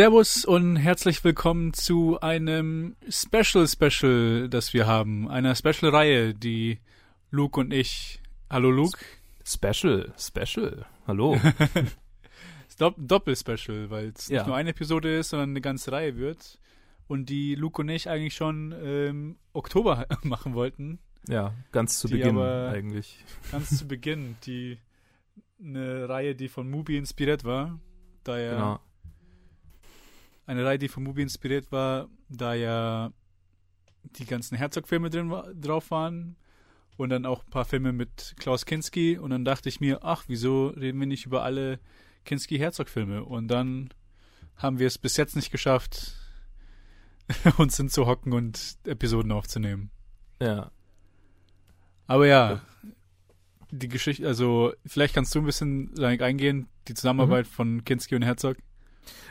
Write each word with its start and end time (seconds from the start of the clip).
Servus 0.00 0.46
und 0.46 0.76
herzlich 0.76 1.22
willkommen 1.24 1.74
zu 1.74 2.18
einem 2.22 2.96
Special 3.10 3.68
Special, 3.68 4.48
das 4.48 4.72
wir 4.72 4.86
haben. 4.86 5.28
Einer 5.28 5.54
Special 5.54 5.90
Reihe, 5.94 6.32
die 6.34 6.78
Luke 7.30 7.60
und 7.60 7.70
ich. 7.70 8.18
Hallo 8.48 8.70
Luke. 8.70 8.98
Special, 9.44 10.10
Special. 10.16 10.86
Hallo. 11.06 11.38
Dopp 12.78 12.94
Doppel-Special, 12.96 13.90
weil 13.90 14.14
es 14.16 14.28
Ja. 14.28 14.38
nicht 14.38 14.46
nur 14.46 14.56
eine 14.56 14.70
Episode 14.70 15.18
ist, 15.18 15.28
sondern 15.28 15.50
eine 15.50 15.60
ganze 15.60 15.92
Reihe 15.92 16.16
wird. 16.16 16.58
Und 17.06 17.28
die 17.28 17.54
Luke 17.54 17.82
und 17.82 17.90
ich 17.90 18.08
eigentlich 18.08 18.32
schon 18.34 18.72
im 18.72 19.36
Oktober 19.52 20.06
machen 20.22 20.54
wollten. 20.54 20.98
ja, 21.28 21.52
ganz 21.72 21.98
zu 22.00 22.08
Beginn 22.08 22.38
eigentlich. 22.38 23.22
Ganz 23.52 23.76
zu 23.76 23.86
Beginn. 23.86 24.38
Die 24.46 24.78
eine 25.62 26.08
Reihe, 26.08 26.34
die 26.34 26.48
von 26.48 26.70
Mubi 26.70 26.96
inspiriert 26.96 27.44
war. 27.44 27.78
Da 28.24 28.38
ja 28.38 28.52
Genau. 28.54 28.80
Eine 30.50 30.64
Reihe, 30.64 30.78
die 30.78 30.88
von 30.88 31.02
Mubi 31.04 31.22
inspiriert 31.22 31.70
war, 31.70 32.08
da 32.28 32.54
ja 32.54 33.12
die 34.02 34.26
ganzen 34.26 34.56
Herzog-Filme 34.56 35.08
drin 35.10 35.30
drauf 35.60 35.90
waren 35.90 36.36
und 36.96 37.10
dann 37.10 37.24
auch 37.26 37.44
ein 37.44 37.50
paar 37.50 37.64
Filme 37.64 37.92
mit 37.92 38.34
Klaus 38.38 38.66
Kinski 38.66 39.16
und 39.16 39.30
dann 39.30 39.44
dachte 39.44 39.68
ich 39.68 39.80
mir, 39.80 40.00
ach, 40.02 40.24
wieso 40.26 40.68
reden 40.68 40.98
wir 41.00 41.06
nicht 41.06 41.26
über 41.26 41.42
alle 41.44 41.78
Kinski-Herzog-Filme? 42.24 43.24
Und 43.24 43.48
dann 43.48 43.90
haben 44.56 44.78
wir 44.78 44.86
es 44.86 44.98
bis 44.98 45.16
jetzt 45.16 45.36
nicht 45.36 45.50
geschafft, 45.52 46.14
uns 47.58 47.76
hinzuhocken 47.76 48.32
und 48.32 48.76
Episoden 48.84 49.32
aufzunehmen. 49.32 49.90
Ja. 50.42 50.70
Aber 52.06 52.26
ja, 52.26 52.60
die 53.70 53.88
Geschichte, 53.88 54.26
also 54.26 54.72
vielleicht 54.84 55.14
kannst 55.14 55.32
du 55.34 55.38
ein 55.38 55.44
bisschen 55.46 55.92
rein- 55.96 56.20
eingehen, 56.20 56.68
die 56.88 56.94
Zusammenarbeit 56.94 57.46
von 57.46 57.84
Kinski 57.84 58.16
und 58.16 58.22
Herzog. 58.22 58.56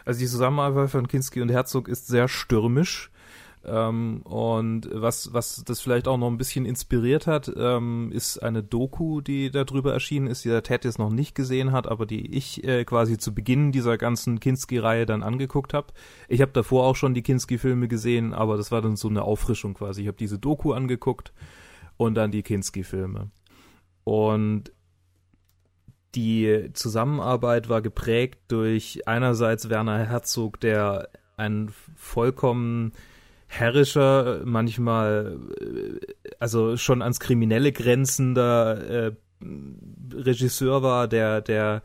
Also 0.06 0.20
die 0.20 0.28
Zusammenarbeit 0.28 0.90
von 0.90 1.08
Kinski 1.08 1.42
und 1.42 1.50
Herzog 1.50 1.88
ist 1.88 2.08
sehr 2.08 2.28
stürmisch. 2.28 3.12
Ähm, 3.66 4.22
und 4.24 4.90
was, 4.94 5.34
was 5.34 5.64
das 5.66 5.82
vielleicht 5.82 6.08
auch 6.08 6.18
noch 6.18 6.28
ein 6.28 6.38
bisschen 6.38 6.66
inspiriert 6.66 7.28
hat, 7.28 7.52
ähm, 7.58 8.10
ist 8.14 8.38
eine 8.40 8.64
Doku, 8.64 9.20
die 9.20 9.52
darüber 9.52 9.92
erschienen 9.92 10.28
ist, 10.28 10.46
die 10.46 10.50
der 10.50 10.64
Ted 10.64 10.86
jetzt 10.86 10.98
noch 10.98 11.10
nicht 11.10 11.36
gesehen 11.36 11.74
hat, 11.74 11.88
aber 11.88 12.06
die 12.06 12.34
ich 12.34 12.64
äh, 12.64 12.86
quasi 12.86 13.18
zu 13.18 13.34
Beginn 13.36 13.74
dieser 13.74 13.98
ganzen 13.98 14.40
Kinski-Reihe 14.40 15.06
dann 15.06 15.24
angeguckt 15.24 15.74
habe. 15.74 15.88
Ich 16.30 16.42
habe 16.42 16.54
davor 16.54 16.86
auch 16.86 16.96
schon 16.96 17.14
die 17.14 17.22
Kinski-Filme 17.22 17.90
gesehen, 17.90 18.34
aber 18.34 18.56
das 18.56 18.72
war 18.72 18.82
dann 18.82 18.96
so 18.96 19.10
eine 19.10 19.24
Auffrischung 19.24 19.74
quasi. 19.74 20.04
Ich 20.04 20.08
habe 20.08 20.18
diese 20.18 20.40
Doku 20.40 20.72
angeguckt 20.72 21.34
und 21.98 22.16
dann 22.16 22.32
die 22.32 22.44
Kinski-Filme. 22.44 23.30
Und 24.06 24.72
die 26.16 26.70
Zusammenarbeit 26.74 27.70
war 27.70 27.82
geprägt 27.82 28.40
durch 28.48 29.08
einerseits 29.08 29.70
Werner 29.70 30.06
Herzog, 30.06 30.60
der 30.60 31.10
ein 31.38 31.72
vollkommen 31.96 32.94
herrischer, 33.48 34.42
manchmal 34.46 35.40
äh, 35.60 36.00
also 36.40 36.78
schon 36.78 37.02
ans 37.02 37.20
Kriminelle 37.20 37.72
grenzender 37.72 39.08
äh, 39.08 39.12
Regisseur 40.14 40.84
war, 40.84 41.08
der, 41.08 41.42
der 41.42 41.82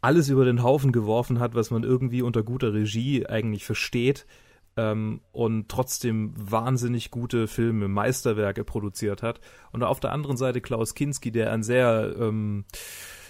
alles 0.00 0.28
über 0.28 0.44
den 0.44 0.62
Haufen 0.62 0.92
geworfen 0.92 1.40
hat, 1.40 1.54
was 1.54 1.70
man 1.70 1.82
irgendwie 1.82 2.22
unter 2.22 2.42
guter 2.42 2.72
Regie 2.72 3.26
eigentlich 3.26 3.64
versteht 3.64 4.26
ähm, 4.76 5.20
und 5.32 5.68
trotzdem 5.68 6.32
wahnsinnig 6.36 7.10
gute 7.10 7.48
Filme, 7.48 7.88
Meisterwerke 7.88 8.64
produziert 8.64 9.22
hat. 9.22 9.40
Und 9.72 9.82
auf 9.82 10.00
der 10.00 10.12
anderen 10.12 10.36
Seite 10.36 10.60
Klaus 10.60 10.94
Kinski, 10.94 11.32
der 11.32 11.52
ein 11.52 11.62
sehr 11.62 12.14
ähm, 12.18 12.64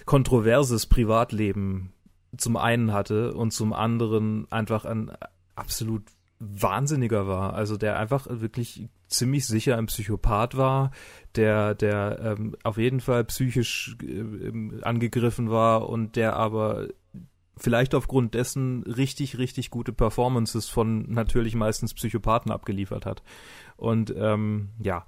kontroverses 0.09 0.87
Privatleben 0.87 1.93
zum 2.35 2.57
einen 2.57 2.95
hatte 2.95 3.35
und 3.35 3.53
zum 3.53 3.75
anderen 3.75 4.51
einfach 4.51 4.87
ein 4.87 5.13
absolut 5.55 6.03
Wahnsinniger 6.39 7.29
war. 7.29 7.53
Also 7.53 7.77
der 7.77 7.99
einfach 7.99 8.27
wirklich 8.31 8.89
ziemlich 9.09 9.47
sicher 9.47 9.77
ein 9.77 9.85
Psychopath 9.85 10.57
war, 10.57 10.93
der, 11.35 11.75
der 11.75 12.21
ähm, 12.23 12.57
auf 12.65 12.79
jeden 12.79 13.01
Fall 13.01 13.23
psychisch 13.25 13.99
äh, 14.03 14.81
angegriffen 14.81 15.51
war 15.51 15.91
und 15.91 16.17
der 16.17 16.37
aber 16.37 16.89
vielleicht 17.59 17.95
aufgrund 17.95 18.33
dessen 18.33 18.85
richtig, 18.85 19.37
richtig 19.37 19.69
gute 19.69 19.93
Performances 19.93 20.71
von 20.71 21.13
natürlich 21.13 21.55
meistens 21.55 21.93
Psychopathen 21.93 22.51
abgeliefert 22.51 23.05
hat. 23.05 23.23
Und 23.77 24.15
ähm, 24.17 24.71
ja, 24.83 25.05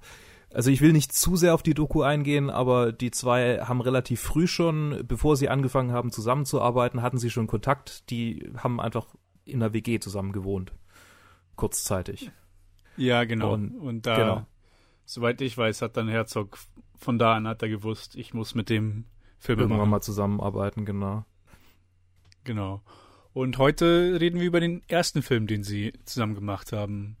also 0.53 0.69
ich 0.69 0.81
will 0.81 0.91
nicht 0.93 1.13
zu 1.13 1.35
sehr 1.35 1.53
auf 1.53 1.63
die 1.63 1.73
Doku 1.73 2.01
eingehen, 2.01 2.49
aber 2.49 2.91
die 2.91 3.11
zwei 3.11 3.59
haben 3.59 3.81
relativ 3.81 4.21
früh 4.21 4.47
schon, 4.47 5.03
bevor 5.07 5.35
sie 5.37 5.49
angefangen 5.49 5.91
haben 5.91 6.11
zusammenzuarbeiten, 6.11 7.01
hatten 7.01 7.17
sie 7.17 7.29
schon 7.29 7.47
Kontakt. 7.47 8.09
Die 8.09 8.51
haben 8.57 8.79
einfach 8.79 9.07
in 9.45 9.59
der 9.61 9.73
WG 9.73 9.99
zusammen 9.99 10.31
gewohnt. 10.31 10.73
Kurzzeitig. 11.55 12.31
Ja, 12.97 13.23
genau. 13.23 13.53
Und, 13.53 13.75
Und- 13.77 14.05
da, 14.05 14.15
genau. 14.15 14.45
soweit 15.05 15.41
ich 15.41 15.57
weiß, 15.57 15.81
hat 15.81 15.97
dann 15.97 16.07
Herzog 16.07 16.57
von 16.97 17.17
da 17.17 17.35
an 17.35 17.47
hat 17.47 17.61
er 17.63 17.69
gewusst, 17.69 18.15
ich 18.15 18.33
muss 18.33 18.53
mit 18.55 18.69
dem 18.69 19.05
Filme 19.39 19.63
Irgendwann 19.63 19.79
machen. 19.79 19.89
mal 19.89 20.01
zusammenarbeiten, 20.01 20.85
genau. 20.85 21.25
Genau. 22.43 22.81
Und 23.33 23.57
heute 23.57 24.17
reden 24.19 24.39
wir 24.39 24.47
über 24.47 24.59
den 24.59 24.81
ersten 24.87 25.21
Film, 25.21 25.47
den 25.47 25.63
sie 25.63 25.93
zusammen 26.05 26.35
gemacht 26.35 26.71
haben. 26.73 27.15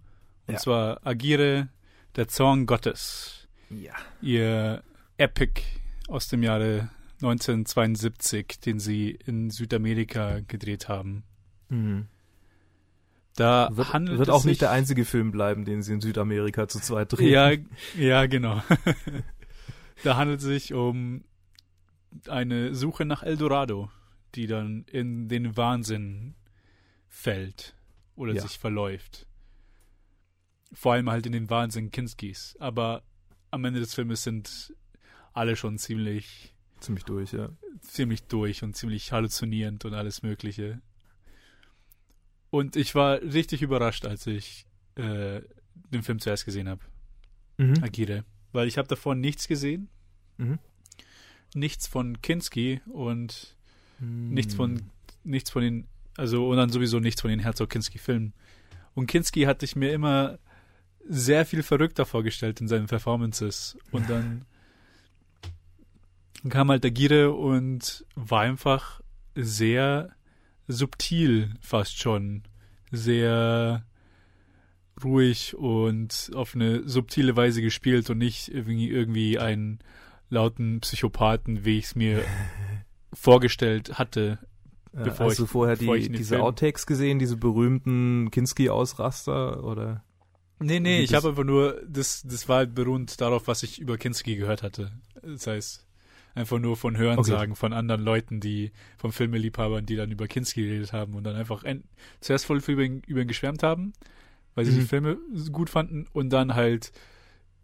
Und 0.47 0.55
Ja. 0.55 0.59
zwar 0.59 1.07
Agire, 1.07 1.69
der 2.15 2.27
Zorn 2.27 2.65
Gottes. 2.65 3.47
Ja. 3.69 3.93
Ihr 4.21 4.83
Epic 5.17 5.61
aus 6.07 6.27
dem 6.27 6.43
Jahre 6.43 6.89
1972, 7.21 8.59
den 8.59 8.79
sie 8.79 9.11
in 9.25 9.49
Südamerika 9.49 10.39
gedreht 10.47 10.89
haben. 10.89 11.23
Mhm. 11.69 12.07
Da 13.35 13.69
Wird, 13.71 13.93
handelt 13.93 14.19
wird 14.19 14.29
auch 14.29 14.43
nicht 14.43 14.61
der 14.61 14.71
einzige 14.71 15.05
Film 15.05 15.31
bleiben, 15.31 15.63
den 15.63 15.81
sie 15.83 15.93
in 15.93 16.01
Südamerika 16.01 16.67
zu 16.67 16.79
zweit 16.79 17.13
drehen. 17.13 17.29
Ja, 17.29 17.51
ja, 17.97 18.25
genau. 18.25 18.61
da 20.03 20.17
handelt 20.17 20.39
es 20.39 20.45
sich 20.45 20.73
um 20.73 21.23
eine 22.27 22.75
Suche 22.75 23.05
nach 23.05 23.23
Eldorado, 23.23 23.89
die 24.35 24.47
dann 24.47 24.83
in 24.91 25.29
den 25.29 25.55
Wahnsinn 25.55 26.35
fällt 27.07 27.73
oder 28.15 28.33
Ja. 28.33 28.41
sich 28.41 28.59
verläuft. 28.59 29.27
Vor 30.73 30.93
allem 30.93 31.09
halt 31.09 31.25
in 31.25 31.31
den 31.33 31.49
Wahnsinn 31.49 31.91
Kinskis. 31.91 32.55
Aber 32.59 33.03
am 33.51 33.65
Ende 33.65 33.79
des 33.79 33.93
Filmes 33.93 34.23
sind 34.23 34.73
alle 35.33 35.55
schon 35.55 35.77
ziemlich, 35.77 36.53
Ziemlich 36.79 37.03
durch, 37.05 37.31
ja. 37.33 37.49
ziemlich 37.81 38.23
durch 38.23 38.63
und 38.63 38.75
ziemlich 38.75 39.11
halluzinierend 39.11 39.85
und 39.85 39.93
alles 39.93 40.23
Mögliche. 40.23 40.81
Und 42.49 42.75
ich 42.75 42.95
war 42.95 43.21
richtig 43.21 43.61
überrascht, 43.61 44.05
als 44.05 44.27
ich 44.27 44.65
äh, 44.95 45.41
den 45.91 46.03
Film 46.03 46.19
zuerst 46.19 46.45
gesehen 46.45 46.67
habe. 46.67 46.81
Mhm. 47.57 47.81
Agire. 47.83 48.25
Weil 48.51 48.67
ich 48.67 48.77
habe 48.77 48.87
davor 48.87 49.15
nichts 49.15 49.47
gesehen. 49.47 49.89
Mhm. 50.37 50.59
Nichts 51.53 51.87
von 51.87 52.21
Kinski 52.21 52.81
und 52.87 53.55
nichts 53.99 54.53
Mhm. 54.53 54.57
von 54.57 54.81
nichts 55.23 55.51
von 55.51 55.61
den, 55.61 55.87
also 56.17 56.49
und 56.49 56.57
dann 56.57 56.69
sowieso 56.71 56.99
nichts 56.99 57.21
von 57.21 57.29
den 57.29 57.39
Herzog 57.39 57.69
Kinski 57.69 57.99
Filmen. 57.99 58.33
Und 58.95 59.05
Kinski 59.07 59.43
hatte 59.43 59.65
ich 59.65 59.75
mir 59.75 59.93
immer 59.93 60.39
sehr 61.07 61.45
viel 61.45 61.63
verrückter 61.63 62.05
vorgestellt 62.05 62.61
in 62.61 62.67
seinen 62.67 62.87
Performances. 62.87 63.77
Und 63.91 64.09
dann 64.09 64.45
kam 66.49 66.69
halt 66.69 66.85
Agire 66.85 67.31
und 67.33 68.05
war 68.15 68.41
einfach 68.41 69.01
sehr 69.35 70.09
subtil 70.67 71.53
fast 71.61 71.99
schon. 71.99 72.43
Sehr 72.91 73.85
ruhig 75.03 75.55
und 75.55 76.31
auf 76.35 76.55
eine 76.55 76.87
subtile 76.87 77.35
Weise 77.35 77.61
gespielt 77.61 78.09
und 78.09 78.17
nicht 78.17 78.49
irgendwie, 78.49 78.89
irgendwie 78.89 79.39
einen 79.39 79.79
lauten 80.29 80.79
Psychopathen, 80.81 81.65
wie 81.65 81.77
ich 81.77 81.85
es 81.85 81.95
mir 81.95 82.23
vorgestellt 83.13 83.97
hatte. 83.97 84.39
Ja, 84.93 85.03
bevor 85.03 85.27
Hast 85.27 85.39
du 85.39 85.45
ich- 85.45 85.49
vorher 85.49 85.75
bevor 85.77 85.95
ich 85.95 86.07
die, 86.07 86.17
diese 86.17 86.35
Film- 86.35 86.41
Outtakes 86.41 86.85
gesehen, 86.85 87.17
diese 87.19 87.37
berühmten 87.37 88.29
Kinski-Ausraster 88.31 89.63
oder? 89.63 90.03
Nee, 90.61 90.79
nee, 90.79 90.99
Wie 90.99 91.03
ich 91.03 91.13
habe 91.13 91.29
einfach 91.29 91.43
nur, 91.43 91.81
das, 91.87 92.21
das 92.23 92.47
war 92.47 92.57
halt 92.57 92.75
beruhend 92.75 93.19
darauf, 93.19 93.47
was 93.47 93.63
ich 93.63 93.79
über 93.79 93.97
Kinski 93.97 94.35
gehört 94.35 94.63
hatte. 94.63 94.91
Das 95.21 95.47
heißt, 95.47 95.85
einfach 96.35 96.59
nur 96.59 96.77
von 96.77 96.95
Hörensagen 96.97 97.55
von 97.55 97.73
anderen 97.73 98.01
Leuten, 98.01 98.39
die, 98.39 98.71
von 98.97 99.11
Filmeliebhabern, 99.11 99.85
die 99.85 99.95
dann 99.95 100.11
über 100.11 100.27
Kinski 100.27 100.63
geredet 100.63 100.93
haben 100.93 101.15
und 101.15 101.23
dann 101.23 101.35
einfach 101.35 101.63
ein, 101.63 101.83
zuerst 102.19 102.45
voll 102.45 102.61
über 102.67 102.83
ihn, 102.83 103.01
über 103.07 103.21
ihn 103.21 103.27
geschwärmt 103.27 103.63
haben, 103.63 103.93
weil 104.55 104.65
sie 104.65 104.71
Mhm. 104.71 104.79
die 104.79 104.87
Filme 104.87 105.17
gut 105.51 105.69
fanden 105.69 106.07
und 106.13 106.29
dann 106.29 106.53
halt 106.55 106.91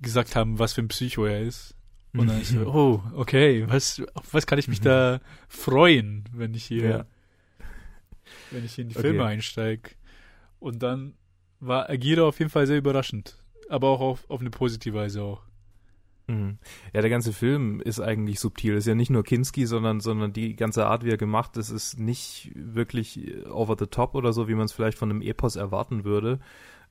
gesagt 0.02 0.36
haben, 0.36 0.60
was 0.60 0.74
für 0.74 0.82
ein 0.82 0.88
Psycho 0.90 1.26
er 1.26 1.42
ist. 1.42 1.76
Und 2.14 2.28
dann 2.28 2.42
ich 2.42 2.48
so, 2.48 2.66
oh, 2.66 3.04
okay, 3.14 3.64
was, 3.68 4.02
auf 4.16 4.34
was 4.34 4.48
kann 4.48 4.58
ich 4.58 4.68
mich 4.68 4.80
Mhm. 4.80 4.86
da 4.86 5.22
freuen, 5.50 6.24
wenn 6.34 6.54
ich 6.56 6.66
hier, 6.66 6.90
Ja. 6.90 7.06
wenn 8.50 8.64
ich 8.64 8.74
hier 8.74 8.84
in 8.84 8.90
die 8.90 8.96
Okay. 8.96 9.10
Filme 9.10 9.26
einsteige. 9.26 9.92
Und 10.60 10.82
dann 10.82 11.14
war 11.60 11.90
Agira 11.90 12.24
auf 12.24 12.40
jeden 12.40 12.52
Fall 12.52 12.68
sehr 12.68 12.78
überraschend. 12.78 13.38
Aber 13.70 13.90
auch 13.90 14.02
auf, 14.02 14.30
auf 14.30 14.40
eine 14.40 14.50
positive 14.50 14.98
Weise 14.98 15.22
auch. 15.22 15.42
Mhm. 16.28 16.58
Ja, 16.94 17.02
der 17.02 17.10
ganze 17.10 17.34
Film 17.34 17.82
ist 17.82 18.00
eigentlich 18.00 18.40
subtil. 18.40 18.76
Ist 18.76 18.88
ja 18.88 18.96
nicht 18.96 19.10
nur 19.10 19.24
Kinski, 19.24 19.66
sondern, 19.66 20.00
sondern 20.00 20.34
die 20.34 20.56
ganze 20.56 20.86
Art, 20.86 21.04
wie 21.04 21.10
er 21.10 21.18
gemacht 21.18 21.58
ist, 21.58 21.70
ist 21.70 21.98
nicht 21.98 22.52
wirklich 22.54 23.46
over 23.50 23.76
the 23.80 23.88
top 23.88 24.14
oder 24.14 24.34
so, 24.34 24.48
wie 24.48 24.56
man 24.56 24.66
es 24.66 24.74
vielleicht 24.74 24.98
von 24.98 25.10
einem 25.10 25.22
Epos 25.22 25.56
erwarten 25.56 26.04
würde. 26.04 26.40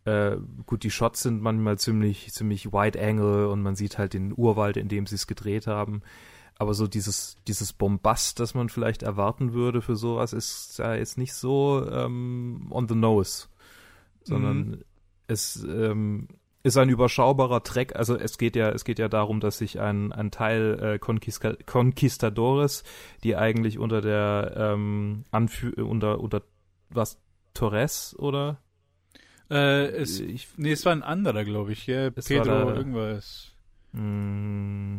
Äh, 0.05 0.37
gut, 0.67 0.85
die 0.85 0.91
Shots 0.91 1.23
sind 1.23 1.43
manchmal 1.43 1.79
ziemlich, 1.79 2.33
ziemlich 2.33 2.73
wide 2.73 3.01
angle 3.01 3.49
und 3.49 3.63
man 3.63 3.77
sieht 3.77 3.99
halt 3.99 4.15
den 4.15 4.33
Urwald, 4.35 4.77
in 4.77 4.89
dem 4.89 5.07
sie 5.07 5.17
es 5.17 5.27
gedreht 5.27 5.67
haben. 5.67 6.03
Aber 6.59 6.73
so 6.73 6.87
dieses, 6.87 7.37
dieses 7.47 7.75
Bombast, 7.75 8.41
das 8.41 8.55
man 8.55 8.71
vielleicht 8.71 9.03
erwarten 9.03 9.53
würde 9.53 9.83
für 9.83 9.97
sowas, 9.97 10.33
ist 10.33 10.79
ja 10.79 10.95
jetzt 10.95 11.19
nicht 11.19 11.35
so 11.35 11.87
ähm, 11.91 12.69
on 12.71 12.89
the 12.89 12.95
nose. 12.95 13.49
Sondern 14.27 14.59
Mhm. 14.71 14.83
es 15.29 15.65
ähm, 15.65 16.29
ist 16.63 16.77
ein 16.77 16.89
überschaubarer 16.89 17.63
Track. 17.63 17.95
Also 17.95 18.17
es 18.17 18.39
geht 18.39 18.57
ja, 18.57 18.71
es 18.71 18.85
geht 18.85 18.99
ja 18.99 19.09
darum, 19.09 19.39
dass 19.41 19.59
sich 19.59 19.79
ein, 19.81 20.13
ein 20.13 20.31
Teil 20.33 20.79
äh, 20.83 20.99
Conquista 20.99 21.55
Conquistadores, 21.65 22.83
die 23.23 23.37
eigentlich 23.37 23.79
unter 23.79 24.01
der 24.01 24.53
ähm, 24.57 25.25
Anfü 25.31 25.71
unter, 25.81 26.21
unter 26.21 26.43
was 26.91 27.19
Torres 27.55 28.17
oder? 28.19 28.59
Äh, 29.49 29.87
es, 29.91 30.19
ich, 30.19 30.49
nee, 30.57 30.73
es 30.73 30.85
war 30.85 30.93
ein 30.93 31.05
anderer, 31.05 31.45
glaube 31.45 31.71
ich. 31.73 31.87
Ja, 31.87 32.11
Pedro, 32.11 32.43
der- 32.45 32.77
irgendwas. 32.77 33.53
Mm, 33.93 34.99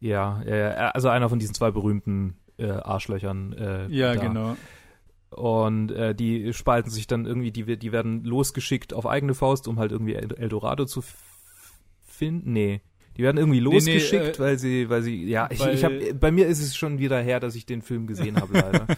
ja, 0.00 0.42
ja, 0.46 0.56
ja, 0.56 0.72
also 0.90 1.08
einer 1.08 1.28
von 1.30 1.38
diesen 1.38 1.54
zwei 1.54 1.70
berühmten 1.70 2.36
äh, 2.58 2.68
Arschlöchern. 2.70 3.52
Äh, 3.54 3.86
Ja, 3.88 4.14
da. 4.14 4.20
genau. 4.22 4.56
Und 5.34 5.90
äh, 5.90 6.14
die 6.14 6.52
spalten 6.52 6.90
sich 6.90 7.06
dann 7.06 7.26
irgendwie, 7.26 7.50
die, 7.50 7.76
die 7.76 7.92
werden 7.92 8.24
losgeschickt 8.24 8.94
auf 8.94 9.06
eigene 9.06 9.34
Faust, 9.34 9.66
um 9.68 9.78
halt 9.78 9.92
irgendwie 9.92 10.14
El 10.14 10.32
Eldorado 10.34 10.84
zu 10.84 11.02
finden. 12.06 12.52
Nee. 12.52 12.80
Die 13.16 13.22
werden 13.22 13.36
irgendwie 13.36 13.60
nee, 13.60 13.64
losgeschickt, 13.64 14.36
äh, 14.36 14.38
weil 14.38 14.58
sie, 14.58 14.88
weil 14.88 15.02
sie, 15.02 15.24
ja, 15.24 15.48
ich, 15.50 15.64
ich 15.64 15.84
hab, 15.84 15.92
bei 16.18 16.30
mir 16.32 16.46
ist 16.48 16.60
es 16.60 16.76
schon 16.76 16.98
wieder 16.98 17.20
her, 17.20 17.38
dass 17.40 17.54
ich 17.54 17.64
den 17.66 17.82
Film 17.82 18.06
gesehen 18.06 18.36
habe, 18.40 18.52
leider. 18.58 18.86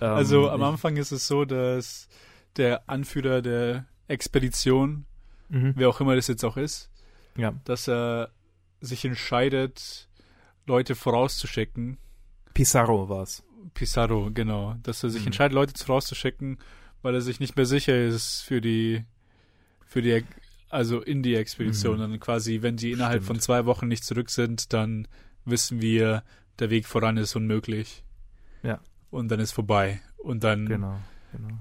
Ähm, 0.00 0.10
Also 0.10 0.50
am 0.50 0.60
Anfang 0.64 0.96
ist 0.96 1.12
es 1.12 1.28
so, 1.28 1.44
dass 1.44 2.08
der 2.56 2.88
Anführer 2.90 3.42
der 3.42 3.86
Expedition, 4.08 5.06
Mhm. 5.50 5.74
wer 5.76 5.88
auch 5.88 6.00
immer 6.00 6.16
das 6.16 6.26
jetzt 6.26 6.44
auch 6.44 6.56
ist, 6.56 6.90
Ja, 7.36 7.54
dass 7.64 7.88
er 7.88 8.30
sich 8.80 9.04
entscheidet, 9.04 10.08
Leute 10.66 10.96
vorauszuschicken. 10.96 11.98
Pizarro 12.54 13.08
war's. 13.08 13.44
Pizarro, 13.72 14.30
genau. 14.32 14.76
Dass 14.82 15.02
er 15.02 15.10
sich 15.10 15.22
Mhm. 15.22 15.28
entscheidet, 15.28 15.54
Leute 15.54 15.84
vorauszuschicken, 15.84 16.58
weil 17.02 17.14
er 17.14 17.20
sich 17.20 17.40
nicht 17.40 17.56
mehr 17.56 17.66
sicher 17.66 17.96
ist 18.04 18.42
für 18.42 18.60
die, 18.60 19.04
für 19.86 20.02
die, 20.02 20.24
also 20.70 21.00
in 21.00 21.22
die 21.22 21.34
Expedition. 21.34 21.96
Mhm. 21.96 22.00
Dann 22.00 22.20
quasi, 22.20 22.62
wenn 22.62 22.76
die 22.76 22.92
innerhalb 22.92 23.22
Stimmt. 23.22 23.26
von 23.26 23.40
zwei 23.40 23.64
Wochen 23.66 23.88
nicht 23.88 24.04
zurück 24.04 24.30
sind, 24.30 24.72
dann 24.72 25.08
wissen 25.44 25.80
wir, 25.80 26.22
der 26.58 26.70
Weg 26.70 26.86
voran 26.86 27.16
ist 27.16 27.34
unmöglich. 27.36 28.04
Ja. 28.62 28.80
Und 29.10 29.28
dann 29.30 29.40
ist 29.40 29.52
vorbei. 29.52 30.00
Und 30.18 30.42
dann 30.44 30.66
Genau, 30.66 30.98
genau. 31.32 31.58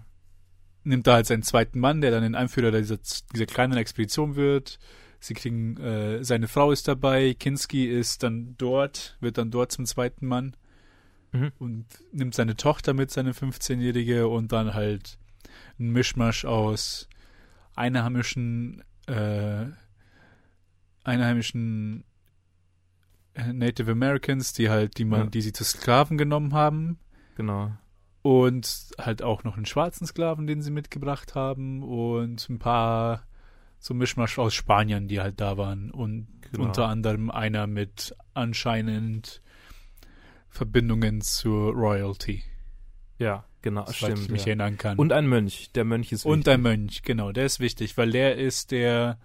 nimmt 0.83 1.07
er 1.07 1.13
halt 1.15 1.25
seinen 1.27 1.44
zweiten 1.44 1.79
Mann, 1.79 2.01
der 2.01 2.11
dann 2.11 2.23
den 2.23 2.35
Anführer 2.35 2.71
dieser, 2.71 2.97
dieser 3.33 3.45
kleinen 3.45 3.77
Expedition 3.77 4.35
wird. 4.35 4.79
Sie 5.19 5.33
kriegen, 5.33 5.77
äh, 5.77 6.23
seine 6.23 6.47
Frau 6.47 6.71
ist 6.71 6.88
dabei, 6.88 7.33
Kinski 7.33 7.85
ist 7.88 8.23
dann 8.23 8.56
dort, 8.57 9.17
wird 9.21 9.38
dann 9.38 9.51
dort 9.51 9.71
zum 9.71 9.85
zweiten 9.85 10.27
Mann 10.27 10.56
Mhm. 11.33 11.51
und 11.59 11.85
nimmt 12.12 12.33
seine 12.35 12.56
Tochter 12.56 12.94
mit, 12.94 13.12
seine 13.12 13.33
15-Jährige 13.33 14.27
und 14.27 14.51
dann 14.51 14.74
halt 14.74 15.18
ein 15.80 15.89
Mischmasch 15.91 16.45
aus 16.45 17.07
einheimischen, 17.75 18.83
äh, 19.07 19.65
einheimischen 21.03 22.03
äh, 23.33 23.51
Native 23.51 23.91
Americans, 23.91 24.53
die 24.53 24.69
halt, 24.69 24.97
die 24.97 25.06
man, 25.06 25.21
Ja. 25.21 25.25
die 25.27 25.41
sie 25.41 25.53
zu 25.53 25.63
Sklaven 25.63 26.18
genommen 26.18 26.53
haben 26.53 27.00
Genau. 27.35 27.71
und 28.21 28.91
halt 29.00 29.21
auch 29.24 29.44
noch 29.44 29.56
einen 29.57 29.65
schwarzen 29.65 30.06
Sklaven, 30.06 30.45
den 30.47 30.62
sie 30.62 30.71
mitgebracht 30.71 31.35
haben 31.35 31.83
und 31.83 32.47
ein 32.50 32.59
paar 32.59 33.24
so 33.80 33.94
Mischmasch 33.94 34.38
aus 34.39 34.53
Spaniern, 34.53 35.07
die 35.07 35.19
halt 35.19 35.41
da 35.41 35.57
waren 35.57 35.91
und 35.91 36.27
Genau. 36.51 36.65
unter 36.65 36.88
anderem 36.88 37.31
einer 37.31 37.65
mit 37.65 38.15
anscheinend 38.35 39.41
Verbindungen 40.53 41.19
zur 41.21 41.73
Royalty, 41.73 42.44
Ja, 43.17 43.44
genau, 43.63 43.85
soweit 43.85 43.95
stimmt. 43.95 44.19
ich 44.19 44.29
mich 44.29 44.41
ja. 44.41 44.47
erinnern 44.50 44.77
kann. 44.77 44.97
Und 45.00 45.11
ein 45.11 45.27
Mönch. 45.27 45.71
Der 45.73 45.83
Mönch 45.83 46.11
ist 46.11 46.25
Und 46.25 46.39
wichtig. 46.39 46.53
ein 46.53 46.61
Mönch, 46.61 47.01
genau, 47.01 47.31
der 47.31 47.45
ist 47.47 47.59
wichtig, 47.59 47.97
weil 47.97 48.11
der 48.11 48.38
ist 48.38 48.69
der, 48.71 49.17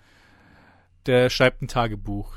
der 1.06 1.28
schreibt 1.30 1.60
ein 1.62 1.68
Tagebuch. 1.68 2.34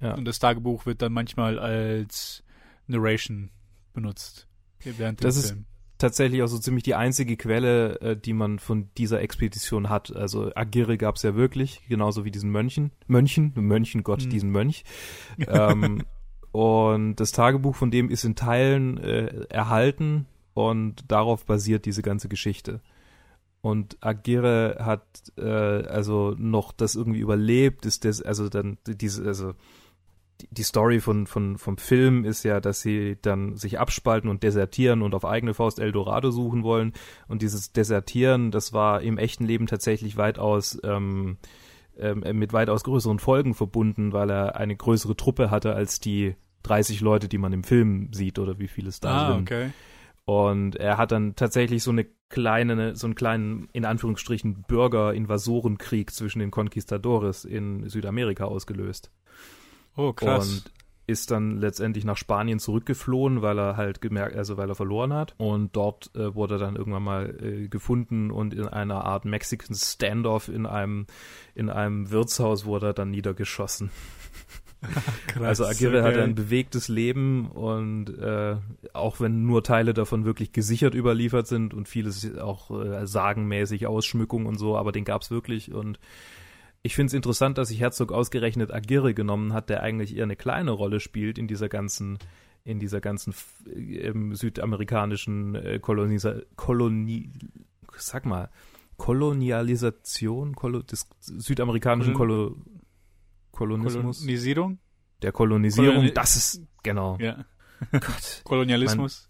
Ja. 0.00 0.14
Und 0.14 0.24
das 0.24 0.38
Tagebuch 0.40 0.84
wird 0.84 1.00
dann 1.00 1.12
manchmal 1.12 1.58
als 1.60 2.42
Narration 2.88 3.50
benutzt. 3.92 4.48
Während 4.82 5.22
Das 5.22 5.36
ist- 5.36 5.50
Film. 5.50 5.64
tatsächlich 5.98 6.42
auch 6.42 6.46
so 6.48 6.58
ziemlich 6.58 6.84
die 6.84 6.94
einzige 6.94 7.36
Quelle, 7.36 8.00
äh, 8.00 8.16
die 8.16 8.32
man 8.32 8.58
von 8.60 8.90
dieser 8.96 9.20
Expedition 9.20 9.88
hat. 9.88 10.14
Also 10.14 10.52
Agirre 10.54 10.96
gab 10.98 11.16
es 11.16 11.22
ja 11.22 11.34
wirklich, 11.36 11.82
genauso 11.88 12.24
wie 12.24 12.30
diesen 12.30 12.50
Mönchen. 12.50 12.90
Mönchen, 13.06 13.52
Mönchen, 13.56 14.02
Gott, 14.04 14.22
Hm. 14.22 14.30
diesen 14.30 14.50
Mönch. 14.50 14.84
ähm, 15.48 16.04
und 16.52 17.16
das 17.16 17.32
Tagebuch 17.32 17.76
von 17.76 17.90
dem 17.90 18.10
ist 18.10 18.24
in 18.24 18.34
Teilen 18.34 18.98
äh, 18.98 19.44
erhalten 19.48 20.26
und 20.54 21.04
darauf 21.10 21.44
basiert 21.44 21.84
diese 21.86 22.02
ganze 22.02 22.28
Geschichte. 22.28 22.80
Und 23.60 23.96
Agirre 24.00 24.78
hat 24.80 25.04
äh, 25.36 25.42
also 25.42 26.34
noch 26.38 26.72
das 26.72 26.94
irgendwie 26.94 27.18
überlebt, 27.20 27.86
ist 27.86 28.04
das, 28.04 28.22
also 28.22 28.48
dann 28.48 28.78
diese, 28.86 29.24
also 29.26 29.52
die- 30.40 30.48
die 30.52 30.62
Story 30.62 31.00
von, 31.00 31.26
von, 31.26 31.58
vom 31.58 31.76
Film 31.76 32.24
ist 32.24 32.44
ja, 32.44 32.60
dass 32.60 32.80
sie 32.80 33.16
dann 33.20 33.56
sich 33.56 33.80
abspalten 33.80 34.30
und 34.30 34.44
desertieren 34.44 35.02
und 35.02 35.14
auf 35.16 35.24
eigene 35.24 35.54
Faust 35.54 35.80
Eldorado 35.80 36.30
suchen 36.30 36.62
wollen. 36.62 36.92
Und 37.26 37.42
dieses 37.42 37.72
Desertieren, 37.72 38.52
das 38.52 38.72
war 38.72 39.02
im 39.02 39.18
echten 39.18 39.44
Leben 39.44 39.66
tatsächlich 39.66 40.16
weitaus 40.16 40.78
ähm, 40.84 41.36
ähm, 41.98 42.22
mit 42.38 42.52
weitaus 42.52 42.84
größeren 42.84 43.18
Folgen 43.18 43.54
verbunden, 43.54 44.12
weil 44.12 44.30
er 44.30 44.56
eine 44.56 44.76
größere 44.76 45.16
Truppe 45.16 45.50
hatte 45.50 45.74
als 45.74 46.00
die 46.00 46.34
30 46.64 47.00
Leute, 47.00 47.28
die 47.28 47.38
man 47.38 47.52
im 47.52 47.64
Film 47.64 48.12
sieht 48.12 48.38
oder 48.38 48.58
wie 48.58 48.68
viele 48.68 48.88
es 48.88 49.00
da 49.00 49.28
Ah, 49.28 49.32
sind. 49.34 49.42
okay. 49.42 49.70
Und 50.24 50.76
er 50.76 50.98
hat 50.98 51.10
dann 51.12 51.36
tatsächlich 51.36 51.82
so 51.82 51.90
eine 51.90 52.04
kleine, 52.28 52.94
so 52.94 53.06
einen 53.06 53.14
kleinen, 53.14 53.68
in 53.72 53.84
Anführungsstrichen, 53.86 54.64
Bürger-Invasorenkrieg 54.68 56.10
zwischen 56.12 56.40
den 56.40 56.50
Conquistadores 56.50 57.44
in 57.44 57.88
Südamerika 57.88 58.44
ausgelöst. 58.44 59.10
Oh, 59.96 60.12
krass. 60.12 60.48
Und 60.64 60.72
ist 61.08 61.30
dann 61.30 61.56
letztendlich 61.56 62.04
nach 62.04 62.18
Spanien 62.18 62.58
zurückgeflohen, 62.58 63.40
weil 63.40 63.58
er 63.58 63.76
halt 63.78 64.02
gemerkt, 64.02 64.36
also 64.36 64.58
weil 64.58 64.68
er 64.68 64.74
verloren 64.74 65.14
hat. 65.14 65.34
Und 65.38 65.74
dort 65.74 66.14
äh, 66.14 66.34
wurde 66.34 66.56
er 66.56 66.58
dann 66.58 66.76
irgendwann 66.76 67.02
mal 67.02 67.34
äh, 67.42 67.68
gefunden 67.68 68.30
und 68.30 68.52
in 68.52 68.68
einer 68.68 69.06
Art 69.06 69.24
Mexican 69.24 69.74
Standoff 69.74 70.48
in 70.48 70.66
einem, 70.66 71.06
in 71.54 71.70
einem 71.70 72.10
Wirtshaus 72.10 72.66
wurde 72.66 72.88
er 72.88 72.92
dann 72.92 73.10
niedergeschossen. 73.10 73.90
Krass, 75.28 75.42
Also 75.42 75.64
Aguirre 75.64 76.00
okay. 76.00 76.08
hatte 76.08 76.22
ein 76.22 76.34
bewegtes 76.34 76.88
Leben 76.88 77.50
und 77.50 78.10
äh, 78.18 78.56
auch 78.92 79.18
wenn 79.18 79.46
nur 79.46 79.64
Teile 79.64 79.94
davon 79.94 80.26
wirklich 80.26 80.52
gesichert 80.52 80.94
überliefert 80.94 81.46
sind 81.46 81.72
und 81.72 81.88
vieles 81.88 82.36
auch 82.38 82.70
äh, 82.70 83.06
sagenmäßig 83.06 83.86
Ausschmückung 83.86 84.44
und 84.44 84.58
so, 84.58 84.76
aber 84.76 84.92
den 84.92 85.04
gab's 85.04 85.30
wirklich 85.30 85.72
und 85.72 85.98
ich 86.82 86.94
finde 86.94 87.08
es 87.08 87.14
interessant, 87.14 87.58
dass 87.58 87.68
sich 87.68 87.80
Herzog 87.80 88.12
ausgerechnet 88.12 88.72
Aguirre 88.72 89.12
genommen 89.14 89.52
hat, 89.52 89.68
der 89.68 89.82
eigentlich 89.82 90.16
eher 90.16 90.24
eine 90.24 90.36
kleine 90.36 90.70
Rolle 90.70 91.00
spielt 91.00 91.38
in 91.38 91.48
dieser 91.48 91.68
ganzen 91.68 92.18
in 92.64 92.78
dieser 92.80 93.00
ganzen 93.00 93.34
ähm, 93.74 94.34
südamerikanischen 94.34 95.54
äh, 95.54 95.78
Kolonisa 95.80 96.36
Koloni 96.56 97.30
sag 97.96 98.26
mal 98.26 98.50
Kolonialisation 98.96 100.54
Kolo 100.54 100.82
des 100.82 101.08
südamerikanischen 101.20 102.14
Kolo 102.14 102.56
Kolonismus 103.52 104.20
Kolonisierung? 104.20 104.78
der 105.22 105.32
Kolonisierung, 105.32 105.96
Koloni- 106.04 106.12
das 106.12 106.36
ist, 106.36 106.62
genau, 106.82 107.16
Ja. 107.20 107.44
Gott, 107.92 108.40
Kolonialismus? 108.44 109.28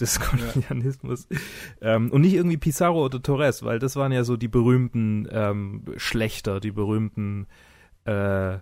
Des 0.00 0.20
Kolonialismus. 0.20 1.28
Ähm, 1.80 2.10
und 2.10 2.22
nicht 2.22 2.34
irgendwie 2.34 2.56
Pizarro 2.56 3.04
oder 3.04 3.22
Torres, 3.22 3.62
weil 3.62 3.78
das 3.78 3.96
waren 3.96 4.12
ja 4.12 4.24
so 4.24 4.36
die 4.36 4.48
berühmten 4.48 5.28
ähm, 5.30 5.84
Schlechter, 5.96 6.60
die 6.60 6.72
berühmten 6.72 7.46
äh, 8.04 8.58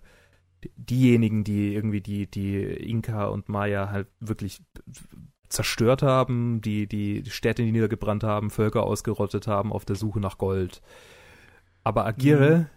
diejenigen, 0.76 1.44
die 1.44 1.74
irgendwie 1.74 2.00
die, 2.00 2.26
die 2.28 2.58
Inka 2.62 3.26
und 3.26 3.48
Maya 3.48 3.90
halt 3.90 4.08
wirklich 4.20 4.60
zerstört 5.48 6.02
haben, 6.02 6.60
die 6.60 6.86
die 6.86 7.24
Städte 7.28 7.62
niedergebrannt 7.62 8.24
haben, 8.24 8.50
Völker 8.50 8.82
ausgerottet 8.82 9.46
haben 9.46 9.72
auf 9.72 9.84
der 9.84 9.96
Suche 9.96 10.20
nach 10.20 10.38
Gold. 10.38 10.82
Aber 11.84 12.04
Aguirre 12.04 12.68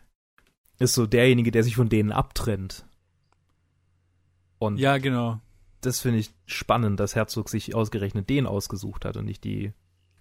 ist 0.80 0.94
so 0.94 1.06
derjenige, 1.06 1.52
der 1.52 1.64
sich 1.64 1.76
von 1.76 1.90
denen 1.90 2.12
abtrennt. 2.12 2.86
Und 4.58 4.78
Ja, 4.78 5.00
genau. 5.00 5.42
Das 5.82 6.02
finde 6.02 6.20
ich 6.20 6.32
spannend, 6.46 7.00
dass 7.00 7.16
Herzog 7.16 7.50
sich 7.50 7.76
ausgerechnet 7.76 8.30
den 8.30 8.46
ausgesucht 8.46 9.06
hat 9.06 9.18
und 9.18 9.26
nicht 9.26 9.44
die, 9.44 9.74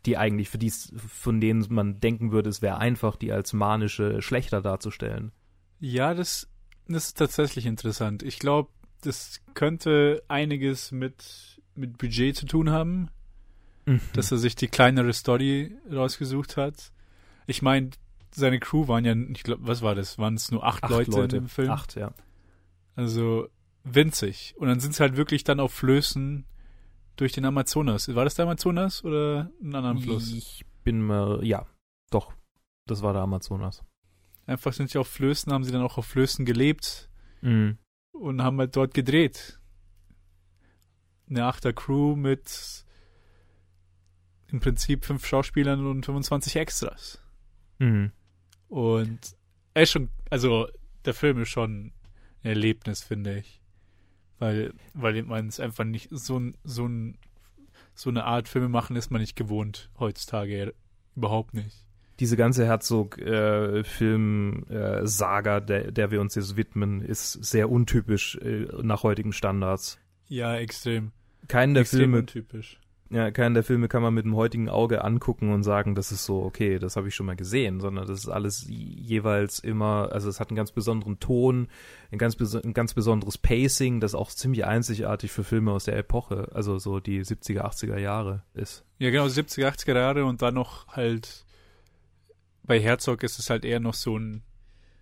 die 0.07 0.17
eigentlich 0.17 0.49
für 0.49 0.59
die, 0.59 0.71
von 0.71 1.41
denen 1.41 1.65
man 1.71 2.01
denken 2.01 2.33
würde, 2.33 2.51
es 2.51 2.63
wäre 2.63 2.79
einfach, 2.79 3.17
die 3.17 3.33
als 3.33 3.53
manische 3.53 4.23
Schlechter 4.23 4.63
darzustellen. 4.63 5.33
Ja, 5.79 6.15
das, 6.15 6.49
das 6.89 7.07
ist 7.09 7.19
tatsächlich 7.19 7.67
interessant. 7.67 8.23
Ich 8.23 8.39
glaube, 8.39 8.71
das 9.03 9.41
könnte 9.55 10.23
einiges 10.29 10.93
mit, 10.93 11.61
mit 11.75 11.99
Budget 11.99 12.37
zu 12.37 12.47
tun 12.47 12.71
haben, 12.71 13.09
Mhm. 13.87 14.01
dass 14.13 14.31
er 14.31 14.39
sich 14.39 14.55
die 14.55 14.69
kleinere 14.69 15.13
Story 15.13 15.75
rausgesucht 15.91 16.57
hat. 16.59 16.93
Ich 17.47 17.63
meine, 17.63 17.91
seine 18.31 18.61
Crew 18.61 18.89
waren 18.89 19.05
ja, 19.05 19.15
ich 19.15 19.43
glaube, 19.43 19.67
was 19.67 19.81
war 19.83 19.95
das? 19.95 20.19
Waren 20.19 20.35
es 20.35 20.51
nur 20.51 20.65
acht, 20.65 20.85
acht 20.85 20.91
Leute, 20.91 21.11
Leute 21.11 21.37
in 21.37 21.43
dem 21.45 21.49
Film? 21.49 21.71
Acht, 21.71 21.97
ja. 21.97 22.13
Also 22.95 23.49
winzig. 23.85 24.55
Und 24.59 24.69
dann 24.69 24.81
sind 24.81 24.95
sie 24.95 25.03
halt 25.03 25.17
wirklich 25.17 25.45
dann 25.45 25.61
auf 25.61 25.73
Flößen 25.73 26.45
durch 27.17 27.33
den 27.33 27.45
Amazonas. 27.45 28.15
War 28.15 28.25
das 28.25 28.35
der 28.35 28.45
Amazonas 28.45 29.05
oder 29.05 29.51
einen 29.63 29.75
anderen 29.75 29.99
Fluss? 29.99 30.33
Ich 30.33 30.65
bin 30.85 31.07
mir, 31.07 31.41
ja, 31.45 31.67
doch. 32.11 32.33
Das 32.87 33.03
war 33.03 33.13
der 33.13 33.23
Amazonas. 33.23 33.83
Einfach 34.47 34.73
sind 34.73 34.91
sie 34.91 34.99
auf 34.99 35.07
Flößen, 35.09 35.53
haben 35.53 35.65
sie 35.65 35.71
dann 35.73 35.83
auch 35.83 35.99
auf 35.99 36.07
Flößen 36.07 36.45
gelebt 36.45 37.09
Mhm. 37.43 37.79
und 38.13 38.43
haben 38.43 38.59
halt 38.59 38.75
dort 38.77 38.93
gedreht. 38.95 39.61
Eine 41.29 41.45
achter 41.47 41.73
Crew 41.73 42.17
mit 42.17 42.85
im 44.49 44.59
Prinzip 44.61 45.05
fünf 45.05 45.25
Schauspielern 45.27 45.87
und 45.87 46.05
25 46.05 46.57
Extras. 46.57 47.23
Mhm. 47.79 48.11
Und 48.69 49.37
er 49.75 49.83
ist 49.85 49.93
schon, 49.93 50.11
also 50.29 50.67
der 51.05 51.15
Film 51.15 51.41
ist 51.43 51.51
schon 51.51 51.87
ein 51.87 51.93
Erlebnis, 52.43 53.03
finde 53.05 53.39
ich. 53.39 53.60
Weil, 54.41 54.75
weil 54.95 55.23
man 55.23 55.47
es 55.47 55.61
einfach 55.61 55.85
nicht, 55.85 56.09
so, 56.11 56.41
ein, 56.41 56.57
so, 56.65 56.87
ein, 56.87 57.17
so 57.95 58.11
eine 58.11 58.25
Art 58.25 58.49
Filme 58.49 58.69
machen 58.69 58.97
ist 58.97 59.13
man 59.13 59.21
nicht 59.21 59.37
gewohnt 59.37 59.89
heutzutage. 60.01 60.75
Überhaupt 61.15 61.55
nicht. 61.55 61.87
Diese 62.19 62.37
ganze 62.37 62.67
Herzog-Film-Saga, 62.67 65.61
der, 65.61 65.93
der 65.93 66.11
wir 66.11 66.21
uns 66.21 66.35
jetzt 66.35 66.57
widmen, 66.57 67.03
ist 67.03 67.33
sehr 67.33 67.71
untypisch 67.71 68.35
äh, 68.37 68.67
nach 68.83 69.05
heutigen 69.05 69.33
Standards. 69.33 70.01
Ja, 70.27 70.57
extrem. 70.57 71.13
Keinen 71.49 71.73
der 71.75 71.83
extrem 71.83 72.01
Filme 72.01 72.19
untypisch. 72.19 72.81
Ja, 73.13 73.33
keinen 73.33 73.55
der 73.55 73.65
Filme 73.65 73.89
kann 73.89 74.03
man 74.03 74.15
mit 74.15 74.25
dem 74.25 74.37
heutigen 74.37 74.69
Auge 74.69 75.03
angucken 75.03 75.53
und 75.53 75.65
sagen, 75.65 75.97
das 75.97 76.13
ist 76.13 76.25
so, 76.25 76.45
okay, 76.45 76.79
das 76.79 76.95
habe 76.95 77.09
ich 77.09 77.15
schon 77.17 77.27
mal 77.27 77.35
gesehen, 77.35 77.81
sondern 77.81 78.07
das 78.07 78.21
ist 78.21 78.29
alles 78.29 78.65
jeweils 78.69 79.59
immer, 79.59 80.11
also 80.13 80.29
es 80.29 80.39
hat 80.39 80.51
einen 80.51 80.57
ganz 80.57 80.71
besonderen 80.71 81.19
Ton, 81.19 81.67
ein 82.13 82.19
ganz, 82.19 82.37
ein 82.55 82.73
ganz 82.73 82.95
besonderes 82.95 83.37
Pacing, 83.37 83.99
das 83.99 84.15
auch 84.15 84.31
ziemlich 84.31 84.65
einzigartig 84.65 85.33
für 85.33 85.43
Filme 85.43 85.73
aus 85.73 85.87
der 85.87 85.97
Epoche, 85.97 86.51
also 86.53 86.79
so 86.79 87.01
die 87.01 87.25
70er, 87.25 87.63
80er 87.63 87.99
Jahre 87.99 88.45
ist. 88.55 88.85
Ja, 88.99 89.11
genau, 89.11 89.27
70er, 89.27 89.67
80er 89.67 89.97
Jahre 89.97 90.25
und 90.25 90.41
dann 90.41 90.55
noch 90.55 90.87
halt 90.87 91.45
bei 92.63 92.79
Herzog 92.79 93.25
ist 93.25 93.41
es 93.41 93.51
halt 93.51 93.65
eher 93.65 93.81
noch 93.81 93.95
so 93.95 94.17
ein 94.17 94.45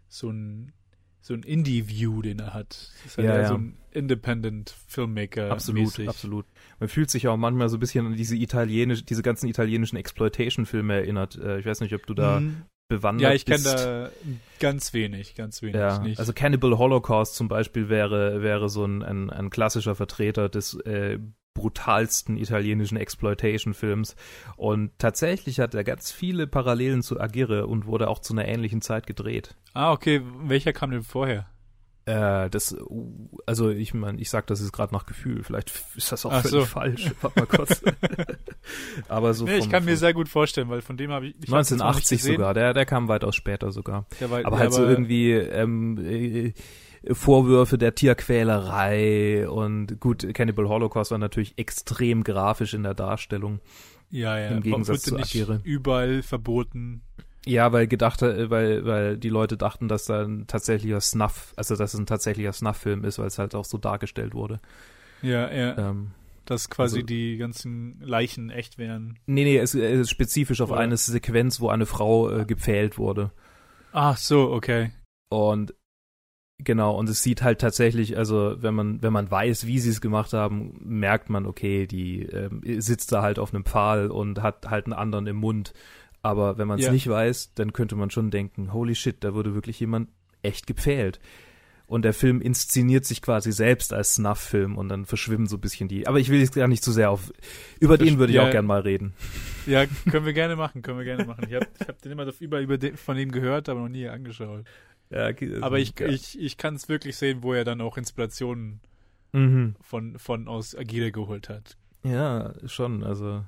so 0.08 0.30
ein 0.30 0.72
so 1.20 1.34
ein 1.34 1.42
Indie-View, 1.42 2.22
den 2.22 2.38
er 2.38 2.54
hat. 2.54 2.90
Das 3.02 3.06
ist 3.12 3.18
halt 3.18 3.26
Ja, 3.28 3.40
ja. 3.42 3.48
so 3.48 3.54
ein 3.54 3.76
Independent 3.90 4.74
Filmmaker. 4.86 5.50
Absolut, 5.50 5.82
mäßig. 5.82 6.08
absolut. 6.08 6.46
Man 6.78 6.88
fühlt 6.88 7.10
sich 7.10 7.26
auch 7.28 7.36
manchmal 7.36 7.68
so 7.68 7.76
ein 7.76 7.80
bisschen 7.80 8.06
an 8.06 8.14
diese 8.16 8.36
italienisch, 8.36 9.04
diese 9.04 9.22
ganzen 9.22 9.48
italienischen 9.48 9.96
Exploitation-Filme 9.96 10.94
erinnert. 10.94 11.36
Äh, 11.36 11.58
Ich 11.60 11.66
weiß 11.66 11.80
nicht, 11.80 11.94
ob 11.94 12.06
du 12.06 12.14
da 12.14 12.40
Mhm. 12.40 12.62
bewandert 12.88 13.22
Ja, 13.30 13.34
ich 13.34 13.44
kenne 13.44 13.58
bist. 13.64 13.78
da 13.78 14.10
ganz 14.60 14.92
wenig, 14.94 15.34
ganz 15.34 15.60
wenig. 15.62 15.76
Ja, 15.76 15.98
nicht. 15.98 16.18
also 16.20 16.32
Cannibal 16.32 16.78
Holocaust 16.78 17.34
zum 17.34 17.48
Beispiel 17.48 17.88
wäre, 17.88 18.42
wäre 18.42 18.68
so 18.68 18.84
ein, 18.84 19.02
ein, 19.02 19.30
ein 19.30 19.50
klassischer 19.50 19.94
Vertreter 19.94 20.48
des 20.48 20.74
äh, 20.80 21.18
brutalsten 21.58 22.36
italienischen 22.36 22.96
Exploitation-Films. 22.96 24.16
Und 24.56 24.90
tatsächlich 24.98 25.60
hat 25.60 25.74
er 25.74 25.84
ganz 25.84 26.10
viele 26.12 26.46
Parallelen 26.46 27.02
zu 27.02 27.20
Agire 27.20 27.66
und 27.66 27.86
wurde 27.86 28.08
auch 28.08 28.20
zu 28.20 28.32
einer 28.32 28.46
ähnlichen 28.48 28.80
Zeit 28.80 29.06
gedreht. 29.06 29.54
ah, 29.74 29.92
okay, 29.92 30.22
welcher 30.44 30.72
kam 30.72 30.90
denn 30.90 31.02
vorher? 31.02 31.46
Äh, 32.06 32.48
das, 32.48 32.74
also 33.44 33.68
ich 33.68 33.92
meine, 33.92 34.18
ich 34.18 34.30
sag 34.30 34.46
das 34.46 34.62
ist 34.62 34.72
gerade 34.72 34.94
nach 34.94 35.04
Gefühl. 35.04 35.42
Vielleicht 35.44 35.70
ist 35.94 36.10
das 36.10 36.24
auch 36.24 36.32
Ach 36.32 36.40
völlig 36.40 36.60
so. 36.60 36.64
falsch. 36.64 37.10
Warte 37.20 37.38
mal 37.40 37.46
kurz. 37.46 37.82
Aber 39.08 39.34
so 39.34 39.44
nee, 39.44 39.56
ich 39.58 39.64
vom- 39.64 39.72
kann 39.72 39.84
mir 39.84 39.96
sehr 39.98 40.14
gut 40.14 40.28
vorstellen, 40.28 40.70
weil 40.70 40.80
von 40.80 40.96
dem 40.96 41.10
habe 41.10 41.26
ich, 41.26 41.34
ich 41.42 41.50
hab 41.50 41.58
das 41.58 41.70
noch 41.70 41.76
nicht 41.76 41.82
1980 41.84 42.18
gesehen. 42.18 42.36
sogar. 42.36 42.54
Der, 42.54 42.72
der 42.72 42.86
kam 42.86 43.08
weitaus 43.08 43.36
später 43.36 43.72
sogar. 43.72 44.06
Der 44.20 44.30
war, 44.30 44.44
aber 44.44 44.58
halt 44.58 44.72
so 44.72 44.84
irgendwie 44.86 45.32
ähm, 45.32 45.98
äh, 45.98 46.52
Vorwürfe 47.12 47.78
der 47.78 47.94
Tierquälerei 47.94 49.48
und 49.48 50.00
gut, 50.00 50.26
Cannibal 50.34 50.68
Holocaust 50.68 51.10
war 51.10 51.18
natürlich 51.18 51.56
extrem 51.58 52.24
grafisch 52.24 52.74
in 52.74 52.82
der 52.82 52.94
Darstellung. 52.94 53.60
ja, 54.10 54.38
ja, 54.38 54.48
im 54.48 54.62
Gegensatz 54.62 55.02
zu 55.02 55.14
nicht 55.14 55.24
Akira. 55.26 55.60
überall 55.64 56.22
verboten. 56.22 57.02
Ja, 57.46 57.72
weil 57.72 57.86
gedacht, 57.86 58.20
weil, 58.22 58.84
weil 58.84 59.16
die 59.16 59.28
Leute 59.30 59.56
dachten, 59.56 59.88
dass 59.88 60.04
da 60.06 60.22
ein 60.22 60.46
tatsächlicher 60.46 61.00
Snuff, 61.00 61.54
also 61.56 61.76
dass 61.76 61.94
es 61.94 62.00
ein 62.00 62.06
tatsächlicher 62.06 62.52
Snuff-Film 62.52 63.04
ist, 63.04 63.18
weil 63.18 63.26
es 63.28 63.38
halt 63.38 63.54
auch 63.54 63.64
so 63.64 63.78
dargestellt 63.78 64.34
wurde. 64.34 64.60
Ja, 65.22 65.50
ja, 65.50 65.78
Ähm, 65.90 66.10
dass 66.44 66.68
quasi 66.68 66.96
also- 66.98 67.06
die 67.06 67.36
ganzen 67.38 68.00
Leichen 68.00 68.50
echt 68.50 68.76
wären. 68.78 69.18
nee, 69.26 69.44
nee, 69.44 69.56
es 69.58 69.74
es 69.74 70.00
ist 70.00 70.10
spezifisch 70.10 70.60
auf 70.60 70.70
Oder- 70.72 70.80
eine 70.80 70.96
Sequenz, 70.96 71.60
wo 71.60 71.68
eine 71.68 71.86
Frau 71.86 72.30
äh, 72.30 72.44
gepfählt 72.44 72.98
wurde. 72.98 73.30
Ach 73.92 74.16
so, 74.16 74.50
okay. 74.52 74.90
Und 75.30 75.74
genau, 76.62 76.96
und 76.96 77.08
es 77.08 77.22
sieht 77.22 77.42
halt 77.42 77.60
tatsächlich, 77.60 78.16
also 78.18 78.56
wenn 78.60 78.74
man, 78.74 79.02
wenn 79.02 79.12
man 79.12 79.30
weiß, 79.30 79.66
wie 79.66 79.78
sie 79.78 79.90
es 79.90 80.00
gemacht 80.00 80.32
haben, 80.32 80.78
merkt 80.84 81.30
man, 81.30 81.46
okay, 81.46 81.86
die 81.86 82.22
ähm, 82.22 82.62
sitzt 82.80 83.12
da 83.12 83.22
halt 83.22 83.38
auf 83.38 83.54
einem 83.54 83.64
Pfahl 83.64 84.10
und 84.10 84.42
hat 84.42 84.68
halt 84.70 84.86
einen 84.86 84.92
anderen 84.94 85.26
im 85.26 85.36
Mund. 85.36 85.72
Aber 86.22 86.58
wenn 86.58 86.66
man 86.68 86.78
es 86.78 86.86
Ja. 86.86 86.92
nicht 86.92 87.08
weiß, 87.08 87.54
dann 87.54 87.72
könnte 87.72 87.94
man 87.96 88.10
schon 88.10 88.30
denken, 88.30 88.72
holy 88.72 88.94
shit, 88.94 89.22
da 89.22 89.34
wurde 89.34 89.54
wirklich 89.54 89.78
jemand 89.80 90.08
echt 90.42 90.66
gepfählt. 90.66 91.20
Und 91.86 92.02
der 92.02 92.12
Film 92.12 92.42
inszeniert 92.42 93.06
sich 93.06 93.22
quasi 93.22 93.50
selbst 93.50 93.94
als 93.94 94.16
Snuff-Film 94.16 94.76
und 94.76 94.90
dann 94.90 95.06
verschwimmen 95.06 95.46
so 95.46 95.56
ein 95.56 95.60
bisschen 95.62 95.88
die. 95.88 96.06
Aber 96.06 96.18
ich 96.18 96.28
will 96.28 96.38
jetzt 96.38 96.54
gar 96.54 96.68
nicht 96.68 96.82
zu 96.84 96.92
sehr 96.92 97.10
auf. 97.10 97.32
Über 97.80 97.94
Versch- 97.94 97.98
den 98.04 98.18
würde 98.18 98.30
ich 98.32 98.36
ja. 98.36 98.46
auch 98.46 98.50
gern 98.50 98.66
mal 98.66 98.80
reden. 98.80 99.14
Ja, 99.66 99.86
können 100.10 100.26
wir 100.26 100.34
gerne 100.34 100.54
machen, 100.56 100.82
können 100.82 100.98
wir 100.98 101.04
gerne 101.06 101.24
machen. 101.24 101.46
Ich 101.48 101.54
habe 101.54 101.66
ich 101.80 101.88
hab 101.88 102.02
den 102.02 102.12
immer 102.12 102.26
über, 102.40 102.60
über 102.60 102.76
den, 102.76 102.96
von 102.98 103.16
ihm 103.16 103.32
gehört, 103.32 103.70
aber 103.70 103.80
noch 103.80 103.88
nie 103.88 104.06
angeschaut. 104.06 104.66
Ja, 105.10 105.28
okay, 105.28 105.58
Aber 105.62 105.78
ich, 105.78 105.98
ja. 105.98 106.06
ich, 106.08 106.38
ich 106.38 106.56
kann 106.58 106.74
es 106.74 106.88
wirklich 106.88 107.16
sehen, 107.16 107.42
wo 107.42 107.52
er 107.54 107.64
dann 107.64 107.80
auch 107.80 107.96
Inspirationen 107.96 108.80
Mhm. 109.32 109.74
von, 109.82 110.18
von 110.18 110.48
aus 110.48 110.74
Agile 110.74 111.12
geholt 111.12 111.48
hat. 111.50 111.76
Ja, 112.02 112.54
schon. 112.66 113.04
Also 113.04 113.44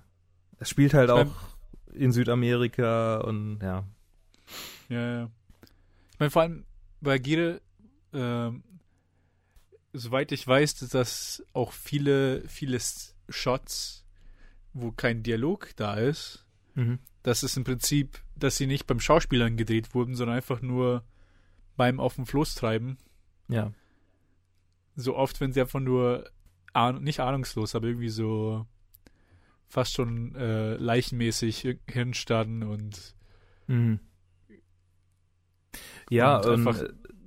es 0.59 0.69
spielt 0.69 0.93
halt 0.93 1.09
Ich 1.09 1.14
mein- 1.14 1.29
auch 1.29 1.35
in 1.95 2.12
Südamerika 2.12 3.19
und 3.19 3.61
ja. 3.62 3.85
Ja, 4.90 5.12
ja. 5.21 5.31
Ich 6.12 6.19
meine, 6.19 6.31
vor 6.31 6.43
allem 6.43 6.64
bei 7.00 7.14
Agile, 7.14 7.62
ähm, 8.12 8.62
soweit 9.93 10.33
ich 10.33 10.47
weiß, 10.47 10.76
dass 10.76 10.90
das 10.90 11.45
auch 11.52 11.73
viele, 11.73 12.47
viele 12.49 12.79
Shots, 13.29 14.05
wo 14.75 14.93
kein 14.93 15.23
Dialog 15.23 15.71
da 15.76 15.95
ist, 15.95 16.45
das 17.23 17.43
ist 17.43 17.57
im 17.59 17.64
Prinzip, 17.64 18.21
dass 18.37 18.57
sie 18.57 18.67
nicht 18.67 18.87
beim 18.87 19.00
Schauspielern 19.00 19.57
gedreht 19.59 19.95
wurden, 19.95 20.14
sondern 20.14 20.37
einfach 20.37 20.62
nur 20.62 21.05
beim 21.81 21.99
auf 21.99 22.17
dem 22.17 22.27
Floß 22.27 22.55
treiben. 22.57 22.99
Ja. 23.49 23.73
So 24.97 25.17
oft, 25.17 25.41
wenn 25.41 25.53
sie 25.55 25.63
einfach 25.63 25.81
nur 25.81 26.29
ahn 26.75 27.03
nicht 27.03 27.21
ahnungslos, 27.21 27.75
aber 27.75 27.87
irgendwie 27.89 28.11
so 28.11 28.67
fast 29.67 29.95
schon 29.95 30.35
äh, 30.35 30.75
leichenmäßig 30.75 31.79
hinstarren 31.89 32.63
und 32.65 33.15
Mhm. 33.67 34.01
Ja, 36.11 36.37
Und 36.39 36.47
und, 36.47 36.67
einfach- 36.69 36.83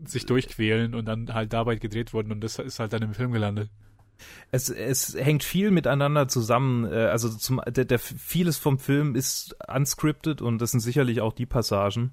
sich 0.06 0.26
durchquälen 0.26 0.94
und 0.94 1.06
dann 1.06 1.34
halt 1.34 1.54
dabei 1.54 1.76
gedreht 1.78 2.14
wurden 2.14 2.32
und 2.34 2.42
das 2.42 2.60
ist 2.60 2.80
halt 2.80 2.92
dann 2.92 3.02
im 3.02 3.14
Film 3.14 3.32
gelandet. 3.32 3.70
es, 4.52 4.70
es 4.70 5.16
hängt 5.16 5.44
viel 5.44 5.72
miteinander 5.72 6.28
zusammen. 6.28 6.86
äh, 6.86 7.06
Also 7.06 7.30
zum, 7.30 7.62
der, 7.66 7.86
der, 7.86 8.00
vieles 8.00 8.58
vom 8.58 8.78
Film 8.80 9.16
ist 9.16 9.56
unscripted 9.68 10.42
und 10.42 10.60
das 10.60 10.72
sind 10.72 10.82
sicherlich 10.82 11.22
auch 11.22 11.32
die 11.34 11.46
Passagen. 11.46 12.12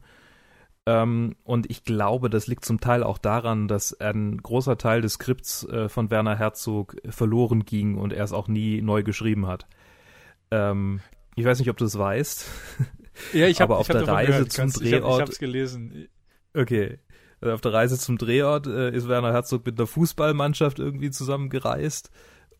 Ähm, 0.87 1.37
und 1.45 1.71
ich 1.71 1.85
glaube, 1.85 2.31
das 2.31 2.47
liegt 2.47 2.65
zum 2.65 2.81
Teil 2.81 3.03
auch 3.03 3.19
daran, 3.19 3.69
dass 3.69 3.99
ein 4.01 4.39
großer 4.39 4.79
Teil 4.79 5.03
des 5.03 5.15
Skripts 5.15 5.65
äh, 5.65 5.89
von 5.89 6.11
Werner 6.11 6.37
Herzog 6.37 6.97
verloren 7.09 7.65
ging 7.65 7.97
und 7.97 8.13
er 8.13 8.25
es 8.25 8.33
auch 8.33 8.49
nie 8.49 8.81
neu 8.83 9.03
geschrieben 9.03 9.47
hat. 9.47 9.67
Ähm, 10.51 11.01
ich 11.37 11.45
weiß 11.45 11.59
nicht, 11.59 11.71
ob 11.71 11.77
du 11.77 11.85
es 11.85 11.99
weißt. 11.99 12.47
Ja, 13.35 13.49
ich 13.49 13.61
Aber 13.61 13.75
hab, 13.75 13.81
auf 13.81 13.89
ich 13.91 13.95
hab 13.95 14.05
der 14.05 14.15
Reise 14.15 14.33
gehört. 14.33 14.53
zum 14.53 14.63
Kannst- 14.63 14.81
Drehort- 14.81 15.15
Ich 15.17 15.21
hab's 15.21 15.39
gelesen. 15.39 16.09
Okay. 16.55 17.01
Also 17.43 17.53
auf 17.55 17.61
der 17.61 17.73
Reise 17.75 17.99
zum 17.99 18.17
Drehort 18.17 18.67
äh, 18.67 18.91
ist 18.97 19.09
Werner 19.09 19.33
Herzog 19.33 19.67
mit 19.67 19.79
einer 19.79 19.87
Fußballmannschaft 19.87 20.79
irgendwie 20.79 21.11
zusammengereist 21.11 22.11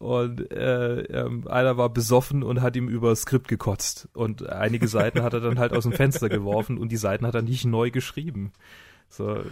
und 0.01 0.51
äh, 0.51 1.03
ähm, 1.03 1.47
einer 1.47 1.77
war 1.77 1.91
besoffen 1.91 2.43
und 2.43 2.63
hat 2.63 2.75
ihm 2.75 2.89
über 2.89 3.11
das 3.11 3.21
Skript 3.21 3.49
gekotzt 3.49 4.09
und 4.15 4.49
einige 4.49 4.89
Seiten 4.89 5.23
hat 5.23 5.35
er 5.35 5.41
dann 5.41 5.59
halt 5.59 5.75
aus 5.75 5.83
dem 5.83 5.93
Fenster 5.93 6.31
geworfen 6.31 6.79
und 6.79 6.91
die 6.91 6.97
Seiten 6.97 7.27
hat 7.27 7.35
er 7.35 7.43
nicht 7.43 7.67
neu 7.67 7.91
geschrieben. 7.91 8.53
So. 9.11 9.45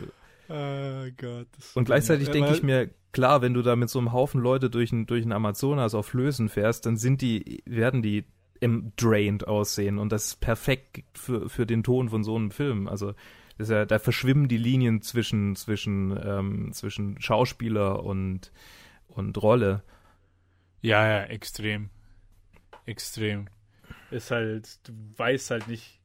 Oh 0.49 1.05
Gott. 1.19 1.49
Und 1.75 1.85
gleichzeitig 1.85 2.31
denke 2.31 2.55
ich 2.55 2.62
mir, 2.62 2.88
klar, 3.12 3.43
wenn 3.43 3.52
du 3.52 3.61
da 3.61 3.76
mit 3.76 3.90
so 3.90 3.99
einem 3.99 4.14
Haufen 4.14 4.40
Leute 4.40 4.71
durch 4.71 4.90
ein, 4.90 5.05
durch 5.05 5.23
ein 5.23 5.33
Amazonas 5.33 5.95
auf 5.95 6.07
Flößen 6.07 6.49
fährst, 6.49 6.87
dann 6.87 6.97
sind 6.97 7.21
die, 7.21 7.62
werden 7.67 8.00
die 8.00 8.25
im 8.59 8.93
drained 8.97 9.47
aussehen 9.47 9.99
und 9.99 10.12
das 10.12 10.28
ist 10.28 10.40
perfekt 10.40 11.05
für, 11.12 11.50
für 11.50 11.67
den 11.67 11.83
Ton 11.83 12.09
von 12.09 12.25
so 12.25 12.37
einem 12.37 12.52
Film. 12.52 12.88
Also 12.88 13.12
das 13.59 13.69
ist 13.69 13.71
ja, 13.71 13.85
da 13.85 13.99
verschwimmen 13.99 14.49
die 14.49 14.57
Linien 14.57 15.02
zwischen, 15.02 15.57
zwischen, 15.57 16.19
ähm, 16.25 16.73
zwischen 16.73 17.21
Schauspieler 17.21 18.02
und, 18.02 18.50
und 19.09 19.43
Rolle. 19.43 19.83
Ja, 20.81 21.07
ja, 21.07 21.25
extrem. 21.25 21.91
Extrem. 22.87 23.49
Ist 24.11 24.31
halt, 24.31 24.79
du 24.89 24.93
weißt 25.17 25.51
halt 25.51 25.69
nicht. 25.69 26.01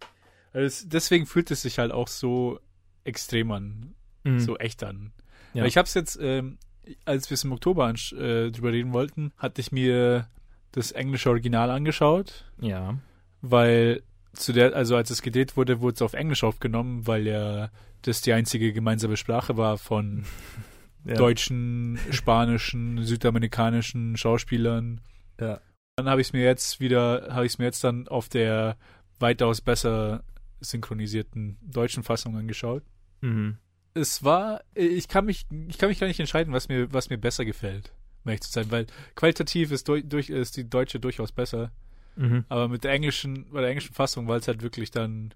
Also 0.51 0.65
es, 0.65 0.89
deswegen 0.89 1.25
fühlt 1.25 1.51
es 1.51 1.61
sich 1.61 1.79
halt 1.79 1.91
auch 1.91 2.07
so 2.07 2.59
extrem 3.03 3.51
an. 3.51 3.95
Mhm. 4.23 4.39
So 4.39 4.57
echt 4.57 4.83
an. 4.83 5.11
Ja. 5.53 5.65
Ich 5.65 5.77
hab's 5.77 5.93
jetzt, 5.93 6.17
ähm, 6.21 6.57
als 7.05 7.29
wir 7.29 7.35
es 7.35 7.43
im 7.43 7.51
Oktober 7.51 7.89
äh, 7.89 8.51
drüber 8.51 8.71
reden 8.71 8.93
wollten, 8.93 9.31
hatte 9.37 9.61
ich 9.61 9.71
mir 9.71 10.27
das 10.71 10.91
englische 10.91 11.29
Original 11.29 11.69
angeschaut, 11.69 12.51
Ja. 12.59 12.97
weil 13.41 14.01
zu 14.33 14.51
der, 14.51 14.75
also 14.75 14.95
als 14.95 15.11
es 15.11 15.21
gedreht 15.21 15.55
wurde, 15.55 15.79
wurde 15.81 15.95
es 15.95 16.01
auf 16.01 16.13
Englisch 16.13 16.43
aufgenommen, 16.43 17.05
weil 17.05 17.27
ja 17.27 17.69
das 18.01 18.21
die 18.21 18.33
einzige 18.33 18.73
gemeinsame 18.73 19.15
Sprache 19.15 19.55
war 19.57 19.77
von 19.77 20.25
ja. 21.05 21.15
deutschen, 21.15 21.99
spanischen, 22.11 23.03
südamerikanischen 23.03 24.17
Schauspielern. 24.17 25.01
Ja. 25.39 25.59
Dann 25.95 26.09
habe 26.09 26.21
ich 26.21 26.27
es 26.27 26.33
mir 26.33 26.43
jetzt 26.43 26.79
wieder, 26.79 27.27
habe 27.31 27.45
ich 27.45 27.53
es 27.53 27.57
mir 27.59 27.65
jetzt 27.65 27.83
dann 27.83 28.07
auf 28.07 28.29
der 28.29 28.77
weitaus 29.19 29.61
besser 29.61 30.23
synchronisierten 30.59 31.57
deutschen 31.61 32.03
Fassung 32.03 32.35
angeschaut. 32.37 32.83
Mhm. 33.21 33.57
Es 33.93 34.23
war, 34.23 34.61
ich 34.73 35.07
kann 35.07 35.25
mich, 35.25 35.45
ich 35.67 35.77
kann 35.77 35.89
mich 35.89 35.99
gar 35.99 36.07
nicht 36.07 36.19
entscheiden, 36.19 36.51
was 36.53 36.67
mir, 36.67 36.91
was 36.91 37.09
mir 37.09 37.17
besser 37.17 37.45
gefällt, 37.45 37.93
um 38.23 38.29
ehrlich 38.29 38.41
zu 38.41 38.51
sein, 38.51 38.71
weil 38.71 38.87
qualitativ 39.15 39.71
ist, 39.71 39.87
durch, 39.87 40.03
durch, 40.07 40.29
ist 40.29 40.57
die 40.57 40.67
deutsche 40.69 40.99
durchaus 40.99 41.31
besser, 41.31 41.71
Mhm. 42.15 42.45
aber 42.47 42.67
mit 42.67 42.83
der 42.83 42.91
englischen, 42.91 43.49
bei 43.51 43.61
der 43.61 43.69
englischen 43.69 43.93
Fassung, 43.95 44.27
weil 44.27 44.39
es 44.39 44.47
halt 44.47 44.61
wirklich 44.61 44.91
dann 44.91 45.33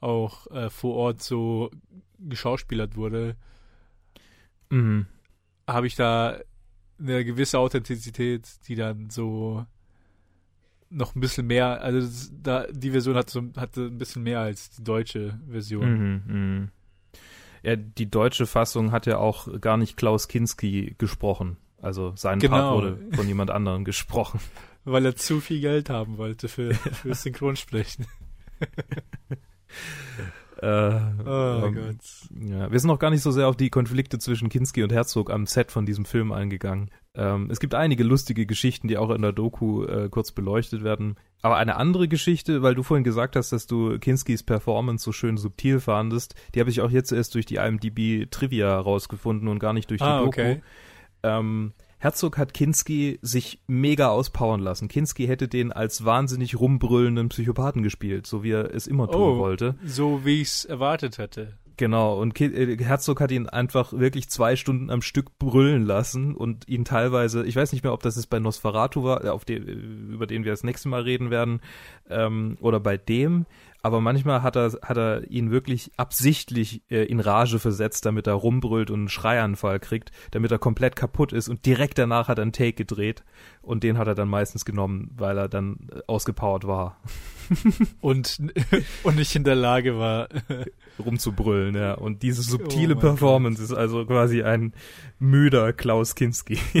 auch 0.00 0.50
äh, 0.50 0.70
vor 0.70 0.94
Ort 0.94 1.22
so 1.22 1.70
geschauspielert 2.18 2.96
wurde, 2.96 3.36
Mhm. 4.70 5.06
habe 5.68 5.86
ich 5.86 5.94
da 5.96 6.38
eine 6.98 7.24
gewisse 7.24 7.58
Authentizität, 7.58 8.48
die 8.68 8.74
dann 8.74 9.10
so 9.10 9.66
noch 10.88 11.14
ein 11.14 11.20
bisschen 11.20 11.46
mehr, 11.46 11.82
also 11.82 12.00
das, 12.00 12.32
da 12.42 12.66
die 12.70 12.90
Version 12.92 13.16
hat 13.16 13.28
so 13.28 13.42
hatte 13.56 13.86
ein 13.86 13.98
bisschen 13.98 14.22
mehr 14.22 14.40
als 14.40 14.70
die 14.70 14.84
deutsche 14.84 15.38
Version. 15.48 15.92
Mhm. 15.92 16.22
Mhm. 16.26 16.68
Ja, 17.62 17.74
die 17.76 18.08
deutsche 18.08 18.46
Fassung 18.46 18.92
hat 18.92 19.06
ja 19.06 19.18
auch 19.18 19.60
gar 19.60 19.76
nicht 19.76 19.96
Klaus 19.96 20.28
Kinski 20.28 20.94
gesprochen. 20.98 21.56
Also 21.82 22.12
sein 22.16 22.38
Part 22.38 22.50
Genau. 22.50 22.76
wurde 22.76 22.98
von 23.16 23.26
jemand 23.26 23.50
anderem 23.50 23.84
gesprochen. 23.84 24.40
Weil 24.84 25.04
er 25.04 25.16
zu 25.16 25.40
viel 25.40 25.60
Geld 25.60 25.90
haben 25.90 26.16
wollte 26.16 26.48
für, 26.48 26.72
für 26.74 27.12
Synchronsprechen. 27.14 28.06
Äh, 30.62 30.66
Oh 31.26 31.66
ähm, 31.66 31.74
Gott. 31.74 32.48
Ja, 32.48 32.70
wir 32.70 32.78
sind 32.80 32.88
noch 32.88 32.98
gar 32.98 33.10
nicht 33.10 33.22
so 33.22 33.30
sehr 33.30 33.48
auf 33.48 33.56
die 33.56 33.70
Konflikte 33.70 34.18
zwischen 34.18 34.48
Kinski 34.48 34.82
und 34.82 34.92
Herzog 34.92 35.30
am 35.30 35.46
Set 35.46 35.70
von 35.70 35.84
diesem 35.86 36.04
Film 36.04 36.32
eingegangen. 36.32 36.90
Ähm, 37.14 37.48
es 37.50 37.60
gibt 37.60 37.74
einige 37.74 38.04
lustige 38.04 38.46
Geschichten, 38.46 38.88
die 38.88 38.96
auch 38.98 39.10
in 39.10 39.22
der 39.22 39.32
Doku 39.32 39.84
äh, 39.84 40.08
kurz 40.10 40.32
beleuchtet 40.32 40.82
werden. 40.84 41.16
Aber 41.42 41.56
eine 41.56 41.76
andere 41.76 42.08
Geschichte, 42.08 42.62
weil 42.62 42.74
du 42.74 42.82
vorhin 42.82 43.04
gesagt 43.04 43.36
hast, 43.36 43.52
dass 43.52 43.66
du 43.66 43.98
Kinskis 43.98 44.42
Performance 44.42 45.04
so 45.04 45.12
schön 45.12 45.36
subtil 45.36 45.80
fandest, 45.80 46.34
die 46.54 46.60
habe 46.60 46.70
ich 46.70 46.80
auch 46.80 46.90
jetzt 46.90 47.12
erst 47.12 47.34
durch 47.34 47.46
die 47.46 47.56
IMDb 47.56 48.30
Trivia 48.30 48.78
rausgefunden 48.78 49.48
und 49.48 49.58
gar 49.58 49.72
nicht 49.72 49.90
durch 49.90 50.00
die 50.00 50.06
Ah, 50.06 50.18
Doku. 50.18 50.28
okay. 50.28 50.62
Ähm, 51.22 51.72
Herzog 51.98 52.36
hat 52.38 52.52
Kinski 52.54 53.18
sich 53.22 53.58
mega 53.66 54.08
auspowern 54.08 54.60
lassen. 54.60 54.88
Kinski 54.88 55.26
hätte 55.26 55.48
den 55.48 55.72
als 55.72 56.04
wahnsinnig 56.04 56.58
rumbrüllenden 56.60 57.30
Psychopathen 57.30 57.82
gespielt, 57.82 58.26
so 58.26 58.42
wie 58.42 58.50
er 58.50 58.74
es 58.74 58.86
immer 58.86 59.10
tun 59.10 59.20
Oh. 59.22 59.38
wollte. 59.38 59.76
So 59.84 60.24
wie 60.24 60.42
ich 60.42 60.48
es 60.48 60.64
erwartet 60.66 61.18
hätte. 61.18 61.54
Genau, 61.78 62.18
und 62.18 62.40
äh, 62.40 62.82
Herzog 62.82 63.20
hat 63.20 63.30
ihn 63.30 63.48
einfach 63.48 63.92
wirklich 63.92 64.30
zwei 64.30 64.56
Stunden 64.56 64.90
am 64.90 65.02
Stück 65.02 65.38
brüllen 65.38 65.84
lassen 65.84 66.34
und 66.34 66.66
ihn 66.68 66.86
teilweise, 66.86 67.44
ich 67.44 67.54
weiß 67.54 67.72
nicht 67.72 67.84
mehr, 67.84 67.92
ob 67.92 68.02
das 68.02 68.16
jetzt 68.16 68.30
bei 68.30 68.38
Nosferatu 68.38 69.04
war, 69.04 69.24
äh, 69.24 69.28
auf 69.28 69.44
den, 69.44 69.62
über 70.10 70.26
den 70.26 70.44
wir 70.44 70.52
das 70.52 70.64
nächste 70.64 70.88
Mal 70.88 71.02
reden 71.02 71.30
werden, 71.30 71.60
ähm, 72.08 72.56
oder 72.60 72.80
bei 72.80 72.96
dem, 72.96 73.44
aber 73.82 74.00
manchmal 74.00 74.42
hat 74.42 74.56
er, 74.56 74.72
hat 74.82 74.96
er 74.96 75.30
ihn 75.30 75.50
wirklich 75.50 75.92
absichtlich 75.98 76.82
äh, 76.90 77.04
in 77.04 77.20
Rage 77.20 77.58
versetzt, 77.58 78.06
damit 78.06 78.26
er 78.26 78.34
rumbrüllt 78.34 78.90
und 78.90 79.00
einen 79.00 79.08
Schreianfall 79.10 79.78
kriegt, 79.78 80.12
damit 80.30 80.50
er 80.50 80.58
komplett 80.58 80.96
kaputt 80.96 81.34
ist 81.34 81.48
und 81.48 81.66
direkt 81.66 81.98
danach 81.98 82.28
hat 82.28 82.38
er 82.38 82.42
einen 82.42 82.52
Take 82.52 82.72
gedreht 82.72 83.22
und 83.60 83.84
den 83.84 83.98
hat 83.98 84.08
er 84.08 84.14
dann 84.14 84.28
meistens 84.28 84.64
genommen, 84.64 85.10
weil 85.14 85.36
er 85.36 85.48
dann 85.48 85.88
äh, 85.92 86.00
ausgepowert 86.06 86.66
war, 86.66 86.96
Und, 88.00 88.38
und 89.02 89.16
nicht 89.16 89.34
in 89.36 89.44
der 89.44 89.54
Lage 89.54 89.98
war. 89.98 90.28
rumzubrüllen, 90.98 91.74
ja. 91.74 91.94
Und 91.94 92.22
diese 92.22 92.42
subtile 92.42 92.96
Oh 92.96 93.00
Performance 93.00 93.62
ist 93.62 93.72
also 93.72 94.04
quasi 94.06 94.42
ein 94.42 94.72
müder 95.18 95.72
Klaus 95.72 96.14
Kinski. 96.14 96.58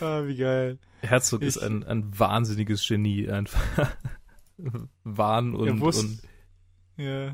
ah, 0.00 0.22
wie 0.26 0.36
geil. 0.36 0.78
Herzog 1.02 1.42
ist 1.42 1.56
Ich- 1.56 1.62
ein, 1.62 1.84
ein 1.84 2.18
wahnsinniges 2.18 2.86
Genie, 2.86 3.28
einfach. 3.28 3.62
Wahn 5.04 5.54
und, 5.54 5.66
er 5.66 5.80
wusste, 5.80 6.06
und, 6.06 6.22
ja, 6.96 7.28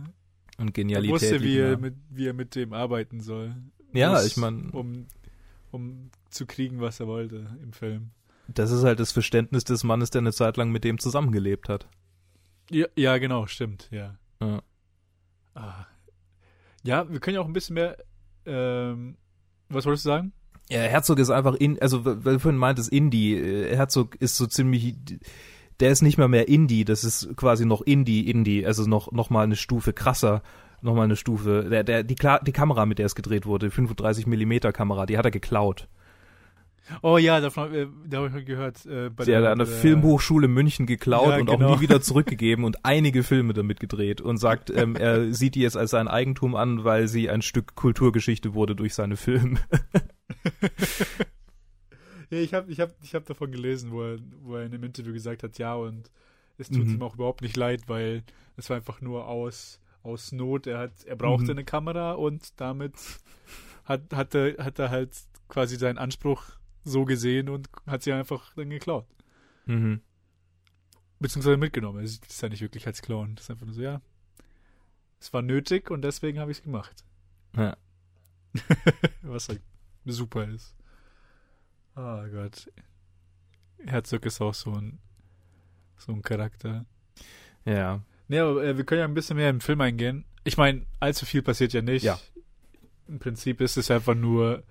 und 0.58 0.68
er 0.68 0.72
Genialität. 0.72 1.10
wusste 1.12 1.42
wie, 1.42 1.58
er 1.58 1.76
mit, 1.78 1.94
wie 2.08 2.26
er 2.26 2.32
mit 2.32 2.54
dem 2.54 2.72
arbeiten 2.72 3.20
soll. 3.20 3.54
Ja, 3.92 4.12
Muss- 4.12 4.26
ich 4.26 4.36
meine, 4.36 4.70
Um, 4.72 5.06
um 5.70 6.10
zu 6.30 6.46
kriegen, 6.46 6.80
was 6.80 6.98
er 7.00 7.06
wollte 7.06 7.56
im 7.62 7.72
Film. 7.72 8.10
das 8.48 8.70
ist 8.70 8.84
halt 8.84 9.00
das 9.00 9.12
Verständnis 9.12 9.64
des 9.64 9.84
Mannes, 9.84 10.10
der 10.10 10.20
eine 10.20 10.32
Zeit 10.32 10.56
lang 10.56 10.70
mit 10.72 10.84
dem 10.84 10.98
zusammengelebt 10.98 11.68
hat. 11.68 11.88
Ja, 12.70 12.86
ja 12.96 13.18
genau, 13.18 13.46
stimmt, 13.46 13.88
ja. 13.90 14.16
Ja. 14.40 14.62
Ah. 15.54 15.86
Ja, 16.82 17.10
wir 17.10 17.20
können 17.20 17.34
ja 17.34 17.40
auch 17.40 17.46
ein 17.46 17.52
bisschen 17.52 17.74
mehr. 17.74 17.96
Ähm, 18.46 19.16
was 19.68 19.84
wolltest 19.84 20.06
du 20.06 20.10
sagen? 20.10 20.32
Ja, 20.70 20.80
Herzog 20.80 21.18
ist 21.18 21.30
einfach 21.30 21.54
in, 21.54 21.80
also 21.82 22.04
weil 22.04 22.34
du 22.34 22.38
vorhin 22.38 22.58
meintest 22.58 22.92
Indie, 22.92 23.34
äh, 23.34 23.76
Herzog 23.76 24.14
ist 24.16 24.36
so 24.36 24.46
ziemlich, 24.46 24.94
der 25.80 25.90
ist 25.90 26.02
nicht 26.02 26.16
mal 26.16 26.28
mehr 26.28 26.48
Indie, 26.48 26.84
das 26.84 27.02
ist 27.02 27.36
quasi 27.36 27.66
noch 27.66 27.82
Indie, 27.82 28.30
Indie, 28.30 28.64
also 28.64 28.84
noch, 28.84 29.10
noch 29.10 29.30
mal 29.30 29.42
eine 29.42 29.56
Stufe 29.56 29.92
krasser, 29.92 30.42
noch 30.80 30.94
mal 30.94 31.02
eine 31.02 31.16
Stufe, 31.16 31.66
der, 31.68 31.82
der, 31.82 32.04
die, 32.04 32.14
die 32.14 32.52
Kamera, 32.52 32.86
mit 32.86 33.00
der 33.00 33.06
es 33.06 33.16
gedreht 33.16 33.46
wurde, 33.46 33.66
die 33.66 33.74
35 33.74 34.28
Millimeter 34.28 34.72
Kamera, 34.72 35.06
die 35.06 35.18
hat 35.18 35.24
er 35.24 35.32
geklaut. 35.32 35.88
Oh 37.02 37.18
ja, 37.18 37.40
davon, 37.40 37.72
äh, 37.74 37.86
da 38.08 38.16
habe 38.18 38.26
ich 38.28 38.32
mal 38.32 38.44
gehört. 38.44 38.84
Äh, 38.86 39.10
bei 39.10 39.24
Die 39.24 39.36
hat 39.36 39.44
an 39.44 39.58
der 39.58 39.66
Filmhochschule 39.66 40.48
München 40.48 40.86
geklaut 40.86 41.28
Ja, 41.28 41.36
und 41.38 41.46
genau. 41.46 41.68
auch 41.70 41.76
nie 41.76 41.80
wieder 41.80 42.00
zurückgegeben 42.00 42.64
und 42.64 42.84
einige 42.84 43.22
Filme 43.22 43.52
damit 43.52 43.78
gedreht 43.80 44.20
und 44.20 44.38
sagt, 44.38 44.70
ähm, 44.70 44.96
er 44.96 45.32
sieht 45.32 45.54
die 45.54 45.60
jetzt 45.60 45.76
als 45.76 45.90
sein 45.92 46.08
Eigentum 46.08 46.56
an, 46.56 46.82
weil 46.84 47.06
sie 47.06 47.30
ein 47.30 47.42
Stück 47.42 47.74
Kulturgeschichte 47.76 48.54
wurde 48.54 48.74
durch 48.74 48.94
seine 48.94 49.16
Filme. 49.16 49.58
Ja, 52.30 52.38
ich 52.38 52.54
habe 52.54 52.70
ich 52.70 52.78
hab, 52.80 52.90
ich 53.02 53.14
hab 53.16 53.26
davon 53.26 53.50
gelesen, 53.50 53.90
wo 53.90 54.02
er, 54.02 54.18
wo 54.42 54.54
er 54.56 54.64
in 54.64 54.72
einem 54.72 54.84
Interview 54.84 55.12
gesagt 55.12 55.42
hat, 55.42 55.58
ja, 55.58 55.74
und 55.74 56.10
es 56.58 56.68
tut 56.68 56.86
Mhm. 56.86 56.94
ihm 56.94 57.02
auch 57.02 57.14
überhaupt 57.14 57.42
nicht 57.42 57.56
leid, 57.56 57.82
weil 57.88 58.22
es 58.56 58.70
war 58.70 58.76
einfach 58.76 59.00
nur 59.00 59.26
aus, 59.26 59.80
aus 60.04 60.30
Not. 60.30 60.68
Er 60.68 60.78
hat, 60.78 60.92
er 61.06 61.16
brauchte 61.16 61.46
Mhm. 61.46 61.50
eine 61.50 61.64
Kamera 61.64 62.12
und 62.12 62.60
damit 62.60 62.94
hat, 63.84 64.02
hat, 64.14 64.34
er, 64.36 64.64
hat 64.64 64.78
er 64.78 64.90
halt 64.90 65.10
quasi 65.48 65.74
seinen 65.76 65.98
Anspruch 65.98 66.44
so 66.84 67.04
gesehen 67.04 67.48
und 67.48 67.68
hat 67.86 68.02
sie 68.02 68.12
einfach 68.12 68.54
dann 68.54 68.70
geklaut. 68.70 69.06
Mhm. 69.66 70.00
Beziehungsweise 71.18 71.56
mitgenommen. 71.56 72.00
Er 72.00 72.06
sieht 72.06 72.26
es 72.26 72.40
ja 72.40 72.48
nicht 72.48 72.62
wirklich 72.62 72.86
als 72.86 73.02
Clown. 73.02 73.34
Das 73.34 73.44
ist 73.44 73.50
einfach 73.50 73.66
nur 73.66 73.74
so, 73.74 73.82
ja. 73.82 74.00
Es 75.20 75.32
war 75.32 75.42
nötig 75.42 75.90
und 75.90 76.02
deswegen 76.02 76.38
habe 76.38 76.50
ich 76.50 76.58
es 76.58 76.64
gemacht. 76.64 77.04
Ja. 77.56 77.76
Was 79.22 79.48
halt 79.48 79.60
super 80.06 80.48
ist. 80.48 80.74
Oh 81.94 82.24
Gott. 82.32 82.72
Herzog 83.84 84.24
ist 84.24 84.40
auch 84.40 84.54
so 84.54 84.72
ein 84.72 84.98
so 86.00 86.12
ein 86.12 86.22
Charakter. 86.22 86.86
Ja. 87.64 88.02
Nee, 88.28 88.38
aber 88.38 88.64
äh, 88.64 88.76
wir 88.76 88.84
können 88.84 89.00
ja 89.00 89.04
ein 89.04 89.14
bisschen 89.14 89.36
mehr 89.36 89.50
im 89.50 89.60
Film 89.60 89.80
eingehen. 89.80 90.24
Ich 90.44 90.56
meine, 90.56 90.86
allzu 90.98 91.26
viel 91.26 91.42
passiert 91.42 91.72
ja 91.72 91.82
nicht. 91.82 92.04
Ja. 92.04 92.18
Im 93.08 93.18
Prinzip 93.18 93.60
ist 93.60 93.76
es 93.76 93.90
einfach 93.90 94.14
nur, 94.14 94.62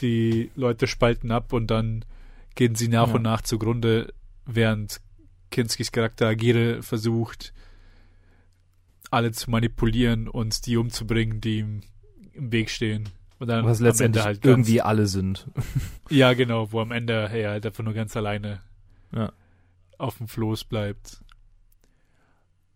die 0.00 0.50
Leute 0.54 0.86
spalten 0.86 1.30
ab 1.30 1.52
und 1.52 1.68
dann 1.68 2.04
gehen 2.54 2.74
sie 2.74 2.88
nach 2.88 3.08
Ja. 3.08 3.14
und 3.14 3.22
nach 3.22 3.42
zugrunde, 3.42 4.12
während 4.46 5.00
Kinskis 5.50 5.92
Charakter 5.92 6.26
Agire 6.28 6.82
versucht, 6.82 7.52
alle 9.10 9.32
zu 9.32 9.50
manipulieren 9.50 10.28
und 10.28 10.66
die 10.66 10.76
umzubringen, 10.76 11.40
die 11.40 11.58
ihm 11.58 11.80
im 12.32 12.52
Weg 12.52 12.70
stehen. 12.70 13.08
Und 13.38 13.46
dann 13.48 13.64
Was 13.64 13.80
letztendlich 13.80 14.24
halt 14.24 14.42
ganz, 14.42 14.52
irgendwie 14.68 14.80
alle 14.82 15.06
sind. 15.06 15.46
Ja, 16.10 16.32
genau, 16.34 16.72
wo 16.72 16.80
am 16.80 16.90
Ende 16.92 17.12
er 17.32 17.50
halt 17.50 17.64
einfach 17.66 17.84
nur 17.84 17.94
ganz 17.94 18.16
alleine 18.16 18.60
Ja. 19.12 19.32
auf 19.96 20.18
dem 20.18 20.26
Floß 20.28 20.64
bleibt. 20.64 21.22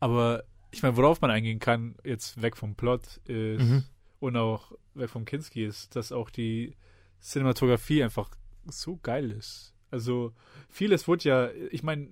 Aber 0.01 0.45
ich 0.71 0.83
meine, 0.83 0.97
worauf 0.97 1.21
man 1.21 1.31
eingehen 1.31 1.59
kann, 1.59 1.97
jetzt 2.05 2.41
weg 2.43 2.57
vom 2.57 2.75
Plot 2.75 3.19
ist 3.27 3.63
Mhm. 3.63 3.85
und 4.21 4.37
auch 4.37 4.73
weg 4.95 5.11
vom 5.11 5.25
Kinski 5.25 5.65
ist, 5.65 5.95
dass 5.97 6.13
auch 6.13 6.31
die 6.31 6.75
Cinematografie 7.23 8.03
einfach 8.03 8.31
so 8.67 8.99
geil 9.03 9.31
ist. 9.31 9.75
Also 9.91 10.33
vieles 10.69 11.07
wurde 11.07 11.29
ja, 11.29 11.51
ich 11.71 11.83
meine, 11.83 12.09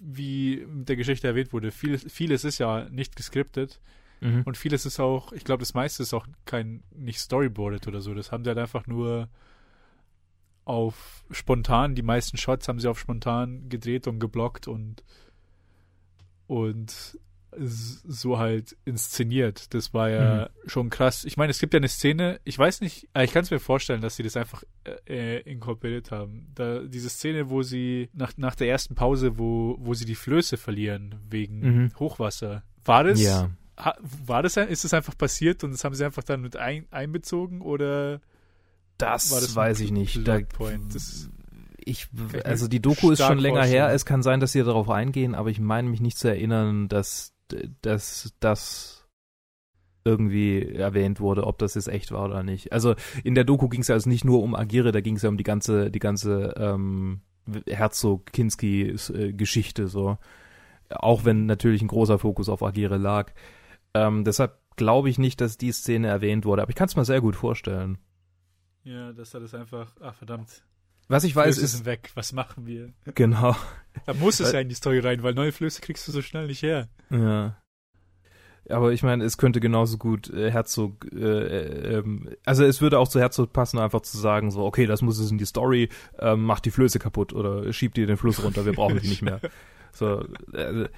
wie 0.00 0.66
mit 0.66 0.88
der 0.88 0.96
Geschichte 0.96 1.26
erwähnt 1.26 1.52
wurde, 1.52 1.70
vieles, 1.70 2.04
vieles 2.10 2.44
ist 2.44 2.58
ja 2.58 2.88
nicht 2.88 3.16
geskriptet. 3.16 3.80
Mhm. 4.20 4.42
Und 4.42 4.56
vieles 4.56 4.86
ist 4.86 4.98
auch, 4.98 5.32
ich 5.32 5.44
glaube, 5.44 5.60
das 5.60 5.74
meiste 5.74 6.02
ist 6.02 6.14
auch 6.14 6.26
kein, 6.44 6.82
nicht 6.94 7.20
storyboarded 7.20 7.86
oder 7.86 8.00
so. 8.00 8.14
Das 8.14 8.32
haben 8.32 8.44
sie 8.44 8.48
halt 8.48 8.58
einfach 8.58 8.86
nur 8.86 9.28
auf 10.64 11.24
spontan, 11.30 11.94
die 11.94 12.02
meisten 12.02 12.36
Shots 12.36 12.66
haben 12.66 12.80
sie 12.80 12.88
auf 12.88 12.98
spontan 12.98 13.68
gedreht 13.68 14.08
und 14.08 14.18
geblockt 14.18 14.66
und 14.66 15.04
und 16.48 17.18
so 17.58 18.38
halt 18.38 18.76
inszeniert. 18.84 19.74
Das 19.74 19.94
war 19.94 20.10
ja 20.10 20.48
mhm. 20.64 20.68
schon 20.68 20.90
krass. 20.90 21.24
Ich 21.24 21.36
meine, 21.36 21.50
es 21.50 21.58
gibt 21.58 21.74
ja 21.74 21.78
eine 21.78 21.88
Szene, 21.88 22.40
ich 22.44 22.58
weiß 22.58 22.80
nicht, 22.80 23.08
ich 23.18 23.32
kann 23.32 23.42
es 23.42 23.50
mir 23.50 23.60
vorstellen, 23.60 24.00
dass 24.00 24.16
sie 24.16 24.22
das 24.22 24.36
einfach 24.36 24.62
äh, 25.06 25.40
inkorporiert 25.40 26.10
haben. 26.10 26.48
Da, 26.54 26.80
diese 26.80 27.08
Szene, 27.08 27.50
wo 27.50 27.62
sie 27.62 28.08
nach, 28.12 28.32
nach 28.36 28.54
der 28.54 28.68
ersten 28.68 28.94
Pause, 28.94 29.38
wo, 29.38 29.76
wo 29.78 29.94
sie 29.94 30.04
die 30.04 30.14
Flöße 30.14 30.56
verlieren 30.56 31.16
wegen 31.28 31.60
mhm. 31.60 31.92
Hochwasser. 31.98 32.62
War 32.84 33.04
das? 33.04 33.20
Ja. 33.20 33.50
War 34.26 34.42
das, 34.42 34.56
ist 34.56 34.84
das 34.84 34.94
einfach 34.94 35.16
passiert 35.18 35.62
und 35.62 35.70
das 35.72 35.84
haben 35.84 35.94
sie 35.94 36.04
einfach 36.04 36.22
dann 36.22 36.40
mit 36.40 36.56
ein, 36.56 36.86
einbezogen 36.90 37.60
oder 37.60 38.20
das, 38.96 39.28
das 39.28 39.54
weiß 39.54 39.80
ich 39.80 39.90
nicht. 39.90 40.26
Da, 40.26 40.40
das, 40.40 41.30
ich, 41.86 42.08
also 42.44 42.66
die 42.66 42.80
Doku 42.80 43.10
ist 43.12 43.22
schon 43.22 43.38
länger 43.38 43.64
her. 43.64 43.92
Es 43.92 44.04
kann 44.04 44.22
sein, 44.22 44.40
dass 44.40 44.52
sie 44.52 44.62
darauf 44.62 44.90
eingehen, 44.90 45.34
aber 45.34 45.50
ich 45.50 45.60
meine 45.60 45.88
mich 45.88 46.00
nicht 46.00 46.18
zu 46.18 46.28
erinnern, 46.28 46.88
dass 46.88 47.35
dass 47.82 48.34
das 48.40 49.06
irgendwie 50.04 50.74
erwähnt 50.74 51.20
wurde, 51.20 51.46
ob 51.46 51.58
das 51.58 51.74
jetzt 51.74 51.88
echt 51.88 52.12
war 52.12 52.24
oder 52.24 52.42
nicht. 52.44 52.72
Also 52.72 52.94
in 53.24 53.34
der 53.34 53.44
Doku 53.44 53.68
ging 53.68 53.80
es 53.80 53.88
ja 53.88 53.94
also 53.94 54.08
nicht 54.08 54.24
nur 54.24 54.40
um 54.42 54.54
Agire, 54.54 54.92
da 54.92 55.00
ging 55.00 55.16
es 55.16 55.22
ja 55.22 55.28
um 55.28 55.36
die 55.36 55.42
ganze, 55.42 55.90
die 55.90 55.98
ganze 55.98 56.54
ähm, 56.56 57.22
Herzog-Kinski-Geschichte 57.66 59.88
so. 59.88 60.18
Auch 60.88 61.24
wenn 61.24 61.46
natürlich 61.46 61.82
ein 61.82 61.88
großer 61.88 62.20
Fokus 62.20 62.48
auf 62.48 62.62
Agire 62.62 62.98
lag. 62.98 63.32
Ähm, 63.94 64.22
deshalb 64.24 64.60
glaube 64.76 65.10
ich 65.10 65.18
nicht, 65.18 65.40
dass 65.40 65.58
die 65.58 65.72
Szene 65.72 66.06
erwähnt 66.06 66.44
wurde, 66.44 66.62
aber 66.62 66.70
ich 66.70 66.76
kann 66.76 66.86
es 66.86 66.94
mir 66.94 67.04
sehr 67.04 67.20
gut 67.20 67.34
vorstellen. 67.34 67.98
Ja, 68.84 69.12
dass 69.12 69.34
er 69.34 69.40
das 69.40 69.54
einfach, 69.54 69.96
ach 70.00 70.14
verdammt. 70.14 70.62
Was 71.08 71.24
ich 71.24 71.36
weiß 71.36 71.58
Flöße 71.58 71.76
ist 71.76 71.84
weg, 71.84 72.10
was 72.14 72.32
machen 72.32 72.66
wir? 72.66 72.92
Genau. 73.14 73.54
Da 74.04 74.14
muss 74.14 74.40
es 74.40 74.52
ja 74.52 74.60
in 74.60 74.68
die 74.68 74.74
Story 74.74 74.98
rein, 74.98 75.22
weil 75.22 75.34
neue 75.34 75.52
Flöße 75.52 75.80
kriegst 75.80 76.06
du 76.08 76.12
so 76.12 76.20
schnell 76.20 76.46
nicht 76.46 76.62
her. 76.62 76.88
Ja. 77.10 77.56
Aber 78.68 78.92
ich 78.92 79.02
meine, 79.02 79.24
es 79.24 79.38
könnte 79.38 79.60
genauso 79.60 79.96
gut 79.96 80.28
äh, 80.30 80.50
Herzog, 80.50 81.06
äh, 81.12 81.18
äh, 81.18 81.98
ähm, 81.98 82.30
also 82.44 82.64
es 82.64 82.80
würde 82.80 82.98
auch 82.98 83.06
zu 83.06 83.20
Herzog 83.20 83.52
passen, 83.52 83.78
einfach 83.78 84.00
zu 84.00 84.18
sagen, 84.18 84.50
so, 84.50 84.64
okay, 84.64 84.86
das 84.86 85.02
muss 85.02 85.18
es 85.20 85.30
in 85.30 85.38
die 85.38 85.44
Story, 85.44 85.88
ähm, 86.18 86.42
mach 86.44 86.58
die 86.58 86.72
Flöße 86.72 86.98
kaputt 86.98 87.32
oder 87.32 87.72
schieb 87.72 87.94
dir 87.94 88.08
den 88.08 88.16
Fluss 88.16 88.42
runter, 88.42 88.66
wir 88.66 88.72
brauchen 88.72 88.98
die 89.00 89.08
nicht 89.08 89.22
mehr. 89.22 89.40
So, 89.92 90.26
äh, 90.52 90.88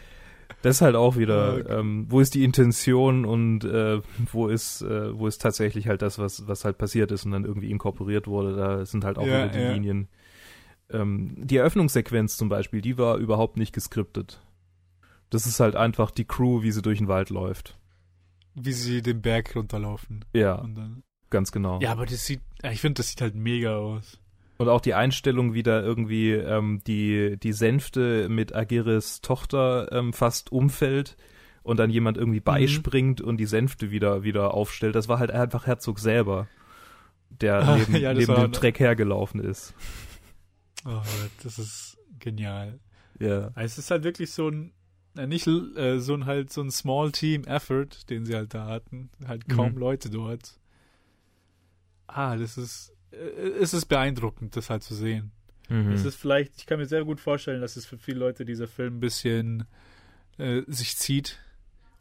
das 0.63 0.77
ist 0.77 0.81
halt 0.83 0.97
auch 0.97 1.17
wieder, 1.17 1.55
okay. 1.55 1.79
ähm, 1.79 2.07
wo 2.09 2.21
ist 2.21 2.35
die 2.35 2.45
Intention 2.45 3.25
und 3.25 3.65
äh, 3.65 4.01
wo 4.33 4.49
ist, 4.49 4.83
äh, 4.83 5.17
wo 5.17 5.27
ist 5.27 5.41
tatsächlich 5.41 5.87
halt 5.87 6.03
das, 6.03 6.19
was, 6.19 6.49
was 6.49 6.65
halt 6.65 6.79
passiert 6.79 7.13
ist 7.13 7.25
und 7.25 7.33
dann 7.33 7.45
irgendwie 7.45 7.71
inkorporiert 7.71 8.27
wurde. 8.27 8.57
Da 8.57 8.85
sind 8.85 9.05
halt 9.05 9.19
auch 9.19 9.27
ja, 9.27 9.45
wieder 9.45 9.49
die 9.49 9.59
ja. 9.59 9.73
Linien. 9.73 10.09
Ähm, 10.91 11.35
die 11.37 11.59
Eröffnungssequenz 11.59 12.37
zum 12.37 12.49
Beispiel, 12.49 12.81
die 12.81 12.99
war 12.99 13.19
überhaupt 13.19 13.57
nicht 13.57 13.73
geskriptet. 13.73 14.41
Das 15.31 15.47
ist 15.47 15.61
halt 15.61 15.77
einfach 15.77 16.11
die 16.11 16.25
Crew, 16.25 16.63
wie 16.63 16.73
sie 16.73 16.83
durch 16.83 16.99
den 16.99 17.09
Wald 17.09 17.31
läuft. 17.31 17.79
Wie 18.55 18.73
sie 18.73 19.03
den 19.03 19.21
Berg 19.21 19.55
runterlaufen. 19.55 20.25
Ja. 20.33 20.67
ganz 21.31 21.53
genau. 21.53 21.79
Ja, 21.81 21.93
aber 21.93 22.07
das 22.07 22.27
sieht, 22.27 22.41
ich 22.65 22.81
finde, 22.81 22.95
das 22.95 23.11
sieht 23.11 23.21
halt 23.21 23.35
mega 23.35 23.77
aus. 23.77 24.19
Und 24.59 24.69
auch 24.69 24.81
die 24.81 24.95
Einstellung, 24.95 25.55
wie 25.55 25.63
da 25.63 25.81
irgendwie 25.81 26.33
ähm, 26.33 26.81
die, 26.85 27.37
die 27.39 27.53
Sänfte 27.53 28.29
mit 28.29 28.55
Agiris 28.55 29.21
Tochter 29.21 29.89
ähm, 29.93 30.13
fast 30.13 30.51
umfällt 30.51 31.17
und 31.63 31.79
dann 31.79 31.91
jemand 31.91 32.17
irgendwie 32.17 32.41
mhm. 32.41 32.45
beispringt 32.45 33.21
mhm. 33.21 33.29
und 33.29 33.37
die 33.37 33.47
Sänfte 33.47 33.93
wieder, 33.93 34.25
wieder 34.25 34.55
aufstellt. 34.55 34.97
Das 34.97 35.07
war 35.07 35.21
halt 35.21 35.31
einfach 35.31 35.67
Herzog 35.67 36.01
selber, 36.01 36.49
der 37.31 37.61
ah, 37.61 37.77
neben, 37.77 37.97
ja, 37.97 38.13
neben 38.13 38.35
dem 38.35 38.53
Dreck 38.53 38.81
hergelaufen 38.81 39.41
ist. 39.41 39.75
Oh, 40.85 41.03
das 41.45 41.59
ist 41.61 41.97
genial. 42.19 42.81
Ja. 43.21 43.53
Es 43.55 43.79
ist 43.79 43.93
halt 43.93 44.03
wirklich 44.03 44.33
so 44.33 44.49
ein, 44.49 44.73
nicht 45.15 45.47
äh, 45.47 46.01
so 46.01 46.15
ein 46.15 46.27
halt 46.27 46.53
so 46.53 46.63
ein 46.63 46.73
Small 46.73 47.13
Team 47.13 47.45
Effort, 47.45 48.11
den 48.11 48.25
sie 48.27 48.35
halt 48.35 48.55
da 48.55 48.67
hatten. 48.67 49.11
Halt 49.27 49.49
kaum 49.49 49.73
mhm. 49.73 49.79
Leute 49.79 50.11
dort. 50.11 50.59
Ah, 52.09 52.37
das 52.37 52.59
ist 52.59 52.93
es 53.11 53.75
ist 53.75 53.87
beeindruckend, 53.87 54.57
das 54.57 54.71
halt 54.71 54.83
zu 54.83 54.95
sehen. 54.95 55.33
Mhm. 55.69 55.93
Es 55.93 56.05
ist 56.05 56.17
vielleicht, 56.17 56.57
ich 56.57 56.67
kann 56.67 56.79
mir 56.79 56.87
sehr 56.87 57.05
gut 57.05 57.21
vorstellen, 57.21 57.61
dass 57.61 57.77
es 57.77 57.87
für 57.87 57.99
viele 57.99 58.19
Leute 58.19 58.45
dieser 58.45 58.69
Film 58.69 58.97
ein 58.97 59.01
bisschen 59.01 59.65
äh, 60.39 60.63
sich 60.67 60.97
zieht. 60.97 61.39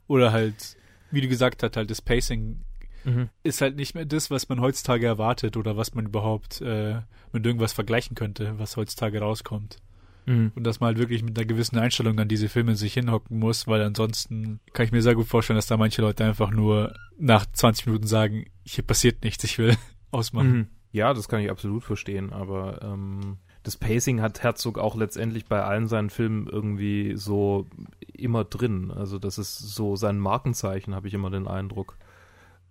Oder 0.07 0.31
halt, 0.31 0.77
wie 1.11 1.21
du 1.21 1.27
gesagt 1.27 1.63
hast, 1.63 1.75
halt 1.75 1.89
das 1.89 2.01
Pacing 2.01 2.61
mhm. 3.03 3.29
ist 3.43 3.61
halt 3.61 3.75
nicht 3.75 3.93
mehr 3.93 4.05
das, 4.05 4.31
was 4.31 4.47
man 4.47 4.61
heutzutage 4.61 5.05
erwartet 5.05 5.57
oder 5.57 5.75
was 5.75 5.93
man 5.93 6.05
überhaupt 6.05 6.61
äh, 6.61 7.01
mit 7.33 7.45
irgendwas 7.45 7.73
vergleichen 7.73 8.15
könnte, 8.15 8.57
was 8.57 8.77
heutzutage 8.77 9.19
rauskommt. 9.19 9.77
Mhm. 10.25 10.53
Und 10.55 10.63
dass 10.63 10.79
man 10.79 10.87
halt 10.87 10.97
wirklich 10.97 11.23
mit 11.23 11.37
einer 11.37 11.45
gewissen 11.45 11.77
Einstellung 11.77 12.19
an 12.19 12.29
diese 12.29 12.47
Filme 12.47 12.75
sich 12.75 12.93
hinhocken 12.93 13.37
muss, 13.37 13.67
weil 13.67 13.81
ansonsten 13.81 14.61
kann 14.71 14.85
ich 14.85 14.91
mir 14.93 15.01
sehr 15.01 15.15
gut 15.15 15.27
vorstellen, 15.27 15.57
dass 15.57 15.67
da 15.67 15.75
manche 15.75 16.01
Leute 16.01 16.23
einfach 16.23 16.51
nur 16.51 16.93
nach 17.17 17.45
20 17.45 17.87
Minuten 17.87 18.07
sagen, 18.07 18.45
hier 18.63 18.83
passiert 18.85 19.23
nichts, 19.23 19.43
ich 19.43 19.57
will 19.57 19.75
ausmachen. 20.11 20.69
Ja, 20.91 21.13
das 21.13 21.27
kann 21.27 21.41
ich 21.41 21.51
absolut 21.51 21.83
verstehen, 21.83 22.31
aber 22.33 22.81
ähm, 22.81 23.37
das 23.63 23.77
Pacing 23.77 24.21
hat 24.21 24.43
Herzog 24.43 24.77
auch 24.77 24.95
letztendlich 24.95 25.45
bei 25.45 25.61
allen 25.61 25.87
seinen 25.87 26.09
Filmen 26.09 26.47
irgendwie 26.47 27.15
so 27.17 27.67
immer 28.13 28.45
drin. 28.45 28.91
Also 28.91 29.19
das 29.19 29.37
ist 29.37 29.57
so 29.57 29.95
sein 29.95 30.19
Markenzeichen, 30.19 30.95
habe 30.95 31.07
ich 31.07 31.13
immer 31.13 31.29
den 31.29 31.47
Eindruck. 31.47 31.97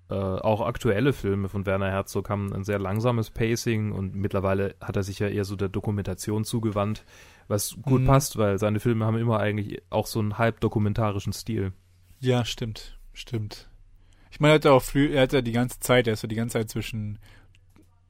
Äh, 0.09 0.15
auch 0.15 0.61
aktuelle 0.61 1.13
Filme 1.13 1.49
von 1.49 1.67
Werner 1.67 1.91
Herzog 1.91 2.31
haben 2.31 2.53
ein 2.53 2.65
sehr 2.65 2.79
langsames 2.79 3.31
Pacing 3.31 3.93
und 3.93 4.15
mittlerweile 4.15 4.77
hat 4.81 4.97
er 4.97 5.03
sich 5.03 5.19
ja 5.19 5.29
eher 5.29 5.45
so 5.45 5.57
der 5.57 5.69
Dokumentation 5.69 6.45
zugewandt, 6.45 7.05
was 7.49 7.77
gut 7.83 8.03
mhm. 8.03 8.07
passt, 8.07 8.39
weil 8.39 8.59
seine 8.59 8.79
Filme 8.81 9.05
haben 9.05 9.19
immer 9.19 9.41
eigentlich 9.41 9.83
auch 9.91 10.07
so 10.07 10.21
einen 10.21 10.39
halb 10.39 10.61
dokumentarischen 10.61 11.33
Stil. 11.33 11.73
Ja, 12.21 12.45
stimmt, 12.45 12.99
stimmt. 13.13 13.69
Ich 14.31 14.39
meine, 14.39 14.53
er 14.53 14.57
hat 14.57 14.65
ja 14.65 14.73
auch 14.73 14.83
früh, 14.83 15.13
er 15.13 15.23
hat 15.23 15.33
ja 15.33 15.43
die 15.43 15.53
ganze 15.53 15.81
Zeit, 15.81 16.07
er 16.07 16.13
ist 16.13 16.23
ja 16.23 16.29
die 16.29 16.37
ganze 16.37 16.55
Zeit 16.55 16.71
zwischen 16.71 17.19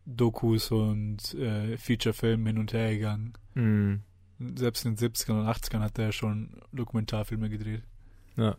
Dokus 0.06 0.70
und 0.70 1.34
äh, 1.34 1.76
Feature-Filmen 1.76 2.46
hin 2.46 2.58
und 2.58 2.72
her 2.72 2.94
gegangen. 2.94 3.34
Mhm. 3.54 4.00
Selbst 4.38 4.84
in 4.84 4.94
den 4.94 5.12
70ern 5.12 5.40
und 5.40 5.46
80ern 5.46 5.80
hat 5.80 5.98
er 5.98 6.12
schon 6.12 6.60
Dokumentarfilme 6.72 7.48
gedreht. 7.48 7.82
Ja. 8.36 8.56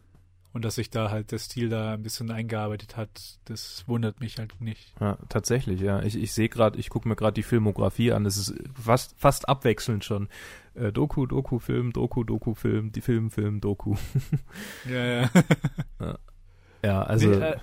Und 0.54 0.66
dass 0.66 0.76
sich 0.76 0.90
da 0.90 1.12
halt 1.12 1.32
der 1.32 1.38
Stil 1.38 1.70
da 1.70 1.94
ein 1.94 2.02
bisschen 2.02 2.32
eingearbeitet 2.32 2.98
hat, 2.98 3.40
das 3.46 3.88
wundert 3.88 4.20
mich 4.20 4.40
halt 4.40 4.60
nicht. 4.60 4.94
Ja, 5.00 5.18
tatsächlich, 5.30 5.82
ja. 5.82 6.02
Ich, 6.02 6.16
ich 6.16 6.34
sehe 6.34 6.50
gerade, 6.50 6.80
ich 6.80 6.90
gucke 6.90 7.08
mir 7.08 7.16
gerade 7.16 7.36
die 7.36 7.44
Filmografie 7.44 8.12
an. 8.12 8.26
Es 8.26 8.38
ist 8.38 8.56
fast, 8.74 9.14
fast 9.20 9.48
abwechselnd 9.48 10.04
schon. 10.04 10.30
Äh, 10.74 10.92
Doku, 10.92 11.28
Doku, 11.28 11.60
Film, 11.60 11.94
Doku, 11.94 12.24
Doku, 12.24 12.56
Film, 12.56 12.92
die 12.92 13.02
Film, 13.02 13.30
Film, 13.30 13.62
Doku. 13.62 13.96
ja, 14.90 15.06
ja. 15.06 15.30
ja. 16.00 16.20
ja. 16.84 17.02
also. 17.04 17.30
Nee, 17.30 17.36
äh, 17.36 17.58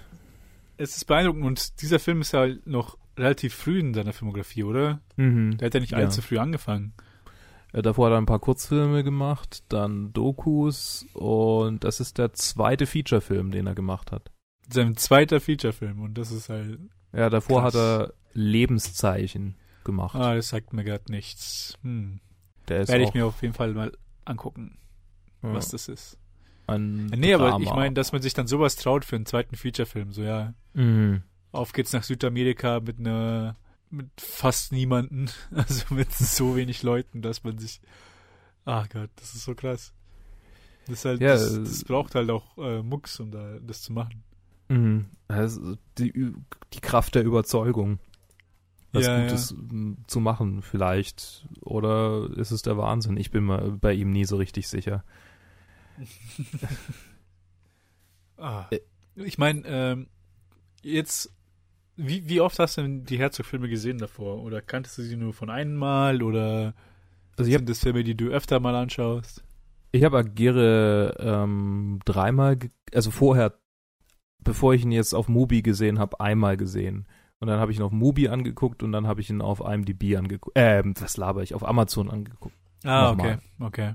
es 0.77 0.97
ist 0.97 1.05
beeindruckend 1.07 1.45
und 1.45 1.83
dieser 1.83 1.99
Film 1.99 2.21
ist 2.21 2.33
ja 2.33 2.47
noch 2.65 2.97
relativ 3.17 3.55
früh 3.55 3.81
in 3.81 3.95
seiner 3.95 4.13
Filmografie, 4.13 4.65
oder? 4.65 5.01
Mhm. 5.17 5.57
Der 5.59 5.67
hat 5.67 5.75
ja 5.75 5.81
nicht 5.81 5.95
allzu 5.95 6.23
früh 6.23 6.39
angefangen. 6.39 6.95
Ja, 7.73 7.83
davor 7.83 8.07
hat 8.07 8.13
er 8.13 8.19
ein 8.19 8.27
paar 8.27 8.39
Kurzfilme 8.39 9.03
gemacht, 9.03 9.65
dann 9.69 10.13
Dokus 10.13 11.07
und 11.13 11.83
das 11.83 11.99
ist 11.99 12.19
der 12.19 12.33
zweite 12.33 12.87
Featurefilm, 12.87 13.51
den 13.51 13.67
er 13.67 13.75
gemacht 13.75 14.13
hat. 14.13 14.31
Sein 14.71 14.97
zweiter 14.97 15.41
Featurefilm 15.41 16.01
und 16.01 16.17
das 16.17 16.31
ist 16.31 16.49
halt. 16.49 16.79
Ja, 17.13 17.31
davor 17.31 17.63
krass. 17.63 17.75
hat 17.75 17.81
er 17.81 18.15
Lebenszeichen 18.33 19.57
gemacht. 19.83 20.15
Ah, 20.15 20.35
das 20.37 20.49
sagt 20.49 20.73
mir 20.73 20.85
gerade 20.85 21.11
nichts. 21.11 21.77
Hm. 21.83 22.21
Werde 22.67 23.03
ich 23.03 23.13
mir 23.13 23.27
auf 23.27 23.43
jeden 23.43 23.55
Fall 23.55 23.75
mal 23.75 23.93
angucken, 24.25 24.79
ja. 25.43 25.53
was 25.53 25.69
das 25.69 25.89
ist. 25.89 26.19
Ein 26.67 27.07
nee, 27.07 27.33
Drama. 27.33 27.57
aber 27.57 27.63
ich 27.63 27.75
meine, 27.75 27.95
dass 27.95 28.13
man 28.13 28.23
sich 28.23 28.35
dann 28.35 28.47
sowas 28.47 28.77
traut 28.77 29.05
für 29.05 29.17
einen 29.17 29.27
zweiten 29.27 29.57
Featurefilm, 29.57 30.13
so 30.13 30.23
ja. 30.23 30.55
Mhm. 30.73 31.23
Auf 31.55 31.73
geht's 31.73 31.93
nach 31.93 32.03
Südamerika 32.03 32.81
mit 32.81 32.99
einer 32.99 33.57
mit 33.91 34.09
fast 34.19 34.73
niemanden, 34.73 35.31
also 35.55 35.95
mit 35.95 36.13
so 36.13 36.57
wenig 36.57 36.83
Leuten, 36.83 37.23
dass 37.23 37.45
man 37.45 37.59
sich 37.59 37.81
Ah 38.65 38.87
Gott, 38.91 39.11
das 39.17 39.35
ist 39.35 39.45
so 39.45 39.55
krass. 39.55 39.93
Das, 40.87 41.05
halt, 41.05 41.21
ja, 41.21 41.33
das, 41.33 41.55
das 41.55 41.85
braucht 41.85 42.15
halt 42.15 42.31
auch 42.31 42.57
äh, 42.59 42.83
Mucks, 42.83 43.21
um 43.21 43.31
da 43.31 43.59
das 43.61 43.83
zu 43.83 43.93
machen. 43.93 44.23
Mhm. 44.69 45.07
Also 45.29 45.77
die, 45.99 46.33
die 46.73 46.81
Kraft 46.81 47.15
der 47.15 47.25
Überzeugung, 47.25 47.99
was 48.93 49.07
ja, 49.07 49.23
Gutes 49.23 49.51
ja. 49.51 50.07
zu 50.07 50.21
machen, 50.21 50.63
vielleicht. 50.63 51.47
Oder 51.61 52.31
ist 52.37 52.51
es 52.51 52.63
der 52.63 52.77
Wahnsinn? 52.77 53.17
Ich 53.17 53.31
bin 53.31 53.45
mal 53.45 53.73
bei 53.73 53.93
ihm 53.93 54.11
nie 54.11 54.25
so 54.25 54.37
richtig 54.37 54.69
sicher. 54.69 55.05
ah. 58.39 58.67
Ich 59.17 59.39
meine, 59.39 59.63
ähm, 59.67 60.07
jetzt 60.83 61.34
wie, 61.97 62.29
wie 62.29 62.41
oft 62.41 62.59
hast 62.59 62.77
du 62.77 62.83
denn 62.83 63.05
die 63.05 63.19
Herzog-Filme 63.19 63.69
gesehen 63.69 63.99
davor? 63.99 64.43
Oder 64.43 64.61
kanntest 64.61 64.99
du 64.99 65.03
sie 65.03 65.17
nur 65.17 65.33
von 65.33 65.51
einmal? 65.51 66.23
Oder 66.23 66.75
also 67.37 67.49
ich 67.51 67.57
sind 67.57 67.69
das 67.69 67.81
Filme, 67.81 68.05
die 68.05 68.17
du 68.17 68.29
öfter 68.29 68.61
mal 68.61 68.75
anschaust? 68.75 69.45
Ich 69.93 70.05
habe 70.05 70.19
Agire 70.19 71.17
ähm, 71.19 72.01
dreimal, 72.05 72.59
also 72.93 73.11
vorher, 73.11 73.55
bevor 74.41 74.75
ich 74.75 74.83
ihn 74.83 74.93
jetzt 74.93 75.15
auf 75.15 75.29
Mubi 75.29 75.63
gesehen 75.63 75.99
habe, 75.99 76.21
einmal 76.21 76.57
gesehen. 76.57 77.07
Und 77.41 77.49
dann 77.49 77.61
habe 77.61 77.73
ich 77.73 77.79
ihn 77.79 77.85
auf 77.85 77.93
Mubi 77.93 78.29
angeguckt 78.29 78.83
und 78.83 78.93
dann 78.93 79.07
habe 79.07 79.21
ich 79.21 79.31
ihn 79.31 79.41
auf 79.41 79.61
IMDb 79.61 80.17
angeguckt. 80.17 80.57
Äh, 80.57 80.83
was 81.01 81.17
laber 81.17 81.43
ich? 81.43 81.55
Auf 81.55 81.67
Amazon 81.67 82.11
angeguckt. 82.11 82.57
Ah, 82.85 83.11
Nochmal. 83.11 83.41
okay, 83.61 83.95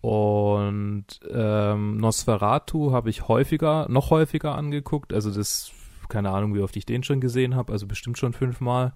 Und 0.00 1.06
ähm, 1.30 1.96
Nosferatu 1.98 2.92
habe 2.92 3.08
ich 3.08 3.28
häufiger, 3.28 3.86
noch 3.88 4.10
häufiger 4.10 4.56
angeguckt. 4.56 5.12
Also 5.12 5.32
das, 5.32 5.70
keine 6.12 6.30
Ahnung, 6.30 6.54
wie 6.54 6.60
oft 6.60 6.76
ich 6.76 6.86
den 6.86 7.02
schon 7.02 7.20
gesehen 7.20 7.56
habe. 7.56 7.72
Also 7.72 7.86
bestimmt 7.86 8.18
schon 8.18 8.34
fünfmal. 8.34 8.92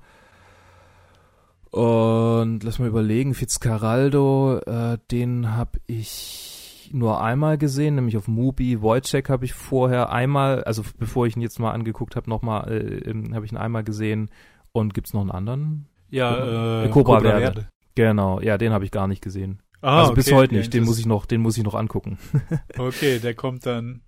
Und 1.70 2.62
lass 2.62 2.78
mal 2.78 2.88
überlegen, 2.88 3.34
Fitzcarraldo, 3.34 4.58
äh, 4.66 4.98
den 5.10 5.54
habe 5.54 5.80
ich 5.86 6.90
nur 6.92 7.20
einmal 7.20 7.58
gesehen, 7.58 7.96
nämlich 7.96 8.16
auf 8.16 8.28
Mubi. 8.28 8.80
Wojciech 8.80 9.28
habe 9.28 9.44
ich 9.44 9.54
vorher 9.54 10.10
einmal, 10.10 10.62
also 10.64 10.82
bevor 10.98 11.26
ich 11.26 11.36
ihn 11.36 11.42
jetzt 11.42 11.58
mal 11.58 11.72
angeguckt 11.72 12.14
habe, 12.14 12.30
nochmal, 12.30 12.70
äh, 12.70 13.34
habe 13.34 13.44
ich 13.44 13.52
ihn 13.52 13.58
einmal 13.58 13.82
gesehen. 13.82 14.30
Und 14.72 14.94
gibt's 14.94 15.14
noch 15.14 15.22
einen 15.22 15.30
anderen? 15.30 15.86
Ja, 16.10 16.84
äh, 16.84 16.88
Cobra, 16.90 17.20
Verde. 17.20 17.40
Verde. 17.40 17.68
Genau, 17.94 18.40
ja, 18.40 18.58
den 18.58 18.72
habe 18.72 18.84
ich 18.84 18.90
gar 18.90 19.08
nicht 19.08 19.22
gesehen. 19.22 19.60
Ah, 19.80 20.00
also 20.00 20.12
okay, 20.12 20.16
bis 20.16 20.32
heute 20.32 20.54
nicht, 20.54 20.72
den 20.74 20.84
muss 20.84 20.98
ich 20.98 21.06
noch, 21.06 21.26
den 21.26 21.40
muss 21.40 21.56
ich 21.56 21.64
noch 21.64 21.74
angucken. 21.74 22.18
okay, 22.78 23.18
der 23.18 23.34
kommt 23.34 23.66
dann 23.66 24.02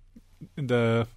in 0.55 0.67
der 0.67 1.07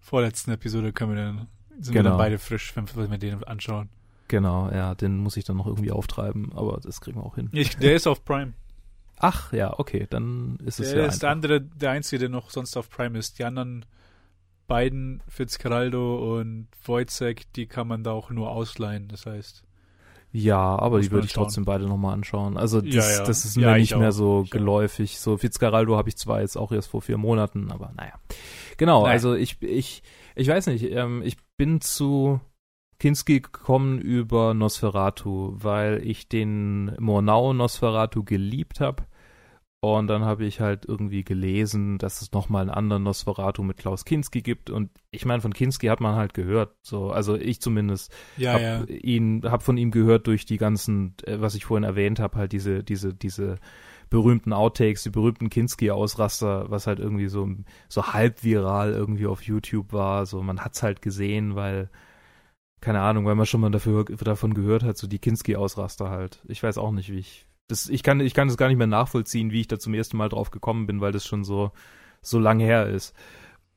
vorletzten 0.00 0.50
Episode 0.50 0.92
können 0.92 1.14
wir 1.14 1.22
dann 1.22 1.48
sind 1.80 1.94
genau. 1.94 1.94
wir 1.94 2.02
dann 2.02 2.04
genau. 2.04 2.18
beide 2.18 2.38
frisch, 2.38 2.74
wenn 2.74 3.10
wir 3.10 3.18
den 3.18 3.44
anschauen. 3.44 3.88
Genau, 4.28 4.70
ja, 4.70 4.94
den 4.94 5.18
muss 5.18 5.36
ich 5.36 5.44
dann 5.44 5.56
noch 5.56 5.66
irgendwie 5.66 5.90
auftreiben, 5.90 6.52
aber 6.54 6.80
das 6.82 7.00
kriegen 7.00 7.18
wir 7.18 7.24
auch 7.24 7.36
hin. 7.36 7.48
Ich, 7.52 7.76
der 7.78 7.94
ist 7.94 8.06
auf 8.06 8.24
Prime. 8.24 8.52
Ach, 9.16 9.52
ja, 9.52 9.78
okay, 9.78 10.06
dann 10.08 10.58
ist 10.64 10.80
es 10.80 10.90
der 10.90 11.02
ja 11.02 11.06
ist 11.06 11.22
der 11.22 11.30
andere, 11.30 11.60
der 11.60 11.90
einzige, 11.92 12.20
der 12.20 12.28
noch 12.28 12.50
sonst 12.50 12.76
auf 12.76 12.90
Prime 12.90 13.18
ist. 13.18 13.38
Die 13.38 13.44
anderen 13.44 13.84
beiden, 14.66 15.22
Fitzcarraldo 15.28 16.38
und 16.38 16.68
Wojcek, 16.84 17.52
die 17.54 17.66
kann 17.66 17.88
man 17.88 18.04
da 18.04 18.12
auch 18.12 18.30
nur 18.30 18.50
ausleihen, 18.50 19.08
das 19.08 19.26
heißt. 19.26 19.64
Ja, 20.30 20.78
aber 20.78 21.00
die 21.00 21.10
würde 21.10 21.26
ich 21.26 21.32
trotzdem 21.32 21.64
beide 21.64 21.86
nochmal 21.86 22.12
anschauen. 22.12 22.56
Also 22.58 22.80
das, 22.80 22.94
ja, 22.94 23.18
ja. 23.20 23.24
das 23.24 23.44
ist 23.44 23.56
mir 23.56 23.74
nicht 23.76 23.96
mehr 23.96 24.12
so 24.12 24.42
ich 24.44 24.50
geläufig. 24.50 25.14
Auch. 25.14 25.20
So 25.20 25.36
Fitzcarraldo 25.38 25.96
habe 25.96 26.08
ich 26.08 26.16
zwar 26.16 26.40
jetzt 26.42 26.56
auch 26.56 26.70
erst 26.70 26.88
vor 26.88 27.00
vier 27.00 27.16
Monaten, 27.16 27.70
aber 27.70 27.92
naja. 27.96 28.12
Genau, 28.76 29.02
naja. 29.02 29.12
also 29.12 29.34
ich, 29.34 29.62
ich, 29.62 30.02
ich 30.34 30.48
weiß 30.48 30.66
nicht, 30.66 30.90
ähm, 30.90 31.22
ich 31.24 31.36
bin 31.56 31.80
zu 31.80 32.40
Kinski 32.98 33.40
gekommen 33.40 33.98
über 34.00 34.54
Nosferatu, 34.54 35.54
weil 35.54 36.02
ich 36.04 36.28
den 36.28 36.94
Murnau 36.98 37.52
Nosferatu 37.52 38.24
geliebt 38.24 38.80
habe. 38.80 39.04
Und 39.80 40.08
dann 40.08 40.24
habe 40.24 40.44
ich 40.44 40.60
halt 40.60 40.86
irgendwie 40.86 41.22
gelesen, 41.22 41.98
dass 41.98 42.20
es 42.20 42.32
nochmal 42.32 42.62
einen 42.62 42.70
anderen 42.70 43.04
Nosferatu 43.04 43.62
mit 43.62 43.76
Klaus 43.76 44.04
Kinski 44.04 44.42
gibt. 44.42 44.70
Und 44.70 44.90
ich 45.12 45.24
meine, 45.24 45.40
von 45.40 45.54
Kinski 45.54 45.86
hat 45.86 46.00
man 46.00 46.16
halt 46.16 46.34
gehört. 46.34 46.74
So, 46.82 47.12
also 47.12 47.36
ich 47.36 47.60
zumindest 47.60 48.12
ja, 48.36 48.54
habe 48.54 48.62
ja. 48.62 48.84
ihn, 48.86 49.42
habe 49.44 49.62
von 49.62 49.76
ihm 49.76 49.92
gehört 49.92 50.26
durch 50.26 50.46
die 50.46 50.58
ganzen, 50.58 51.14
äh, 51.22 51.40
was 51.40 51.54
ich 51.54 51.64
vorhin 51.64 51.84
erwähnt 51.84 52.18
habe, 52.18 52.36
halt 52.38 52.52
diese, 52.52 52.82
diese, 52.82 53.14
diese 53.14 53.58
berühmten 54.10 54.52
Outtakes, 54.52 55.04
die 55.04 55.10
berühmten 55.10 55.48
Kinski-Ausraster, 55.48 56.70
was 56.70 56.88
halt 56.88 56.98
irgendwie 56.98 57.28
so, 57.28 57.48
so 57.88 58.08
halb 58.08 58.42
viral 58.42 58.92
irgendwie 58.92 59.26
auf 59.26 59.42
YouTube 59.42 59.92
war. 59.92 60.26
So, 60.26 60.42
man 60.42 60.60
hat's 60.60 60.82
halt 60.82 61.02
gesehen, 61.02 61.54
weil 61.54 61.88
keine 62.80 63.00
Ahnung, 63.00 63.26
weil 63.26 63.34
man 63.34 63.46
schon 63.46 63.60
mal 63.60 63.70
dafür, 63.70 64.04
davon 64.04 64.54
gehört 64.54 64.82
hat, 64.82 64.96
so 64.96 65.06
die 65.06 65.18
Kinski-Ausraster 65.18 66.10
halt. 66.10 66.42
Ich 66.46 66.62
weiß 66.62 66.78
auch 66.78 66.92
nicht, 66.92 67.10
wie 67.10 67.18
ich. 67.18 67.47
Das, 67.68 67.88
ich 67.88 68.02
kann, 68.02 68.20
ich 68.20 68.34
kann 68.34 68.48
es 68.48 68.56
gar 68.56 68.68
nicht 68.68 68.78
mehr 68.78 68.86
nachvollziehen, 68.86 69.52
wie 69.52 69.60
ich 69.60 69.68
da 69.68 69.78
zum 69.78 69.94
ersten 69.94 70.16
Mal 70.16 70.28
drauf 70.28 70.50
gekommen 70.50 70.86
bin, 70.86 71.00
weil 71.00 71.12
das 71.12 71.26
schon 71.26 71.44
so, 71.44 71.70
so 72.22 72.38
lang 72.38 72.58
her 72.60 72.88
ist. 72.88 73.14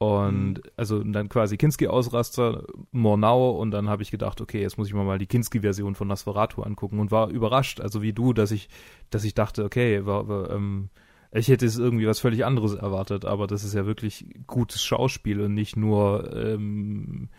Und 0.01 0.53
mhm. 0.55 0.63
also 0.77 1.03
dann 1.03 1.29
quasi 1.29 1.57
Kinski-Ausraster, 1.57 2.65
Mornau 2.91 3.51
und 3.51 3.69
dann 3.69 3.87
habe 3.87 4.01
ich 4.01 4.09
gedacht, 4.09 4.41
okay, 4.41 4.59
jetzt 4.59 4.79
muss 4.79 4.87
ich 4.87 4.95
mir 4.95 5.03
mal 5.03 5.19
die 5.19 5.27
Kinski-Version 5.27 5.93
von 5.93 6.07
Nosferatu 6.07 6.63
angucken 6.63 6.97
und 6.97 7.11
war 7.11 7.29
überrascht, 7.29 7.79
also 7.79 8.01
wie 8.01 8.11
du, 8.11 8.33
dass 8.33 8.49
ich, 8.49 8.67
dass 9.11 9.23
ich 9.23 9.35
dachte, 9.35 9.63
okay, 9.63 10.03
war, 10.07 10.27
war, 10.27 10.49
ähm, 10.49 10.89
ich 11.31 11.49
hätte 11.49 11.67
es 11.67 11.77
irgendwie 11.77 12.07
was 12.07 12.19
völlig 12.19 12.45
anderes 12.45 12.73
erwartet, 12.73 13.25
aber 13.25 13.45
das 13.45 13.63
ist 13.63 13.75
ja 13.75 13.85
wirklich 13.85 14.25
gutes 14.47 14.83
Schauspiel 14.83 15.39
und 15.39 15.53
nicht 15.53 15.77
nur 15.77 16.35
ähm, 16.35 17.29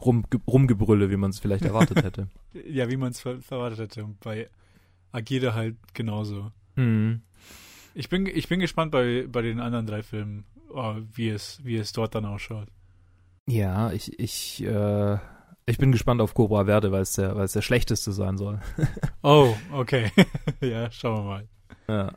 rum, 0.00 0.24
Rumgebrülle, 0.46 1.10
wie 1.10 1.16
man 1.16 1.30
es 1.30 1.40
vielleicht 1.40 1.64
erwartet 1.64 2.04
hätte. 2.04 2.28
ja, 2.64 2.88
wie 2.88 2.96
man 2.96 3.10
es 3.10 3.24
erwartet 3.24 3.80
hätte. 3.80 4.04
Und 4.04 4.20
bei 5.14 5.18
Agida 5.18 5.54
halt 5.54 5.76
genauso. 5.94 6.50
Mhm. 6.76 7.22
Ich 7.94 8.08
bin, 8.08 8.26
ich 8.26 8.48
bin 8.48 8.60
gespannt 8.60 8.90
bei, 8.90 9.26
bei 9.28 9.42
den 9.42 9.60
anderen 9.60 9.86
drei 9.86 10.02
Filmen, 10.02 10.44
oh, 10.70 10.96
wie, 11.12 11.28
es, 11.28 11.60
wie 11.64 11.76
es 11.76 11.92
dort 11.92 12.14
dann 12.14 12.24
ausschaut. 12.24 12.68
Ja, 13.46 13.92
ich, 13.92 14.18
ich, 14.18 14.64
äh, 14.64 15.18
ich 15.66 15.78
bin 15.78 15.92
gespannt 15.92 16.20
auf 16.20 16.34
Cobra 16.34 16.64
Verde, 16.64 16.90
weil 16.90 17.02
es 17.02 17.12
der, 17.12 17.36
weil 17.36 17.44
es 17.44 17.52
der 17.52 17.62
schlechteste 17.62 18.12
sein 18.12 18.36
soll. 18.36 18.60
oh, 19.22 19.54
okay. 19.72 20.10
ja, 20.60 20.90
schauen 20.90 21.24
wir 21.24 21.24
mal. 21.24 21.48
Ja. 21.88 22.12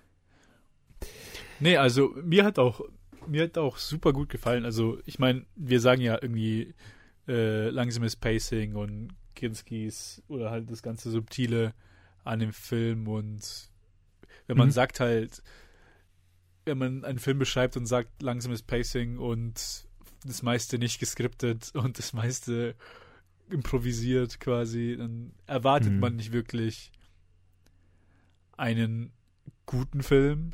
Nee, 1.59 1.77
also 1.77 2.15
mir 2.23 2.43
hat 2.43 2.57
auch, 2.57 2.81
mir 3.27 3.43
hat 3.43 3.57
auch 3.57 3.77
super 3.77 4.13
gut 4.13 4.29
gefallen. 4.29 4.65
Also, 4.65 4.97
ich 5.05 5.19
meine, 5.19 5.45
wir 5.55 5.79
sagen 5.79 6.01
ja 6.01 6.17
irgendwie, 6.19 6.73
äh, 7.27 7.69
langsames 7.69 8.15
Pacing 8.15 8.75
und 8.75 9.09
Kinskis 9.35 10.23
oder 10.27 10.49
halt 10.49 10.71
das 10.71 10.81
ganze 10.81 11.11
Subtile 11.11 11.73
an 12.27 12.39
dem 12.39 12.53
Film 12.53 13.07
und 13.07 13.69
wenn 14.47 14.57
man 14.57 14.67
mhm. 14.67 14.71
sagt 14.71 14.99
halt, 14.99 15.43
wenn 16.65 16.77
man 16.77 17.05
einen 17.05 17.19
Film 17.19 17.39
beschreibt 17.39 17.77
und 17.77 17.85
sagt 17.85 18.21
langsames 18.21 18.61
Pacing 18.61 19.17
und 19.17 19.87
das 20.25 20.43
meiste 20.43 20.77
nicht 20.77 20.99
geskriptet 20.99 21.71
und 21.73 21.97
das 21.97 22.13
meiste 22.13 22.75
improvisiert 23.49 24.39
quasi, 24.39 24.95
dann 24.97 25.33
erwartet 25.45 25.93
mhm. 25.93 25.99
man 25.99 26.15
nicht 26.15 26.33
wirklich 26.33 26.91
einen 28.57 29.11
guten 29.65 30.03
Film. 30.03 30.51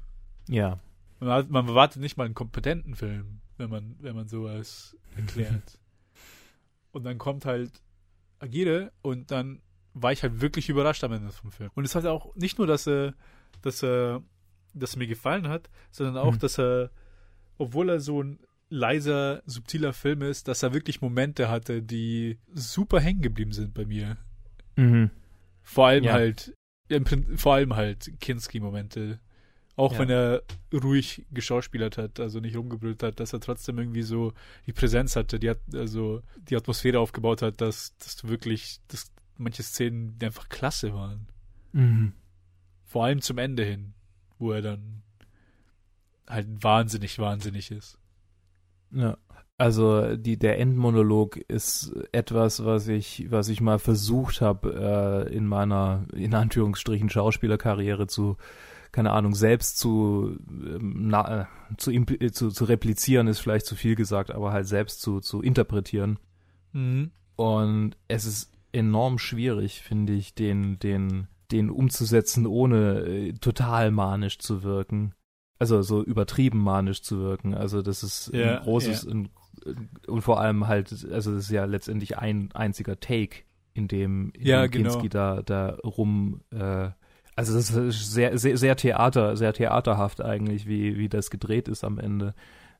Ja. 0.47 0.79
Man, 1.19 1.49
man 1.49 1.67
erwartet 1.67 2.01
nicht 2.01 2.17
mal 2.17 2.25
einen 2.25 2.35
kompetenten 2.35 2.95
Film, 2.95 3.39
wenn 3.57 3.69
man, 3.69 3.95
wenn 3.99 4.15
man 4.15 4.27
sowas 4.27 4.95
erklärt. 5.15 5.79
Und 6.91 7.03
dann 7.05 7.17
kommt 7.17 7.45
halt 7.45 7.71
Agire 8.39 8.91
und 9.01 9.31
dann 9.31 9.61
war 9.93 10.11
ich 10.11 10.23
halt 10.23 10.41
wirklich 10.41 10.69
überrascht 10.69 11.03
am 11.03 11.13
Ende 11.13 11.31
vom 11.31 11.51
Film. 11.51 11.69
Und 11.75 11.85
es 11.85 11.95
hat 11.95 12.05
auch 12.05 12.35
nicht 12.35 12.57
nur, 12.57 12.67
dass 12.67 12.87
er, 12.87 13.13
dass 13.61 13.83
er, 13.83 14.23
dass 14.73 14.95
er 14.95 14.99
mir 14.99 15.07
gefallen 15.07 15.47
hat, 15.47 15.69
sondern 15.91 16.17
auch, 16.17 16.33
mhm. 16.33 16.39
dass 16.39 16.59
er, 16.59 16.89
obwohl 17.57 17.89
er 17.89 17.99
so 17.99 18.21
ein 18.21 18.39
leiser, 18.69 19.43
subtiler 19.45 19.93
Film 19.93 20.23
ist, 20.23 20.47
dass 20.47 20.63
er 20.63 20.73
wirklich 20.73 21.01
Momente 21.01 21.49
hatte, 21.49 21.83
die 21.83 22.39
super 22.53 22.99
hängen 22.99 23.21
geblieben 23.21 23.51
sind 23.51 23.73
bei 23.73 23.85
mir. 23.85 24.17
Mhm. 24.75 25.11
Vor 25.61 25.87
allem 25.87 26.05
ja. 26.05 26.13
halt, 26.13 26.55
vor 27.35 27.53
allem 27.53 27.75
halt 27.75 28.11
Kinski-Momente. 28.19 29.19
Auch 29.75 29.93
ja. 29.93 29.99
wenn 29.99 30.09
er 30.09 30.43
ruhig 30.71 31.25
geschauspielert 31.31 31.97
hat, 31.97 32.19
also 32.19 32.39
nicht 32.39 32.55
rumgebrüllt 32.55 33.01
hat, 33.01 33.19
dass 33.19 33.33
er 33.33 33.39
trotzdem 33.39 33.79
irgendwie 33.79 34.03
so 34.03 34.33
die 34.67 34.73
Präsenz 34.73 35.15
hatte, 35.15 35.39
die 35.39 35.49
hat 35.49 35.59
also 35.73 36.21
die 36.37 36.55
Atmosphäre 36.55 36.99
aufgebaut 36.99 37.41
hat, 37.41 37.59
dass, 37.59 37.97
dass 37.97 38.27
wirklich, 38.27 38.79
dass 38.87 39.11
manche 39.43 39.63
Szenen 39.63 40.17
einfach 40.21 40.49
klasse 40.49 40.93
waren. 40.93 41.27
Mhm. 41.71 42.13
Vor 42.85 43.05
allem 43.05 43.21
zum 43.21 43.37
Ende 43.37 43.63
hin, 43.63 43.93
wo 44.37 44.51
er 44.51 44.61
dann 44.61 45.03
halt 46.27 46.47
wahnsinnig, 46.63 47.19
wahnsinnig 47.19 47.71
ist. 47.71 47.97
Ja. 48.91 49.17
Also 49.57 50.17
die, 50.17 50.37
der 50.37 50.59
Endmonolog 50.59 51.37
ist 51.37 51.93
etwas, 52.11 52.65
was 52.65 52.87
ich, 52.87 53.27
was 53.29 53.49
ich 53.49 53.61
mal 53.61 53.77
versucht 53.77 54.41
habe, 54.41 55.27
äh, 55.29 55.35
in 55.35 55.45
meiner, 55.45 56.05
in 56.13 56.33
Anführungsstrichen, 56.33 57.09
Schauspielerkarriere 57.09 58.07
zu 58.07 58.37
keine 58.93 59.11
Ahnung, 59.11 59.33
selbst 59.33 59.79
zu, 59.79 60.37
ähm, 60.47 61.07
na, 61.07 61.41
äh, 61.41 61.45
zu, 61.77 61.91
äh, 61.91 62.31
zu, 62.31 62.51
zu 62.51 62.63
replizieren 62.63 63.27
ist 63.27 63.39
vielleicht 63.39 63.65
zu 63.65 63.75
viel 63.75 63.95
gesagt, 63.95 64.31
aber 64.31 64.53
halt 64.53 64.67
selbst 64.67 65.01
zu, 65.01 65.19
zu 65.19 65.41
interpretieren. 65.41 66.19
Mhm. 66.73 67.09
Und 67.35 67.97
es 68.07 68.25
ist 68.25 68.52
enorm 68.73 69.19
schwierig, 69.19 69.81
finde 69.81 70.13
ich, 70.13 70.35
den, 70.35 70.79
den, 70.79 71.27
den 71.51 71.69
umzusetzen, 71.69 72.45
ohne 72.45 72.99
äh, 73.01 73.33
total 73.33 73.91
manisch 73.91 74.39
zu 74.39 74.63
wirken. 74.63 75.13
Also 75.59 75.81
so 75.81 76.03
übertrieben 76.03 76.59
manisch 76.59 77.01
zu 77.01 77.19
wirken. 77.19 77.53
Also 77.53 77.81
das 77.81 78.03
ist 78.03 78.31
ja, 78.33 78.57
ein 78.57 78.63
großes 78.63 79.05
ja. 79.05 79.11
ein, 79.11 79.29
und 80.07 80.21
vor 80.21 80.41
allem 80.41 80.67
halt, 80.67 80.91
also 81.11 81.33
das 81.33 81.45
ist 81.45 81.51
ja 81.51 81.63
letztendlich 81.65 82.17
ein 82.17 82.51
einziger 82.53 82.99
Take, 82.99 83.43
in 83.73 83.87
dem, 83.87 84.31
in 84.35 84.45
ja, 84.45 84.67
dem 84.67 84.71
Kinski 84.71 85.09
genau. 85.09 85.41
da, 85.41 85.41
da 85.41 85.75
rum 85.83 86.41
äh, 86.51 86.89
also 87.35 87.55
das 87.55 87.71
ist 87.71 88.13
sehr, 88.13 88.37
sehr, 88.37 88.57
sehr 88.57 88.75
Theater, 88.75 89.35
sehr 89.37 89.53
theaterhaft 89.53 90.21
eigentlich, 90.21 90.67
wie, 90.67 90.97
wie 90.97 91.09
das 91.09 91.29
gedreht 91.29 91.67
ist 91.67 91.83
am 91.83 91.97
Ende. 91.97 92.35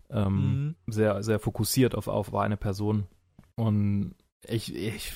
Ähm, 0.09 0.35
mhm. 0.35 0.75
Sehr, 0.87 1.23
sehr 1.23 1.39
fokussiert 1.39 1.95
auf, 1.95 2.07
auf 2.07 2.33
eine 2.35 2.57
Person. 2.57 3.07
Und 3.55 4.15
ich, 4.47 4.75
ich, 4.75 5.11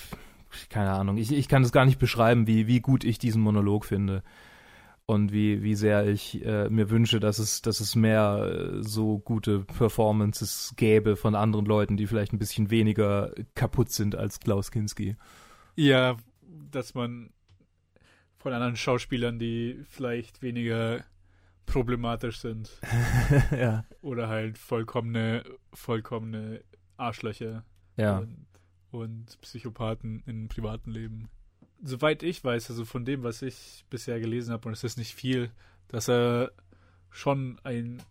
keine 0.69 0.91
Ahnung, 0.91 1.17
ich, 1.17 1.31
ich 1.31 1.47
kann 1.47 1.63
es 1.63 1.71
gar 1.71 1.85
nicht 1.85 1.99
beschreiben, 1.99 2.47
wie, 2.47 2.67
wie 2.67 2.79
gut 2.79 3.03
ich 3.03 3.19
diesen 3.19 3.41
Monolog 3.41 3.85
finde. 3.85 4.23
und 5.05 5.31
wie, 5.31 5.63
wie 5.63 5.75
sehr 5.75 6.05
ich 6.05 6.45
äh, 6.45 6.69
mir 6.69 6.89
wünsche, 6.89 7.19
dass 7.21 7.39
es, 7.39 7.61
dass 7.61 7.79
es 7.79 7.95
mehr 7.95 8.51
äh, 8.51 8.83
so 8.83 9.19
gute 9.19 9.61
Performances 9.61 10.73
gäbe 10.75 11.15
von 11.15 11.33
anderen 11.33 11.65
Leuten, 11.65 11.95
die 11.95 12.07
vielleicht 12.07 12.33
ein 12.33 12.39
bisschen 12.39 12.69
weniger 12.69 13.31
kaputt 13.55 13.89
sind 13.91 14.15
als 14.15 14.41
Klaus 14.41 14.69
Kinski. 14.69 15.15
Ja, 15.75 16.17
dass 16.71 16.93
man 16.93 17.29
von 18.37 18.53
anderen 18.53 18.75
Schauspielern, 18.75 19.39
die 19.39 19.81
vielleicht 19.87 20.41
weniger 20.41 21.05
problematisch 21.65 22.39
sind. 22.39 22.79
ja. 23.51 23.85
Oder 24.01 24.27
halt 24.27 24.57
vollkommene, 24.57 25.43
vollkommene 25.73 26.63
Arschlöcher. 26.97 27.63
Ja. 27.95 28.19
Und, 28.19 28.45
und 28.91 29.39
Psychopathen 29.41 30.23
im 30.25 30.47
privaten 30.47 30.91
Leben 30.91 31.29
soweit 31.83 32.23
ich 32.23 32.43
weiß, 32.43 32.69
also 32.69 32.85
von 32.85 33.05
dem, 33.05 33.23
was 33.23 33.41
ich 33.41 33.85
bisher 33.89 34.19
gelesen 34.19 34.51
habe, 34.51 34.67
und 34.67 34.73
es 34.73 34.83
ist 34.83 34.97
nicht 34.97 35.13
viel, 35.13 35.51
dass 35.87 36.09
er 36.09 36.51
schon 37.09 37.59
ein 37.63 38.01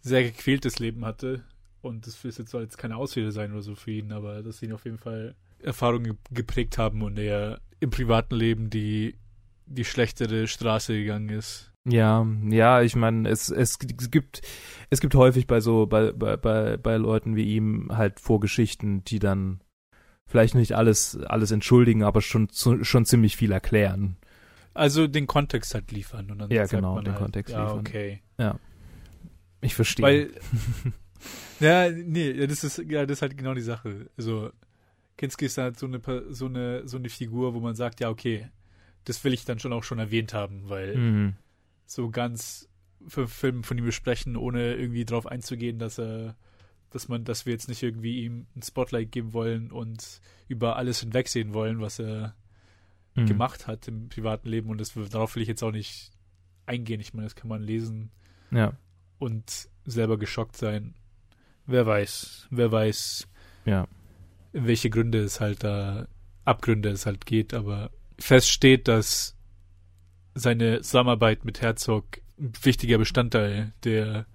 sehr 0.00 0.22
gequältes 0.22 0.78
Leben 0.78 1.04
hatte. 1.04 1.44
Und 1.82 2.06
das 2.06 2.24
ist 2.24 2.38
jetzt 2.38 2.50
soll 2.50 2.62
jetzt 2.62 2.78
keine 2.78 2.96
Ausrede 2.96 3.32
sein 3.32 3.52
oder 3.52 3.62
so 3.62 3.74
für 3.74 3.90
ihn, 3.90 4.12
aber 4.12 4.42
dass 4.42 4.62
ihn 4.62 4.72
auf 4.72 4.84
jeden 4.84 4.98
Fall 4.98 5.34
Erfahrungen 5.62 6.18
geprägt 6.30 6.78
haben 6.78 7.02
und 7.02 7.18
er 7.18 7.60
im 7.80 7.90
privaten 7.90 8.34
Leben 8.34 8.70
die, 8.70 9.16
die 9.66 9.84
schlechtere 9.84 10.46
Straße 10.46 10.94
gegangen 10.94 11.28
ist. 11.28 11.70
Ja, 11.86 12.26
ja, 12.48 12.80
ich 12.80 12.96
meine, 12.96 13.28
es, 13.28 13.50
es 13.50 13.78
gibt 13.78 14.40
es 14.90 15.00
gibt 15.00 15.14
häufig 15.14 15.46
bei 15.46 15.60
so 15.60 15.86
bei, 15.86 16.12
bei, 16.12 16.36
bei, 16.36 16.76
bei 16.76 16.96
Leuten 16.96 17.36
wie 17.36 17.54
ihm 17.54 17.90
halt 17.92 18.20
Vorgeschichten, 18.20 19.04
die 19.04 19.18
dann 19.18 19.60
vielleicht 20.26 20.54
nicht 20.54 20.72
alles, 20.72 21.18
alles 21.26 21.50
entschuldigen, 21.50 22.02
aber 22.02 22.20
schon, 22.20 22.48
schon 22.50 23.04
ziemlich 23.04 23.36
viel 23.36 23.52
erklären. 23.52 24.16
Also 24.72 25.06
den 25.06 25.26
Kontext 25.26 25.74
halt 25.74 25.92
liefern. 25.92 26.30
Und 26.30 26.38
dann 26.38 26.50
ja, 26.50 26.66
genau, 26.66 27.00
den 27.00 27.12
halt, 27.12 27.22
Kontext 27.22 27.52
ja, 27.52 27.62
liefern. 27.62 27.78
okay. 27.80 28.22
Ja. 28.38 28.58
Ich 29.60 29.74
verstehe. 29.74 30.04
Weil, 30.04 30.30
ja, 31.60 31.90
nee, 31.90 32.46
das 32.46 32.64
ist, 32.64 32.78
ja, 32.78 33.06
das 33.06 33.18
ist 33.18 33.22
halt 33.22 33.36
genau 33.36 33.54
die 33.54 33.62
Sache. 33.62 34.10
Also, 34.16 34.50
Kinski 35.16 35.46
ist 35.46 35.58
halt 35.58 35.78
so 35.78 35.86
eine, 35.86 36.00
so 36.30 36.46
eine, 36.46 36.86
so 36.88 36.96
eine 36.96 37.08
Figur, 37.08 37.54
wo 37.54 37.60
man 37.60 37.76
sagt, 37.76 38.00
ja, 38.00 38.10
okay, 38.10 38.48
das 39.04 39.22
will 39.22 39.32
ich 39.32 39.44
dann 39.44 39.60
schon 39.60 39.72
auch 39.72 39.84
schon 39.84 40.00
erwähnt 40.00 40.34
haben, 40.34 40.68
weil 40.68 40.96
mhm. 40.96 41.34
So 41.86 42.10
ganz 42.10 42.68
für 43.06 43.28
Filme 43.28 43.62
von 43.62 43.78
ihm 43.78 43.84
besprechen, 43.84 44.36
ohne 44.36 44.74
irgendwie 44.74 45.04
drauf 45.04 45.26
einzugehen, 45.26 45.78
dass 45.78 45.98
er 45.98 46.36
dass 46.94 47.08
man, 47.08 47.24
dass 47.24 47.44
wir 47.44 47.52
jetzt 47.52 47.68
nicht 47.68 47.82
irgendwie 47.82 48.22
ihm 48.22 48.46
ein 48.54 48.62
Spotlight 48.62 49.10
geben 49.10 49.32
wollen 49.32 49.72
und 49.72 50.20
über 50.46 50.76
alles 50.76 51.00
hinwegsehen 51.00 51.52
wollen, 51.52 51.80
was 51.80 51.98
er 51.98 52.36
mhm. 53.16 53.26
gemacht 53.26 53.66
hat 53.66 53.88
im 53.88 54.08
privaten 54.08 54.48
Leben 54.48 54.70
und 54.70 54.80
das, 54.80 54.94
darauf 55.10 55.34
will 55.34 55.42
ich 55.42 55.48
jetzt 55.48 55.64
auch 55.64 55.72
nicht 55.72 56.12
eingehen. 56.66 57.00
Ich 57.00 57.12
meine, 57.12 57.26
das 57.26 57.34
kann 57.34 57.48
man 57.48 57.64
lesen 57.64 58.12
ja. 58.52 58.74
und 59.18 59.68
selber 59.84 60.18
geschockt 60.18 60.56
sein. 60.56 60.94
Wer 61.66 61.84
weiß, 61.84 62.46
wer 62.50 62.70
weiß, 62.70 63.26
ja. 63.64 63.88
welche 64.52 64.88
Gründe 64.88 65.18
es 65.18 65.40
halt 65.40 65.64
da, 65.64 66.06
Abgründe 66.44 66.90
es 66.90 67.06
halt 67.06 67.26
geht, 67.26 67.54
aber 67.54 67.90
fest 68.20 68.50
steht, 68.50 68.86
dass 68.86 69.33
seine 70.34 70.80
Zusammenarbeit 70.80 71.44
mit 71.44 71.60
Herzog 71.62 72.04
ein 72.38 72.52
wichtiger 72.62 72.98
Bestandteil 72.98 73.72
der 73.84 74.26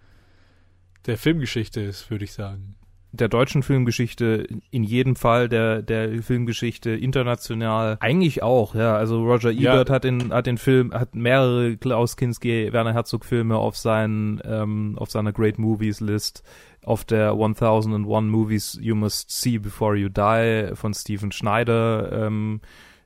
der 1.05 1.17
Filmgeschichte 1.17 1.81
ist, 1.81 2.09
würde 2.09 2.25
ich 2.25 2.33
sagen. 2.33 2.75
Der 3.11 3.27
deutschen 3.27 3.63
Filmgeschichte 3.63 4.47
in 4.69 4.83
jedem 4.83 5.15
Fall, 5.15 5.49
der, 5.49 5.81
der 5.81 6.21
Filmgeschichte 6.21 6.91
international 6.91 7.97
eigentlich 8.01 8.43
auch, 8.43 8.75
ja. 8.75 8.95
Also 8.95 9.23
Roger 9.23 9.51
Ebert 9.51 9.89
ja. 9.89 9.95
hat 9.95 10.03
den, 10.03 10.31
hat 10.31 10.45
den 10.45 10.59
Film, 10.59 10.93
hat 10.93 11.15
mehrere 11.15 11.75
Klaus 11.77 12.17
Kinski, 12.17 12.71
Werner 12.71 12.93
Herzog 12.93 13.25
Filme 13.25 13.55
auf 13.55 13.75
seinen, 13.77 14.39
ähm, 14.45 14.95
auf 14.99 15.09
seiner 15.09 15.33
Great 15.33 15.57
Movies 15.57 16.01
List 16.01 16.43
auf 16.85 17.03
der 17.03 17.31
1001 17.31 18.05
Movies 18.31 18.77
You 18.79 18.93
Must 18.95 19.31
See 19.31 19.57
Before 19.57 19.95
You 19.95 20.09
Die 20.09 20.75
von 20.75 20.93
Stephen 20.93 21.31
Schneider 21.31 22.11
ähm, 22.27 22.61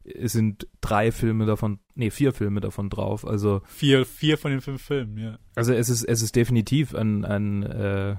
sind 0.06 0.68
drei 0.82 1.12
Filme 1.12 1.46
davon, 1.46 1.80
nee, 1.96 2.10
vier 2.10 2.34
Filme 2.34 2.62
davon 2.62 2.90
drauf. 2.90 3.26
Also 3.26 3.62
vier, 3.66 4.06
vier 4.06 4.38
von 4.38 4.52
den 4.52 4.62
fünf 4.62 4.82
Filmen, 4.82 5.18
ja. 5.18 5.40
Also 5.56 5.74
es 5.74 5.90
ist, 5.90 6.04
es 6.04 6.22
ist 6.22 6.36
definitiv 6.36 6.94
ein, 6.94 7.26
ein, 7.26 7.64
äh, 7.64 8.16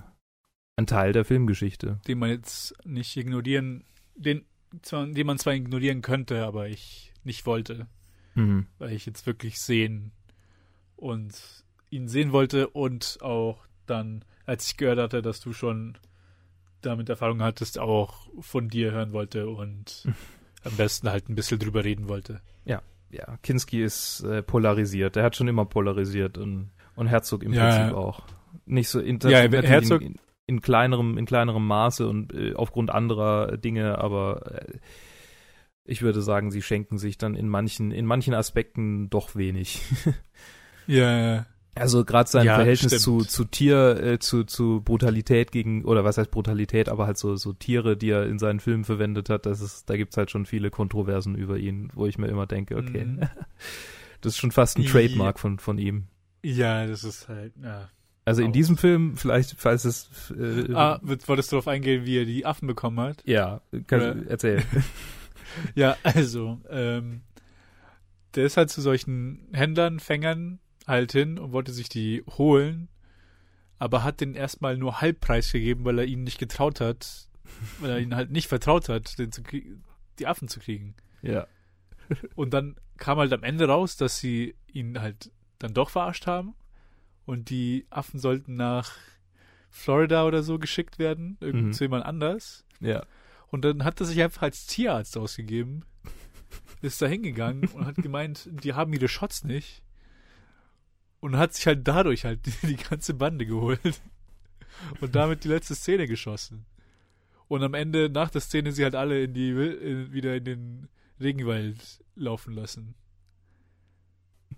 ein 0.77 0.87
Teil 0.87 1.13
der 1.13 1.25
Filmgeschichte. 1.25 2.01
Den 2.07 2.19
man 2.19 2.31
jetzt 2.31 2.75
nicht 2.87 3.17
ignorieren, 3.17 3.85
den, 4.15 4.45
zwar, 4.83 5.07
den 5.07 5.27
man 5.27 5.39
zwar 5.39 5.55
ignorieren 5.55 6.03
könnte, 6.03 6.45
aber 6.45 6.69
ich 6.69 7.13
nicht 7.23 7.47
wollte. 7.47 7.87
Mhm. 8.35 8.67
Weil 8.79 8.93
ich 8.93 9.07
jetzt 9.07 9.27
wirklich 9.27 9.61
sehen 9.61 10.13
und 10.97 11.65
ihn 11.91 12.09
sehen 12.09 12.33
wollte 12.33 12.69
und 12.69 13.19
auch 13.21 13.65
dann, 13.87 14.25
als 14.47 14.67
ich 14.69 14.77
gehört 14.77 14.99
hatte, 14.99 15.23
dass 15.23 15.41
du 15.41 15.53
schon 15.53 15.99
damit 16.81 17.09
Erfahrung 17.09 17.43
hattest, 17.43 17.79
auch 17.79 18.29
von 18.41 18.69
dir 18.69 18.93
hören 18.93 19.13
wollte 19.13 19.49
und 19.49 20.09
am 20.65 20.77
besten 20.77 21.11
halt 21.11 21.29
ein 21.29 21.35
bisschen 21.35 21.59
drüber 21.59 21.85
reden 21.85 22.09
wollte. 22.09 22.41
Ja, 22.65 22.83
ja. 23.11 23.39
Kinski 23.43 23.83
ist 23.83 24.23
äh, 24.23 24.43
polarisiert. 24.43 25.17
Er 25.17 25.25
hat 25.25 25.37
schon 25.37 25.49
immer 25.49 25.65
polarisiert 25.65 26.39
und, 26.39 26.71
und 26.97 27.07
Herzog 27.07 27.43
im 27.43 27.53
ja, 27.53 27.69
Prinzip 27.69 27.97
auch. 27.97 28.23
Nicht 28.67 28.89
so 28.89 29.01
in, 29.01 29.19
ja, 29.23 29.39
Herzog 29.41 30.03
in, 30.03 30.17
in, 30.47 30.61
kleinerem, 30.61 31.19
in 31.19 31.27
kleinerem 31.27 31.67
Maße 31.67 32.09
und 32.09 32.33
äh, 32.35 32.55
aufgrund 32.55 32.91
anderer 32.91 33.57
Dinge, 33.57 33.99
aber 33.99 34.63
äh, 34.63 34.79
ich 35.85 36.03
würde 36.03 36.23
sagen, 36.23 36.51
sie 36.51 36.63
schenken 36.63 36.99
sich 36.99 37.19
dann 37.19 37.35
in 37.35 37.49
manchen, 37.49 37.93
in 37.93 38.07
manchen 38.07 38.35
Aspekten 38.35 39.11
doch 39.11 39.37
wenig. 39.37 39.83
ja, 40.87 41.35
ja. 41.35 41.47
Also 41.75 42.05
gerade 42.05 42.31
sein 42.31 42.47
ja, 42.47 42.57
Verhältnis 42.57 43.03
zu, 43.03 43.19
zu 43.19 43.45
Tier, 43.45 44.01
äh, 44.01 44.19
zu, 44.19 44.45
zu 44.45 44.81
Brutalität 44.85 45.51
gegen, 45.51 45.85
oder 45.85 46.05
was 46.05 46.19
heißt 46.19 46.31
Brutalität, 46.31 46.89
aber 46.89 47.07
halt 47.07 47.19
so, 47.19 47.35
so 47.37 47.53
Tiere, 47.53 47.97
die 47.97 48.11
er 48.11 48.27
in 48.27 48.39
seinen 48.39 48.61
Filmen 48.61 48.85
verwendet 48.85 49.29
hat, 49.29 49.45
das 49.47 49.61
ist, 49.61 49.91
da 49.91 49.97
gibt's 49.97 50.17
halt 50.17 50.31
schon 50.31 50.47
viele 50.47 50.71
Kontroversen 50.71 51.35
über 51.35 51.59
ihn, 51.59 51.91
wo 51.95 52.07
ich 52.07 52.17
mir 52.17 52.29
immer 52.29 52.47
denke, 52.47 52.77
okay, 52.77 53.05
mhm. 53.05 53.21
das 54.21 54.35
ist 54.35 54.39
schon 54.39 54.53
fast 54.53 54.79
ein 54.79 54.85
Trademark 54.85 55.41
von, 55.41 55.59
von 55.59 55.79
ihm. 55.79 56.05
Ja, 56.43 56.87
das 56.87 57.03
ist 57.03 57.29
halt, 57.29 57.53
ja. 57.63 57.89
Also 58.27 58.43
in 58.43 58.53
diesem 58.53 58.79
Film, 58.79 59.17
vielleicht, 59.17 59.55
falls 59.59 59.85
es. 59.85 60.33
Äh, 60.39 60.73
ah, 60.73 60.99
wolltest 61.03 61.53
du 61.53 61.57
darauf 61.57 61.69
eingehen, 61.69 62.07
wie 62.07 62.19
er 62.19 62.25
die 62.25 62.47
Affen 62.47 62.67
bekommen 62.67 62.99
hat? 63.01 63.23
Ja, 63.27 63.61
kann, 63.87 64.27
erzähl. 64.29 64.63
ja, 65.75 65.97
also, 66.03 66.59
ähm, 66.71 67.21
der 68.35 68.47
ist 68.47 68.57
halt 68.57 68.71
zu 68.71 68.81
solchen 68.81 69.49
Händlern, 69.53 70.01
Fängern 70.01 70.59
halt 70.87 71.13
hin 71.13 71.39
und 71.39 71.53
wollte 71.53 71.73
sich 71.73 71.89
die 71.89 72.23
holen, 72.39 72.89
aber 73.79 74.05
hat 74.05 74.21
den 74.21 74.35
erstmal 74.35 74.77
nur 74.77 75.01
Halbpreis 75.01 75.53
gegeben, 75.53 75.85
weil 75.85 75.99
er 75.99 76.05
ihnen 76.05 76.25
nicht 76.25 76.39
getraut 76.39 76.81
hat, 76.81 77.29
weil 77.81 77.91
er 77.91 77.99
ihnen 77.99 78.15
halt 78.15 78.31
nicht 78.31 78.49
vertraut 78.49 78.89
hat, 78.89 79.19
den 79.19 79.33
zu 79.33 79.43
die 80.19 80.27
Affen 80.27 80.49
zu 80.49 80.61
kriegen. 80.61 80.95
Ja. 81.23 81.47
und 82.35 82.55
dann 82.55 82.77
kam 82.97 83.19
halt 83.19 83.33
am 83.33 83.43
Ende 83.43 83.67
raus, 83.67 83.97
dass 83.97 84.19
sie 84.19 84.55
ihn 84.73 85.01
halt 85.01 85.33
dann 85.59 85.75
doch 85.75 85.91
verarscht 85.91 86.27
haben 86.27 86.55
und 87.25 87.51
die 87.51 87.87
Affen 87.91 88.21
sollten 88.21 88.55
nach 88.57 88.93
Florida 89.71 90.25
oder 90.25 90.43
so 90.43 90.59
geschickt 90.59 90.99
werden, 90.99 91.37
irgend 91.41 91.67
mhm. 91.67 91.73
zu 91.73 91.85
jemand 91.85 92.05
anders. 92.05 92.65
Ja. 92.81 93.05
Und 93.49 93.65
dann 93.65 93.85
hat 93.85 94.01
er 94.01 94.07
sich 94.07 94.23
einfach 94.23 94.43
als 94.43 94.67
Tierarzt 94.67 95.17
ausgegeben, 95.17 95.85
ist 96.83 97.03
da 97.03 97.07
hingegangen 97.07 97.69
und 97.69 97.87
hat 97.87 97.97
gemeint, 97.97 98.49
die 98.51 98.75
haben 98.75 98.93
ihre 98.93 99.09
Shots 99.09 99.45
nicht 99.45 99.84
und 101.25 101.39
hat 101.39 101.55
sich 101.55 101.67
halt 101.67 101.89
dadurch 101.89 102.27
halt 102.27 102.41
die, 102.63 102.77
ganze 102.77 103.15
Bande 103.15 103.47
geholt 103.47 104.03
und 105.01 105.15
damit 105.15 105.45
die 105.45 105.49
letzte 105.49 105.75
Szene 105.75 106.07
geschossen. 106.07 106.67
Und 107.49 107.63
am 107.63 107.73
Ende, 107.73 108.11
nach 108.11 108.29
der 108.29 108.43
Szene, 108.43 108.73
sie 108.73 108.85
halt 108.85 108.95
alle 108.95 109.23
in 109.23 109.33
die 109.33 109.49
in, 109.49 110.13
wieder 110.13 110.37
in 110.37 110.45
den 110.45 110.89
Regenwald 111.19 112.05
laufen 112.15 112.53
lassen. 112.53 112.95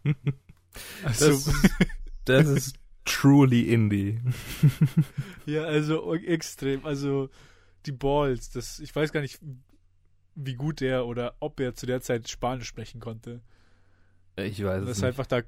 Also, 1.04 1.50
das, 2.26 2.44
das 2.44 2.48
ist 2.48 2.76
truly 3.06 3.72
Indie. 3.72 4.20
ja, 5.46 5.62
also 5.62 6.14
extrem. 6.14 6.84
Also 6.84 7.30
die 7.86 7.92
Balls, 7.92 8.50
das, 8.50 8.78
ich 8.78 8.94
weiß 8.94 9.10
gar 9.12 9.22
nicht, 9.22 9.40
wie 10.34 10.54
gut 10.54 10.82
er 10.82 11.06
oder 11.06 11.34
ob 11.40 11.60
er 11.60 11.74
zu 11.74 11.86
der 11.86 12.02
Zeit 12.02 12.28
Spanisch 12.28 12.68
sprechen 12.68 13.00
konnte. 13.00 13.40
Ich 14.36 14.62
weiß 14.62 14.82
es 14.82 14.86
nicht. 14.86 14.98
Dass 14.98 15.02
einfach 15.02 15.26
da 15.26 15.44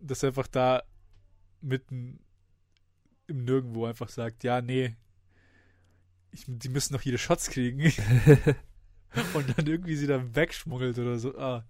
dass 0.00 0.22
er 0.22 0.28
einfach 0.28 0.46
da 0.46 0.82
mitten 1.60 2.20
im 3.26 3.44
Nirgendwo 3.44 3.86
einfach 3.86 4.08
sagt, 4.08 4.44
ja, 4.44 4.60
nee, 4.60 4.94
ich, 6.30 6.44
die 6.46 6.68
müssen 6.68 6.94
noch 6.94 7.04
ihre 7.04 7.18
Shots 7.18 7.50
kriegen. 7.50 7.80
und 9.34 9.58
dann 9.58 9.66
irgendwie 9.66 9.96
sie 9.96 10.06
dann 10.06 10.34
wegschmuggelt 10.34 10.98
oder 10.98 11.18
so. 11.18 11.36
Ah, 11.38 11.64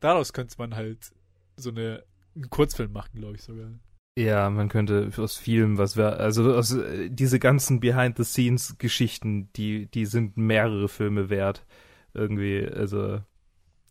daraus 0.00 0.32
könnte 0.32 0.56
man 0.58 0.74
halt 0.74 1.12
so 1.56 1.70
eine, 1.70 2.04
einen 2.34 2.50
Kurzfilm 2.50 2.92
machen, 2.92 3.20
glaube 3.20 3.36
ich 3.36 3.42
sogar. 3.42 3.70
Ja, 4.18 4.50
man 4.50 4.68
könnte 4.68 5.10
aus 5.16 5.36
vielem 5.36 5.78
was 5.78 5.96
wäre, 5.96 6.16
also 6.16 6.54
aus, 6.54 6.72
äh, 6.72 7.08
diese 7.10 7.38
ganzen 7.38 7.80
Behind-the-Scenes-Geschichten, 7.80 9.52
die, 9.54 9.86
die 9.86 10.04
sind 10.04 10.36
mehrere 10.36 10.88
Filme 10.88 11.30
wert. 11.30 11.64
Irgendwie, 12.12 12.66
also. 12.66 13.22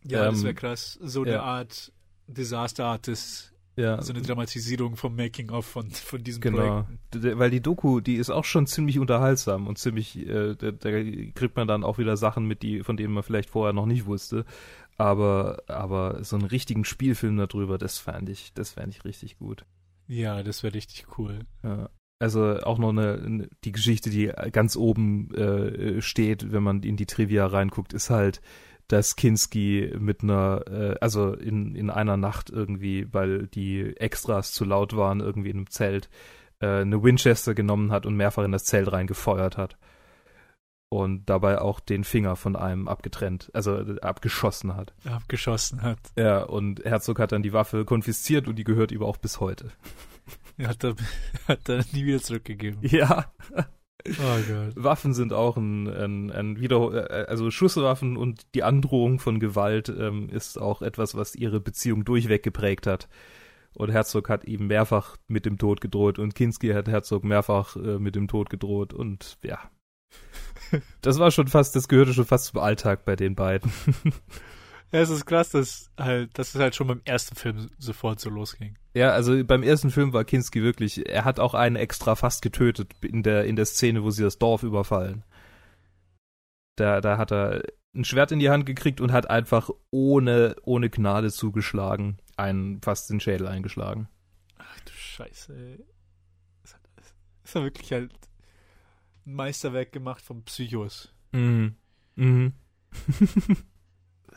Ja, 0.04 0.26
ähm, 0.26 0.32
das 0.34 0.42
wäre 0.44 0.54
krass. 0.54 0.98
So 1.02 1.22
eine 1.22 1.42
Art 1.42 1.92
Disaster 2.30 2.84
Artist, 2.86 3.52
Ja, 3.76 4.00
so 4.02 4.12
eine 4.12 4.22
Dramatisierung 4.22 4.96
vom 4.96 5.16
Making-of 5.16 5.66
von, 5.66 5.90
von 5.90 6.22
diesem 6.22 6.40
Genau, 6.40 6.82
Projekt. 6.84 7.00
D- 7.14 7.20
d- 7.20 7.38
weil 7.38 7.50
die 7.50 7.60
Doku, 7.60 8.00
die 8.00 8.16
ist 8.16 8.30
auch 8.30 8.44
schon 8.44 8.66
ziemlich 8.66 8.98
unterhaltsam 8.98 9.66
und 9.66 9.78
ziemlich, 9.78 10.18
äh, 10.18 10.54
da, 10.56 10.70
da 10.72 10.90
kriegt 11.34 11.56
man 11.56 11.68
dann 11.68 11.84
auch 11.84 11.98
wieder 11.98 12.16
Sachen 12.16 12.46
mit, 12.46 12.62
die, 12.62 12.82
von 12.82 12.96
denen 12.96 13.12
man 13.14 13.22
vielleicht 13.22 13.50
vorher 13.50 13.72
noch 13.72 13.86
nicht 13.86 14.06
wusste. 14.06 14.44
Aber, 14.96 15.62
aber 15.66 16.22
so 16.24 16.36
einen 16.36 16.44
richtigen 16.46 16.84
Spielfilm 16.84 17.36
darüber, 17.36 17.78
das 17.78 17.98
fand 17.98 18.28
ich, 18.28 18.52
das 18.54 18.72
fand 18.72 18.94
ich 18.94 19.04
richtig 19.04 19.38
gut. 19.38 19.64
Ja, 20.08 20.42
das 20.42 20.62
wäre 20.62 20.74
richtig 20.74 21.06
cool. 21.18 21.38
Ja. 21.62 21.88
Also 22.18 22.58
auch 22.60 22.76
noch 22.78 22.90
eine, 22.90 23.14
eine- 23.24 23.48
die 23.64 23.72
Geschichte, 23.72 24.10
die 24.10 24.26
ganz 24.52 24.76
oben 24.76 25.32
äh, 25.34 26.02
steht, 26.02 26.52
wenn 26.52 26.62
man 26.62 26.82
in 26.82 26.96
die 26.96 27.06
Trivia 27.06 27.46
reinguckt, 27.46 27.94
ist 27.94 28.10
halt, 28.10 28.42
dass 28.92 29.14
Kinski 29.14 29.94
mit 29.98 30.22
einer, 30.22 30.64
äh, 30.66 30.96
also 31.00 31.32
in, 31.32 31.76
in 31.76 31.90
einer 31.90 32.16
Nacht 32.16 32.50
irgendwie, 32.50 33.06
weil 33.12 33.46
die 33.46 33.96
Extras 33.96 34.52
zu 34.52 34.64
laut 34.64 34.96
waren, 34.96 35.20
irgendwie 35.20 35.50
in 35.50 35.58
einem 35.58 35.70
Zelt, 35.70 36.10
äh, 36.60 36.80
eine 36.80 37.02
Winchester 37.02 37.54
genommen 37.54 37.92
hat 37.92 38.04
und 38.04 38.16
mehrfach 38.16 38.44
in 38.44 38.52
das 38.52 38.64
Zelt 38.64 38.90
reingefeuert 38.90 39.56
hat. 39.56 39.76
Und 40.92 41.26
dabei 41.26 41.60
auch 41.60 41.78
den 41.78 42.02
Finger 42.02 42.34
von 42.34 42.56
einem 42.56 42.88
abgetrennt, 42.88 43.50
also 43.54 43.76
äh, 43.76 44.00
abgeschossen 44.00 44.74
hat. 44.74 44.92
Abgeschossen 45.04 45.82
hat. 45.82 46.00
Ja, 46.18 46.42
und 46.42 46.84
Herzog 46.84 47.20
hat 47.20 47.30
dann 47.30 47.44
die 47.44 47.52
Waffe 47.52 47.84
konfisziert 47.84 48.48
und 48.48 48.56
die 48.56 48.64
gehört 48.64 48.90
ihm 48.90 49.04
auch 49.04 49.16
bis 49.16 49.38
heute. 49.38 49.70
Er 50.58 50.68
hat 50.70 50.82
er, 50.82 50.96
hat 51.46 51.68
er 51.68 51.84
nie 51.92 52.06
wieder 52.06 52.20
zurückgegeben. 52.20 52.80
Ja. 52.82 53.32
Oh. 54.08 54.82
Waffen 54.82 55.14
sind 55.14 55.32
auch 55.32 55.56
ein, 55.56 55.86
ein, 55.88 56.30
ein 56.30 56.60
wieder, 56.60 57.10
äh, 57.10 57.26
also 57.26 57.50
Schusswaffen 57.50 58.16
und 58.16 58.54
die 58.54 58.62
Androhung 58.62 59.18
von 59.18 59.40
Gewalt 59.40 59.88
ähm, 59.88 60.28
ist 60.28 60.58
auch 60.58 60.82
etwas, 60.82 61.14
was 61.14 61.34
ihre 61.34 61.60
Beziehung 61.60 62.04
durchweg 62.04 62.42
geprägt 62.42 62.86
hat. 62.86 63.08
Und 63.74 63.90
Herzog 63.90 64.28
hat 64.28 64.44
ihm 64.44 64.66
mehrfach 64.66 65.16
mit 65.28 65.46
dem 65.46 65.58
Tod 65.58 65.80
gedroht 65.80 66.18
und 66.18 66.34
Kinski 66.34 66.68
hat 66.70 66.88
Herzog 66.88 67.24
mehrfach 67.24 67.76
äh, 67.76 67.98
mit 67.98 68.16
dem 68.16 68.28
Tod 68.28 68.50
gedroht 68.50 68.92
und 68.92 69.38
ja. 69.42 69.70
Das 71.02 71.18
war 71.18 71.30
schon 71.30 71.48
fast, 71.48 71.76
das 71.76 71.88
gehörte 71.88 72.14
schon 72.14 72.26
fast 72.26 72.46
zum 72.46 72.60
Alltag 72.60 73.04
bei 73.04 73.16
den 73.16 73.34
beiden. 73.34 73.72
Ja, 74.92 74.98
es 74.98 75.10
ist 75.10 75.24
krass, 75.24 75.50
dass 75.50 75.90
halt, 75.96 76.36
dass 76.36 76.54
es 76.54 76.60
halt 76.60 76.74
schon 76.74 76.88
beim 76.88 77.00
ersten 77.04 77.36
Film 77.36 77.70
sofort 77.78 78.18
so 78.18 78.28
losging. 78.28 78.76
Ja, 78.92 79.10
also 79.10 79.44
beim 79.44 79.62
ersten 79.62 79.90
Film 79.90 80.12
war 80.12 80.24
Kinski 80.24 80.62
wirklich, 80.62 81.08
er 81.08 81.24
hat 81.24 81.38
auch 81.38 81.54
einen 81.54 81.76
extra 81.76 82.16
fast 82.16 82.42
getötet 82.42 82.92
in 83.02 83.22
der, 83.22 83.44
in 83.44 83.56
der 83.56 83.66
Szene, 83.66 84.02
wo 84.02 84.10
sie 84.10 84.22
das 84.22 84.38
Dorf 84.38 84.62
überfallen. 84.62 85.24
Da, 86.76 87.00
da 87.00 87.16
hat 87.16 87.30
er 87.30 87.62
ein 87.94 88.04
Schwert 88.04 88.32
in 88.32 88.38
die 88.38 88.50
Hand 88.50 88.66
gekriegt 88.66 89.00
und 89.00 89.12
hat 89.12 89.30
einfach 89.30 89.70
ohne, 89.90 90.56
ohne 90.62 90.90
Gnade 90.90 91.30
zugeschlagen, 91.30 92.18
einen 92.36 92.80
fast 92.82 93.10
den 93.10 93.20
Schädel 93.20 93.46
eingeschlagen. 93.46 94.08
Ach 94.58 94.80
du 94.80 94.92
Scheiße, 94.92 95.54
ey. 95.54 95.84
Das 96.62 96.74
hat, 96.74 96.80
das 97.42 97.54
hat 97.54 97.62
wirklich 97.62 97.92
halt 97.92 98.12
ein 99.26 99.34
Meisterwerk 99.34 99.92
gemacht 99.92 100.22
von 100.22 100.44
Psychos. 100.44 101.12
Mhm. 101.32 101.76
Mhm. 102.16 102.52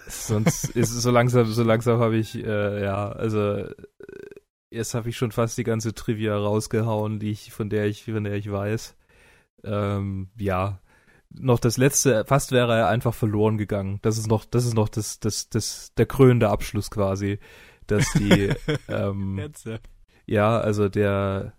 Sonst 0.08 0.66
ist 0.76 0.92
es 0.92 1.02
so 1.02 1.12
langsam, 1.12 1.46
so 1.46 1.64
langsam 1.64 2.00
habe 2.00 2.18
ich, 2.18 2.36
äh, 2.36 2.84
ja, 2.84 3.10
also 3.10 3.70
jetzt 4.74 4.94
habe 4.94 5.10
ich 5.10 5.18
schon 5.18 5.32
fast 5.32 5.58
die 5.58 5.64
ganze 5.64 5.94
Trivia 5.94 6.36
rausgehauen, 6.36 7.20
die 7.20 7.32
ich, 7.32 7.52
von 7.52 7.70
der 7.70 7.86
ich, 7.86 8.04
von 8.04 8.24
der 8.24 8.34
ich 8.34 8.52
weiß. 8.52 8.96
Ähm, 9.64 10.30
ja. 10.38 10.80
Noch 11.36 11.60
das 11.60 11.78
letzte, 11.78 12.26
fast 12.26 12.52
wäre 12.52 12.78
er 12.78 12.88
einfach 12.90 13.14
verloren 13.14 13.58
gegangen. 13.58 14.00
Das 14.04 14.18
ist 14.18 14.28
noch, 14.28 14.46
das 14.46 14.66
ist 14.66 14.76
noch 14.76 14.90
das, 14.90 15.20
das, 15.20 15.50
das, 15.50 15.94
der 15.96 16.06
krönende 16.06 16.50
Abschluss 16.50 16.92
quasi. 16.92 17.40
Dass 17.88 18.12
die, 18.14 18.54
ähm, 18.88 19.42
ja. 20.26 20.60
also 20.60 20.90
der, 20.90 21.54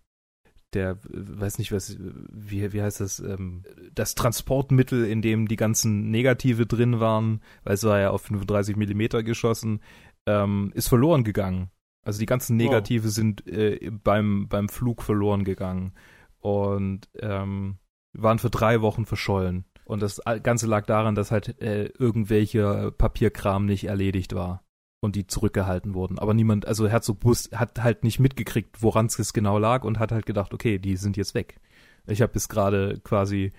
der, 0.75 0.99
weiß 1.03 1.59
nicht, 1.59 1.73
was, 1.73 1.97
wie, 1.99 2.73
wie 2.73 2.83
heißt 2.83 3.01
das, 3.01 3.19
ähm, 3.19 3.65
das 3.93 4.15
Transportmittel, 4.15 5.05
in 5.07 5.23
dem 5.23 5.49
die 5.49 5.57
ganzen 5.57 6.11
Negative 6.11 6.67
drin 6.67 7.01
waren, 7.01 7.43
weil 7.65 7.75
es 7.75 7.85
war 7.85 7.99
ja 7.99 8.11
auf 8.11 8.23
35 8.23 8.77
Millimeter 8.77 9.23
geschossen, 9.23 9.81
ähm, 10.27 10.73
ist 10.75 10.89
verloren 10.89 11.25
gegangen. 11.25 11.71
Also 12.05 12.19
die 12.19 12.27
ganzen 12.27 12.59
Wow. 12.59 12.65
Negative 12.67 13.09
sind 13.09 13.47
äh, 13.47 13.91
beim, 13.91 14.49
beim 14.49 14.69
Flug 14.69 15.03
verloren 15.03 15.45
gegangen 15.45 15.93
und 16.41 17.09
ähm, 17.21 17.79
waren 18.13 18.39
für 18.39 18.51
drei 18.51 18.81
Wochen 18.83 19.07
verschollen. 19.07 19.65
Und 19.85 20.01
das 20.01 20.21
Ganze 20.43 20.67
lag 20.67 20.87
daran, 20.87 21.15
dass 21.15 21.31
halt 21.31 21.61
äh, 21.61 21.87
irgendwelcher 21.99 22.91
Papierkram 22.91 23.67
nicht 23.67 23.85
erledigt 23.85 24.35
war 24.35 24.65
und 25.01 25.15
die 25.15 25.27
zurückgehalten 25.27 25.95
wurden. 25.95 26.19
Aber 26.19 26.33
niemand, 26.33 26.67
also 26.67 26.89
Herzog 26.89 27.21
Bus 27.21 27.51
hat 27.55 27.83
halt 27.83 28.05
nicht 28.05 28.19
mitgekriegt, 28.19 28.83
woran 28.83 29.07
es 29.07 29.33
genau 29.33 29.59
lag 29.59 29.85
und 29.85 29.99
hat 29.99 30.13
halt 30.13 30.27
gedacht, 30.27 30.55
okay, 30.55 30.79
die 30.79 30.97
sind 30.97 31.17
jetzt 31.17 31.35
weg. 31.35 31.61
Ich 32.07 32.23
habe 32.23 32.33
bis 32.33 32.49
gerade 32.49 33.01
quasi 33.05 33.53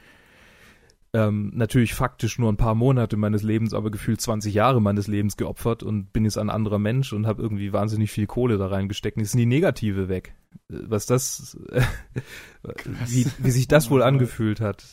ähm, 1.16 1.52
natürlich 1.56 1.94
faktisch 1.94 2.38
nur 2.40 2.52
ein 2.52 2.58
paar 2.58 2.76
Monate 2.76 3.16
meines 3.16 3.42
Lebens, 3.42 3.74
aber 3.74 3.90
gefühlt 3.90 4.20
20 4.20 4.54
Jahre 4.54 4.82
meines 4.82 5.08
Lebens 5.08 5.38
geopfert 5.38 5.82
und 5.82 6.12
bin 6.12 6.26
jetzt 6.26 6.38
ein 6.38 6.50
anderer 6.50 6.78
Mensch 6.78 7.14
und 7.14 7.26
habe 7.26 7.42
irgendwie 7.42 7.72
wahnsinnig 7.72 8.12
viel 8.12 8.28
Kohle 8.28 8.58
da 8.58 8.68
reingesteckt. 8.68 9.16
Und 9.16 9.24
jetzt 9.24 9.32
sind 9.32 9.40
die 9.40 9.46
Negative 9.46 10.10
weg. 10.10 10.36
Äh, 10.70 10.80
Was 10.88 11.06
das, 11.06 11.58
wie, 13.06 13.26
wie 13.38 13.52
sich 13.52 13.70
das 13.70 13.88
Oh 13.88 13.92
wohl 13.92 14.04
angefühlt 14.04 14.60
hat. 14.60 14.84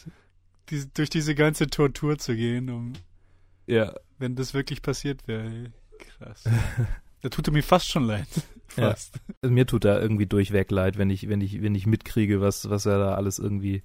Diese, 0.70 0.86
durch 0.86 1.10
diese 1.10 1.34
ganze 1.34 1.66
Tortur 1.66 2.18
zu 2.18 2.36
gehen, 2.36 2.70
um, 2.70 2.92
Ja, 3.66 3.92
wenn 4.18 4.36
das 4.36 4.54
wirklich 4.54 4.80
passiert 4.80 5.26
wäre. 5.26 5.72
Krass. 5.98 6.44
Da 7.20 7.30
tut 7.30 7.48
er 7.48 7.52
mir 7.52 7.64
fast 7.64 7.88
schon 7.88 8.04
leid. 8.04 8.28
Ja. 8.76 8.90
Fast. 8.90 9.18
Also 9.42 9.52
mir 9.52 9.66
tut 9.66 9.84
da 9.84 10.00
irgendwie 10.00 10.26
durchweg 10.26 10.70
leid, 10.70 10.98
wenn 10.98 11.10
ich, 11.10 11.28
wenn 11.28 11.40
ich, 11.40 11.60
wenn 11.62 11.74
ich 11.74 11.86
mitkriege, 11.86 12.40
was, 12.40 12.70
was 12.70 12.86
er 12.86 12.98
da 12.98 13.14
alles 13.16 13.38
irgendwie. 13.38 13.82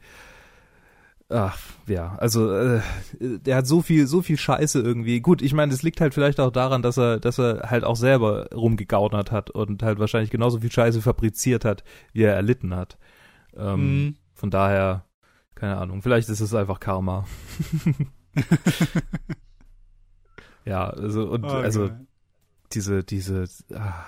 Ach, 1.30 1.60
ja, 1.88 2.16
also 2.16 2.52
äh, 2.54 2.82
der 3.20 3.58
hat 3.58 3.68
so 3.68 3.82
viel, 3.82 4.08
so 4.08 4.22
viel 4.22 4.38
Scheiße 4.38 4.82
irgendwie. 4.82 5.20
Gut, 5.20 5.42
ich 5.42 5.54
meine, 5.54 5.74
es 5.74 5.84
liegt 5.84 6.00
halt 6.00 6.14
vielleicht 6.14 6.40
auch 6.40 6.52
daran, 6.52 6.82
dass 6.82 6.98
er, 6.98 7.20
dass 7.20 7.38
er 7.38 7.70
halt 7.70 7.84
auch 7.84 7.98
selber 7.98 8.48
rumgegaunert 8.54 9.32
hat 9.32 9.50
und 9.50 9.84
halt 9.84 10.00
wahrscheinlich 10.00 10.32
genauso 10.32 10.62
viel 10.62 10.72
Scheiße 10.72 11.02
fabriziert 11.02 11.66
hat, 11.66 11.84
wie 12.14 12.24
er 12.24 12.34
erlitten 12.34 12.74
hat. 12.76 12.98
Ähm, 13.56 14.06
Mhm. 14.06 14.16
Von 14.34 14.52
daher, 14.52 15.06
keine 15.56 15.78
Ahnung, 15.78 16.02
vielleicht 16.02 16.30
ist 16.30 16.40
es 16.40 16.54
einfach 16.54 16.80
Karma. 16.80 17.26
ja, 20.66 20.90
also 20.90 21.30
und 21.30 21.44
Oh, 21.44 21.48
also 21.50 21.90
diese, 22.74 23.04
diese, 23.04 23.46
ah, 23.74 24.06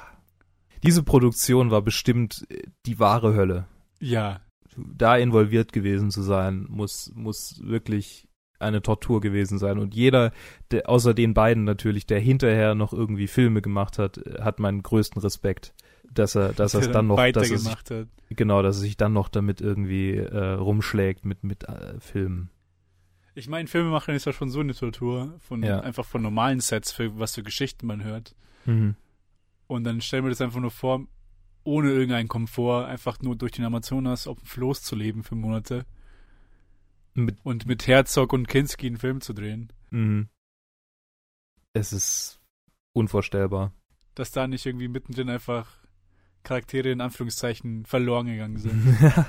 diese 0.84 1.04
Produktion 1.04 1.72
war 1.72 1.82
bestimmt 1.82 2.46
äh, 2.50 2.64
die 2.86 3.00
wahre 3.00 3.34
Hölle. 3.34 3.66
Ja, 4.00 4.42
Da 4.76 5.18
involviert 5.18 5.74
gewesen 5.74 6.12
zu 6.12 6.22
sein, 6.22 6.66
muss, 6.70 7.12
muss 7.16 7.62
wirklich 7.64 8.28
eine 8.60 8.82
Tortur 8.82 9.22
gewesen 9.22 9.58
sein. 9.58 9.80
Und 9.80 9.96
jeder, 9.96 10.32
der, 10.72 10.90
außer 10.90 11.14
den 11.14 11.34
beiden 11.34 11.64
natürlich, 11.64 12.06
der 12.06 12.20
hinterher 12.20 12.76
noch 12.76 12.94
irgendwie 12.94 13.28
Filme 13.28 13.62
gemacht 13.62 13.98
hat, 13.98 14.20
hat 14.40 14.60
meinen 14.60 14.84
größten 14.84 15.22
Respekt, 15.22 15.74
dass 16.12 16.36
er, 16.36 16.54
dass 16.54 16.74
er 16.74 16.82
es 16.82 16.92
dann 16.92 17.08
noch, 17.08 17.18
dass 17.32 17.50
er 17.50 17.58
sich, 17.58 17.70
hat. 17.70 18.08
genau, 18.30 18.62
dass 18.62 18.78
er 18.78 18.82
sich 18.82 18.98
dann 18.98 19.14
noch 19.14 19.30
damit 19.30 19.62
irgendwie 19.62 20.16
äh, 20.16 20.54
rumschlägt 20.54 21.26
mit, 21.26 21.44
mit 21.44 21.64
äh, 21.64 22.00
Filmen. 22.00 22.50
Ich 23.36 23.48
meine, 23.48 23.68
Filmemachen 23.68 24.14
ist 24.14 24.26
ja 24.26 24.34
schon 24.34 24.50
so 24.50 24.60
eine 24.60 24.74
Tortur 24.74 25.36
von 25.40 25.64
Ja. 25.64 25.80
einfach 25.80 26.06
von 26.06 26.22
normalen 26.22 26.60
Sets, 26.60 26.92
für 26.92 27.18
was 27.18 27.36
für 27.36 27.44
Geschichten 27.44 27.88
man 27.88 28.04
hört. 28.04 28.36
Mhm. 28.66 28.96
Und 29.68 29.84
dann 29.86 30.02
stellen 30.02 30.26
wir 30.26 30.30
das 30.30 30.42
einfach 30.42 30.60
nur 30.60 30.72
vor, 30.72 31.06
ohne 31.70 31.92
irgendeinen 31.92 32.28
Komfort, 32.28 32.86
einfach 32.88 33.20
nur 33.22 33.36
durch 33.36 33.52
den 33.54 33.66
Amazonas 33.66 34.28
auf 34.28 34.40
dem 34.40 34.46
Floß 34.48 34.82
zu 34.84 34.96
leben 34.96 35.24
für 35.24 35.36
Monate 35.36 35.86
Mit, 37.14 37.38
und 37.44 37.66
mit 37.68 37.88
Herzog 37.88 38.34
und 38.34 38.48
Kinski 38.48 38.88
einen 38.88 38.98
Film 38.98 39.22
zu 39.22 39.34
drehen. 39.34 39.72
mhm. 39.92 40.28
Es 41.74 41.94
ist 41.94 42.40
unvorstellbar. 42.94 43.74
Dass 44.16 44.32
da 44.32 44.48
nicht 44.48 44.66
irgendwie 44.66 44.88
mittendrin 44.88 45.30
einfach 45.30 45.68
Charaktere 46.44 46.90
in 46.90 47.00
Anführungszeichen 47.00 47.86
verloren 47.86 48.26
gegangen 48.26 48.58
sind. 48.58 48.98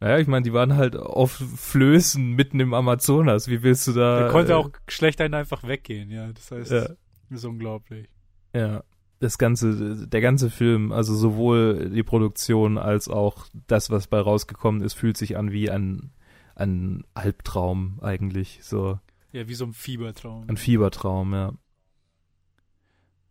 naja, 0.00 0.18
ich 0.18 0.26
meine, 0.26 0.42
die 0.42 0.52
waren 0.52 0.74
halt 0.76 0.96
auf 0.96 1.30
Flößen 1.32 2.32
mitten 2.32 2.58
im 2.60 2.74
Amazonas. 2.74 3.46
Wie 3.48 3.62
willst 3.62 3.86
du 3.86 3.92
da. 3.92 4.18
Der 4.20 4.30
konnte 4.30 4.52
äh, 4.52 4.56
auch 4.56 4.70
schlecht 4.88 5.20
einen 5.20 5.34
einfach 5.34 5.62
weggehen, 5.62 6.10
ja. 6.10 6.32
Das 6.32 6.50
heißt, 6.50 6.70
Ja. 6.72 6.80
das 6.80 6.96
ist 7.30 7.44
unglaublich. 7.44 8.08
Ja. 8.52 8.82
Das 9.18 9.38
ganze, 9.38 10.06
der 10.06 10.20
ganze 10.20 10.50
Film, 10.50 10.92
also 10.92 11.14
sowohl 11.14 11.90
die 11.90 12.02
Produktion 12.02 12.76
als 12.76 13.08
auch 13.08 13.46
das, 13.66 13.88
was 13.88 14.08
bei 14.08 14.20
rausgekommen 14.20 14.82
ist, 14.82 14.92
fühlt 14.94 15.16
sich 15.16 15.38
an 15.38 15.52
wie 15.52 15.70
ein, 15.70 16.12
ein 16.54 17.04
Albtraum 17.14 17.98
eigentlich. 18.02 18.60
So 18.62 19.00
Ja, 19.32 19.48
wie 19.48 19.54
so 19.54 19.64
ein 19.64 19.72
Fiebertraum. 19.72 20.44
ein 20.48 20.58
Fiebertraum, 20.58 21.32
ja. 21.32 21.54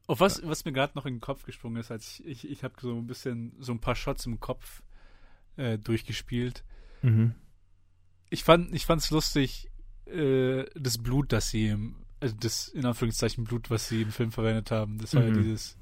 Auf 0.08 0.20
was, 0.20 0.42
was 0.48 0.66
mir 0.66 0.72
gerade 0.72 0.94
noch 0.96 1.06
in 1.06 1.16
den 1.16 1.22
Kopf 1.22 1.44
gesprungen 1.44 1.78
ist, 1.78 1.92
als 1.92 2.20
ich, 2.20 2.26
ich, 2.26 2.50
ich 2.50 2.64
habe 2.64 2.76
so 2.80 2.96
ein 2.96 3.08
bisschen, 3.08 3.56
so 3.60 3.72
ein 3.72 3.80
paar 3.80 3.96
Shots 3.96 4.26
im 4.26 4.40
Kopf 4.40 4.84
äh, 5.58 5.78
durchgespielt. 5.78 6.64
Mhm. 7.02 7.34
Ich 8.30 8.44
fand, 8.44 8.74
ich 8.74 8.86
fand's 8.86 9.12
lustig, 9.12 9.70
äh, 10.06 10.66
das 10.76 10.98
Blut, 11.00 11.32
das 11.32 11.50
sie 11.50 11.70
im, 11.70 12.05
also 12.26 12.36
das 12.40 12.68
in 12.70 12.86
Anführungszeichen 12.86 13.44
Blut, 13.46 13.70
was 13.70 13.88
sie 13.90 14.02
im 14.02 14.12
Film 14.12 14.32
verwendet 14.32 14.72
haben. 14.72 14.98
Das 14.98 15.14
war 15.16 15.24
ja 15.24 15.30
Mhm. 15.32 15.44
dieses 15.44 15.78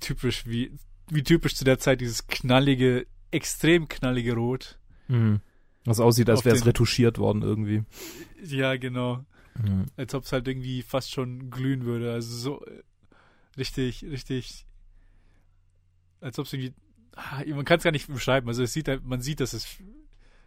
typisch 0.00 0.46
wie, 0.46 0.72
wie 1.10 1.22
typisch 1.22 1.54
zu 1.54 1.64
der 1.64 1.78
Zeit 1.78 2.00
dieses 2.00 2.26
knallige, 2.26 3.06
extrem 3.30 3.88
knallige 3.88 4.34
Rot. 4.34 4.78
Mhm. 5.08 5.40
Was 5.84 5.98
aussieht, 6.00 6.30
als 6.30 6.44
wäre 6.44 6.54
es 6.56 6.64
retuschiert 6.66 7.18
worden 7.18 7.42
irgendwie. 7.42 7.82
Ja, 8.44 8.76
genau. 8.76 9.24
Mhm. 9.56 9.86
Als 9.96 10.14
ob 10.14 10.24
es 10.24 10.32
halt 10.32 10.46
irgendwie 10.46 10.82
fast 10.82 11.10
schon 11.10 11.50
glühen 11.50 11.84
würde. 11.84 12.12
Also 12.12 12.36
so 12.36 12.64
äh, 12.66 12.82
richtig, 13.56 14.04
richtig. 14.04 14.66
Als 16.20 16.38
ob 16.38 16.46
es 16.46 16.52
irgendwie. 16.52 16.74
Ah, 17.16 17.42
man 17.46 17.64
kann 17.64 17.78
es 17.78 17.84
gar 17.84 17.90
nicht 17.90 18.06
beschreiben. 18.06 18.48
Also 18.48 18.62
es 18.62 18.72
sieht 18.72 18.88
halt, 18.88 19.04
man 19.04 19.20
sieht, 19.20 19.40
dass 19.40 19.52
es. 19.52 19.66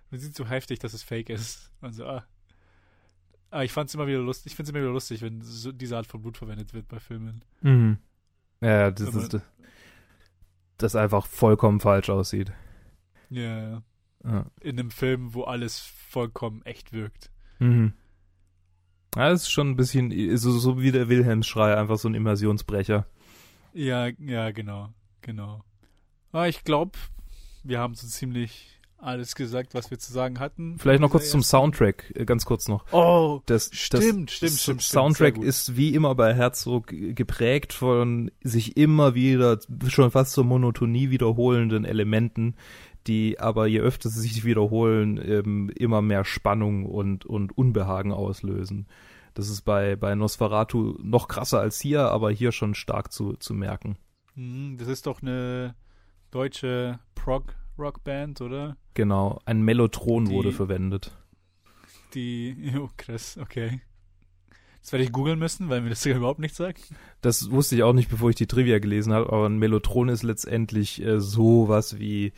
Man 0.10 0.20
sieht 0.20 0.36
so 0.36 0.48
heftig, 0.48 0.80
dass 0.80 0.94
es 0.94 1.04
fake 1.04 1.30
ist. 1.30 1.70
Also, 1.82 2.06
ah. 2.06 2.26
Ah, 3.52 3.64
ich 3.64 3.72
fand's 3.72 3.94
immer 3.94 4.08
wieder 4.08 4.20
lustig. 4.20 4.52
Ich 4.52 4.56
find's 4.56 4.70
immer 4.70 4.80
wieder 4.80 4.92
lustig, 4.92 5.22
wenn 5.22 5.42
so 5.42 5.72
diese 5.72 5.96
Art 5.98 6.08
von 6.08 6.22
Blut 6.22 6.38
verwendet 6.38 6.74
wird 6.74 6.88
bei 6.88 7.00
Filmen. 7.00 7.44
Mhm. 7.62 7.98
Ja, 8.62 8.70
ja, 8.82 8.92
das 8.92 9.08
Aber- 9.10 9.20
ist 9.20 9.40
das 10.78 10.96
einfach 10.96 11.26
vollkommen 11.26 11.80
falsch 11.80 12.10
aussieht. 12.10 12.52
Ja, 13.30 13.70
ja. 13.70 13.84
Ja. 14.26 14.46
In 14.62 14.80
einem 14.80 14.92
Film, 14.92 15.34
wo 15.34 15.44
alles 15.44 15.80
vollkommen 15.80 16.64
echt 16.66 16.92
wirkt. 16.94 17.30
Mhm. 17.60 17.94
Ja, 19.16 19.30
das 19.30 19.44
ist 19.44 19.52
schon 19.52 19.70
ein 19.70 19.76
bisschen 19.78 20.36
so, 20.38 20.52
so 20.58 20.82
wie 20.82 20.92
der 20.92 21.08
Wilhelmsschrei, 21.08 21.78
einfach 21.78 21.98
so 21.98 22.10
ein 22.10 22.16
Immersionsbrecher. 22.16 23.06
Ja, 23.74 24.08
ja, 24.20 24.52
genau. 24.52 24.90
Genau. 25.22 25.64
Aber 26.32 26.50
ich 26.50 26.64
glaube, 26.64 26.98
wir 27.64 27.80
haben 27.80 27.94
so 27.96 28.08
ziemlich 28.08 28.75
alles 28.98 29.36
gesagt, 29.36 29.74
was 29.74 29.92
wir 29.92 30.00
zu 30.00 30.12
sagen 30.12 30.40
hatten. 30.40 30.78
Vielleicht 30.80 31.02
noch 31.02 31.12
kurz 31.12 31.30
zum 31.30 31.44
Soundtrack, 31.44 32.14
äh, 32.16 32.26
ganz 32.26 32.46
kurz 32.46 32.68
noch. 32.68 32.86
Oh, 32.92 33.42
Das, 33.46 33.70
Stimmt, 33.74 34.30
das 34.30 34.36
stimmt, 34.36 34.52
stimmt, 34.54 34.82
Soundtrack 34.82 35.38
ist 35.38 35.76
wie 35.78 35.94
immer 35.94 36.16
bei 36.16 36.34
Herzog 36.34 36.88
geprägt 36.88 37.74
von 37.74 38.32
sich 38.42 38.78
immer 38.78 39.14
wieder 39.14 39.60
schon 39.88 40.12
fast 40.12 40.32
zur 40.32 40.46
Monotonie 40.46 41.10
wiederholenden 41.10 41.86
Elementen, 41.86 42.56
die 43.08 43.40
aber 43.40 43.68
je 43.68 43.80
öfter 43.80 44.10
sie 44.10 44.22
sich 44.22 44.46
wiederholen, 44.46 45.20
ähm, 45.24 45.70
immer 45.76 46.02
mehr 46.02 46.26
Spannung 46.26 46.86
und, 46.86 47.26
und 47.26 47.56
Unbehagen 47.58 48.12
auslösen. 48.12 48.88
Das 49.36 49.50
ist 49.50 49.62
bei, 49.62 49.96
bei 49.96 50.16
Nosferatu 50.16 50.98
noch 51.04 51.28
krasser 51.28 51.60
als 51.60 51.80
hier, 51.80 52.10
aber 52.10 52.32
hier 52.32 52.52
schon 52.52 52.74
stark 52.74 53.12
zu, 53.12 53.34
zu 53.34 53.54
merken. 53.54 53.98
Mhm, 54.36 54.78
Das 54.78 54.88
ist 54.88 55.06
doch 55.06 55.22
eine 55.22 55.76
deutsche 56.32 57.00
Prog-Rock-Band, 57.76 58.42
oder? 58.42 58.78
Genau, 58.94 59.40
ein 59.46 59.62
Mellotron 59.62 60.26
Die- 60.26 60.32
wurde 60.34 60.52
verwendet. 60.52 61.12
Die, 62.14 62.56
oh 62.80 62.90
krass, 62.98 63.38
okay. 63.38 63.82
Das 64.82 64.92
werde 64.92 65.04
ich 65.04 65.12
googeln 65.12 65.40
müssen, 65.40 65.70
weil 65.70 65.82
mir 65.82 65.90
das 65.90 66.04
ja 66.06 66.16
überhaupt 66.18 66.40
nicht 66.40 66.56
sagt. 66.56 66.94
Das 67.22 67.50
wusste 67.52 67.76
ich 67.76 67.84
auch 67.84 67.94
nicht, 67.94 68.10
bevor 68.10 68.30
ich 68.30 68.36
die 68.36 68.48
Trivia 68.48 68.80
gelesen 68.80 69.14
habe, 69.14 69.28
aber 69.32 69.48
ein 69.48 69.58
Mellotron 69.58 70.10
ist 70.10 70.24
letztendlich 70.24 71.02
äh, 71.04 71.20
sowas 71.20 71.98
wie 72.00 72.34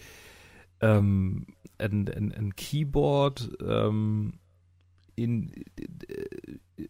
ähm, 0.81 1.47
ein, 1.77 2.07
ein, 2.09 2.31
ein 2.33 2.55
Keyboard, 2.55 3.57
ähm, 3.61 4.39
in, 5.15 5.51
äh, 5.79 6.85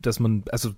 dass 0.00 0.20
man, 0.20 0.44
also 0.50 0.72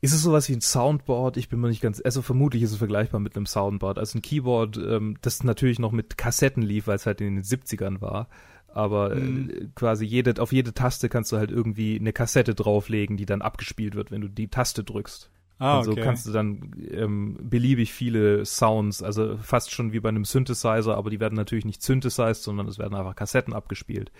ist 0.00 0.12
es 0.12 0.22
sowas 0.22 0.48
wie 0.48 0.54
ein 0.54 0.60
Soundboard? 0.60 1.36
Ich 1.36 1.48
bin 1.48 1.60
mir 1.60 1.68
nicht 1.68 1.80
ganz, 1.82 2.00
also 2.04 2.22
vermutlich 2.22 2.62
ist 2.62 2.72
es 2.72 2.78
vergleichbar 2.78 3.20
mit 3.20 3.36
einem 3.36 3.46
Soundboard. 3.46 3.98
Also 3.98 4.18
ein 4.18 4.22
Keyboard, 4.22 4.76
ähm, 4.76 5.16
das 5.22 5.42
natürlich 5.44 5.78
noch 5.78 5.92
mit 5.92 6.16
Kassetten 6.18 6.62
lief, 6.62 6.86
weil 6.86 6.96
es 6.96 7.06
halt 7.06 7.20
in 7.20 7.34
den 7.36 7.44
70ern 7.44 8.00
war. 8.00 8.28
Aber 8.68 9.16
äh, 9.16 9.20
Mhm. 9.20 9.72
quasi 9.74 10.04
jede, 10.04 10.40
auf 10.40 10.52
jede 10.52 10.74
Taste 10.74 11.08
kannst 11.08 11.32
du 11.32 11.36
halt 11.36 11.50
irgendwie 11.50 11.98
eine 11.98 12.12
Kassette 12.12 12.54
drauflegen, 12.54 13.16
die 13.16 13.26
dann 13.26 13.42
abgespielt 13.42 13.94
wird, 13.94 14.10
wenn 14.10 14.20
du 14.20 14.28
die 14.28 14.48
Taste 14.48 14.84
drückst. 14.84 15.30
Ah, 15.60 15.78
und 15.78 15.84
so 15.84 15.92
okay. 15.92 16.02
kannst 16.02 16.24
du 16.26 16.30
dann 16.30 16.70
ähm, 16.88 17.36
beliebig 17.42 17.92
viele 17.92 18.44
Sounds, 18.44 19.02
also 19.02 19.36
fast 19.38 19.72
schon 19.72 19.92
wie 19.92 19.98
bei 19.98 20.08
einem 20.08 20.24
Synthesizer, 20.24 20.96
aber 20.96 21.10
die 21.10 21.18
werden 21.18 21.34
natürlich 21.34 21.64
nicht 21.64 21.82
synthesized, 21.82 22.44
sondern 22.44 22.68
es 22.68 22.78
werden 22.78 22.94
einfach 22.94 23.16
Kassetten 23.16 23.52
abgespielt. 23.52 24.12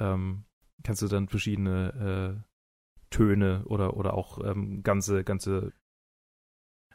Ähm, 0.00 0.42
kannst 0.82 1.02
du 1.02 1.06
dann 1.06 1.28
verschiedene 1.28 2.34
äh, 2.40 2.51
Töne 3.12 3.62
oder 3.66 3.96
oder 3.96 4.14
auch 4.14 4.42
ähm, 4.44 4.82
ganze 4.82 5.22
ganze 5.22 5.72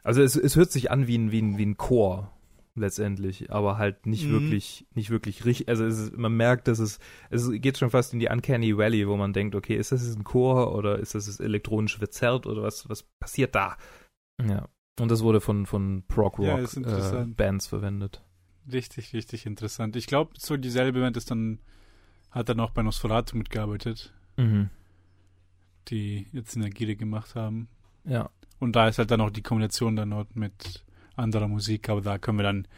also 0.02 0.22
es, 0.22 0.36
es 0.36 0.56
hört 0.56 0.70
sich 0.70 0.90
an 0.90 1.06
wie 1.06 1.16
ein 1.18 1.30
wie 1.32 1.40
ein 1.42 1.58
wie 1.58 1.66
ein 1.66 1.76
Chor 1.76 2.32
letztendlich, 2.74 3.50
aber 3.50 3.76
halt 3.76 4.06
nicht 4.06 4.28
Mhm. 4.28 4.32
wirklich 4.32 4.86
nicht 4.94 5.10
wirklich 5.10 5.44
richtig. 5.44 5.68
Also 5.68 5.84
es 5.84 5.98
ist, 5.98 6.16
man 6.16 6.36
merkt, 6.36 6.68
dass 6.68 6.78
es 6.78 6.98
es 7.30 7.50
geht 7.50 7.76
schon 7.78 7.90
fast 7.90 8.12
in 8.12 8.20
die 8.20 8.28
Uncanny 8.28 8.76
Valley, 8.76 9.08
wo 9.08 9.16
man 9.16 9.32
denkt, 9.32 9.54
okay, 9.56 9.74
ist 9.76 9.90
das 9.90 10.06
jetzt 10.06 10.16
ein 10.18 10.24
Chor 10.24 10.74
oder 10.76 10.98
ist 10.98 11.14
das 11.14 11.40
elektronisch 11.40 11.98
verzerrt 11.98 12.46
oder 12.46 12.62
was 12.62 12.88
was 12.88 13.02
passiert 13.20 13.54
da? 13.54 13.76
Ja. 14.40 14.68
Und 15.00 15.10
das 15.10 15.22
wurde 15.22 15.40
von 15.40 15.66
von 15.66 16.04
Prog 16.06 16.38
Ja, 16.38 16.54
Rock 16.54 16.62
ist 16.62 16.76
äh. 16.76 17.24
Bands 17.26 17.66
verwendet. 17.66 18.22
Richtig, 18.70 19.12
richtig 19.14 19.46
interessant. 19.46 19.96
Ich 19.96 20.06
glaube, 20.06 20.32
so 20.38 20.56
dieselbe 20.56 21.00
Band 21.00 21.16
ist 21.16 21.30
dann, 21.30 21.58
hat 22.30 22.48
dann 22.48 22.60
auch 22.60 22.70
bei 22.70 22.82
Nosferatu 22.82 23.36
mitgearbeitet, 23.36 24.12
Mhm. 24.36 24.70
Die 25.90 26.26
jetzt 26.32 26.52
Synergie 26.52 26.96
gemacht 26.96 27.34
haben. 27.34 27.68
Ja. 28.04 28.30
Und 28.58 28.74
da 28.76 28.88
ist 28.88 28.98
halt 28.98 29.10
dann 29.10 29.20
auch 29.20 29.30
die 29.30 29.42
Kombination 29.42 29.96
dann 29.96 30.10
noch 30.10 30.26
mit 30.34 30.84
anderer 31.16 31.48
Musik, 31.48 31.88
aber 31.88 32.00
da 32.00 32.18
können 32.18 32.38
wir 32.38 32.44
dann 32.44 32.68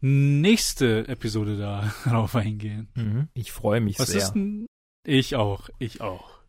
nächste 0.00 1.06
Episode 1.08 1.56
da 1.56 1.92
drauf 2.04 2.34
eingehen. 2.34 2.88
Mhm. 2.94 3.28
Ich 3.34 3.52
freue 3.52 3.80
mich 3.80 3.98
Was 3.98 4.08
sehr. 4.08 4.22
ist 4.22 4.32
denn? 4.32 4.66
Ich 5.04 5.36
auch, 5.36 5.68
ich 5.78 6.00
auch. 6.00 6.40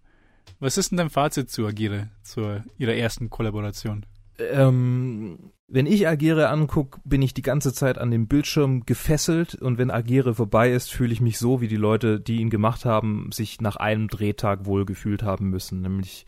Was 0.60 0.78
ist 0.78 0.92
denn 0.92 0.98
dein 0.98 1.10
Fazit 1.10 1.50
zu 1.50 1.66
Agire, 1.66 2.10
zu 2.24 2.64
ihrer 2.78 2.94
ersten 2.94 3.30
Kollaboration? 3.30 4.06
ähm, 4.40 5.52
wenn 5.74 5.88
ich 5.88 6.08
Agere 6.08 6.50
angucke, 6.50 7.00
bin 7.04 7.24
ich 7.24 7.34
die 7.34 7.42
ganze 7.42 7.74
Zeit 7.74 7.98
an 7.98 8.12
dem 8.12 8.28
Bildschirm 8.28 8.86
gefesselt 8.86 9.56
und 9.56 9.80
wenn 9.80 9.90
Agere 9.90 10.36
vorbei 10.36 10.72
ist, 10.72 10.92
fühle 10.92 11.12
ich 11.14 11.20
mich 11.20 11.40
so, 11.40 11.62
wie 11.62 11.68
die 11.68 11.78
Leute, 11.78 12.20
die 12.20 12.38
ihn 12.42 12.52
gemacht 12.52 12.86
haben, 12.86 13.32
sich 13.32 13.60
nach 13.60 13.76
einem 13.78 14.08
Drehtag 14.08 14.66
wohlgefühlt 14.68 15.24
haben 15.24 15.50
müssen, 15.50 15.82
nämlich 15.82 16.28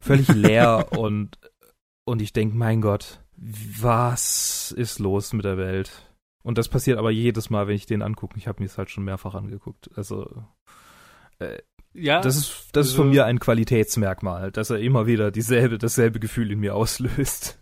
völlig 0.00 0.28
leer 0.34 0.88
und 0.96 1.38
und 2.06 2.22
ich 2.22 2.32
denke, 2.32 2.56
mein 2.56 2.80
Gott, 2.80 3.20
was 3.36 4.72
ist 4.76 4.98
los 4.98 5.32
mit 5.34 5.44
der 5.44 5.58
Welt? 5.58 6.10
Und 6.42 6.56
das 6.56 6.68
passiert 6.68 6.98
aber 6.98 7.10
jedes 7.10 7.50
Mal, 7.50 7.66
wenn 7.66 7.74
ich 7.76 7.84
den 7.86 8.00
angucke. 8.00 8.38
Ich 8.38 8.46
habe 8.48 8.62
mir 8.62 8.66
es 8.66 8.78
halt 8.78 8.88
schon 8.90 9.04
mehrfach 9.04 9.34
angeguckt. 9.34 9.90
Also 9.96 10.44
Ja, 11.92 12.20
das 12.20 12.36
ist 12.36 12.68
das 12.72 12.86
ist 12.86 12.92
also- 12.92 13.02
von 13.02 13.10
mir 13.10 13.26
ein 13.26 13.40
Qualitätsmerkmal, 13.40 14.52
dass 14.52 14.70
er 14.70 14.78
immer 14.78 15.06
wieder 15.06 15.30
dieselbe 15.30 15.76
dasselbe 15.78 16.18
Gefühl 16.20 16.50
in 16.52 16.60
mir 16.60 16.74
auslöst. 16.74 17.58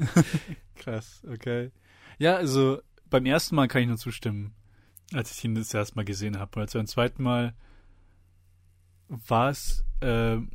krass, 0.76 1.22
okay. 1.30 1.70
Ja, 2.18 2.36
also 2.36 2.80
beim 3.08 3.26
ersten 3.26 3.56
Mal 3.56 3.68
kann 3.68 3.82
ich 3.82 3.88
nur 3.88 3.96
zustimmen, 3.96 4.54
als 5.12 5.30
ich 5.36 5.44
ihn 5.44 5.54
das 5.54 5.74
erste 5.74 5.96
Mal 5.96 6.04
gesehen 6.04 6.38
habe. 6.38 6.50
Und 6.56 6.62
als 6.62 6.72
beim 6.74 6.86
zweiten 6.86 7.22
Mal 7.22 7.54
war 9.08 9.50
es 9.50 9.84
äh, 10.00 10.06
eine 10.06 10.48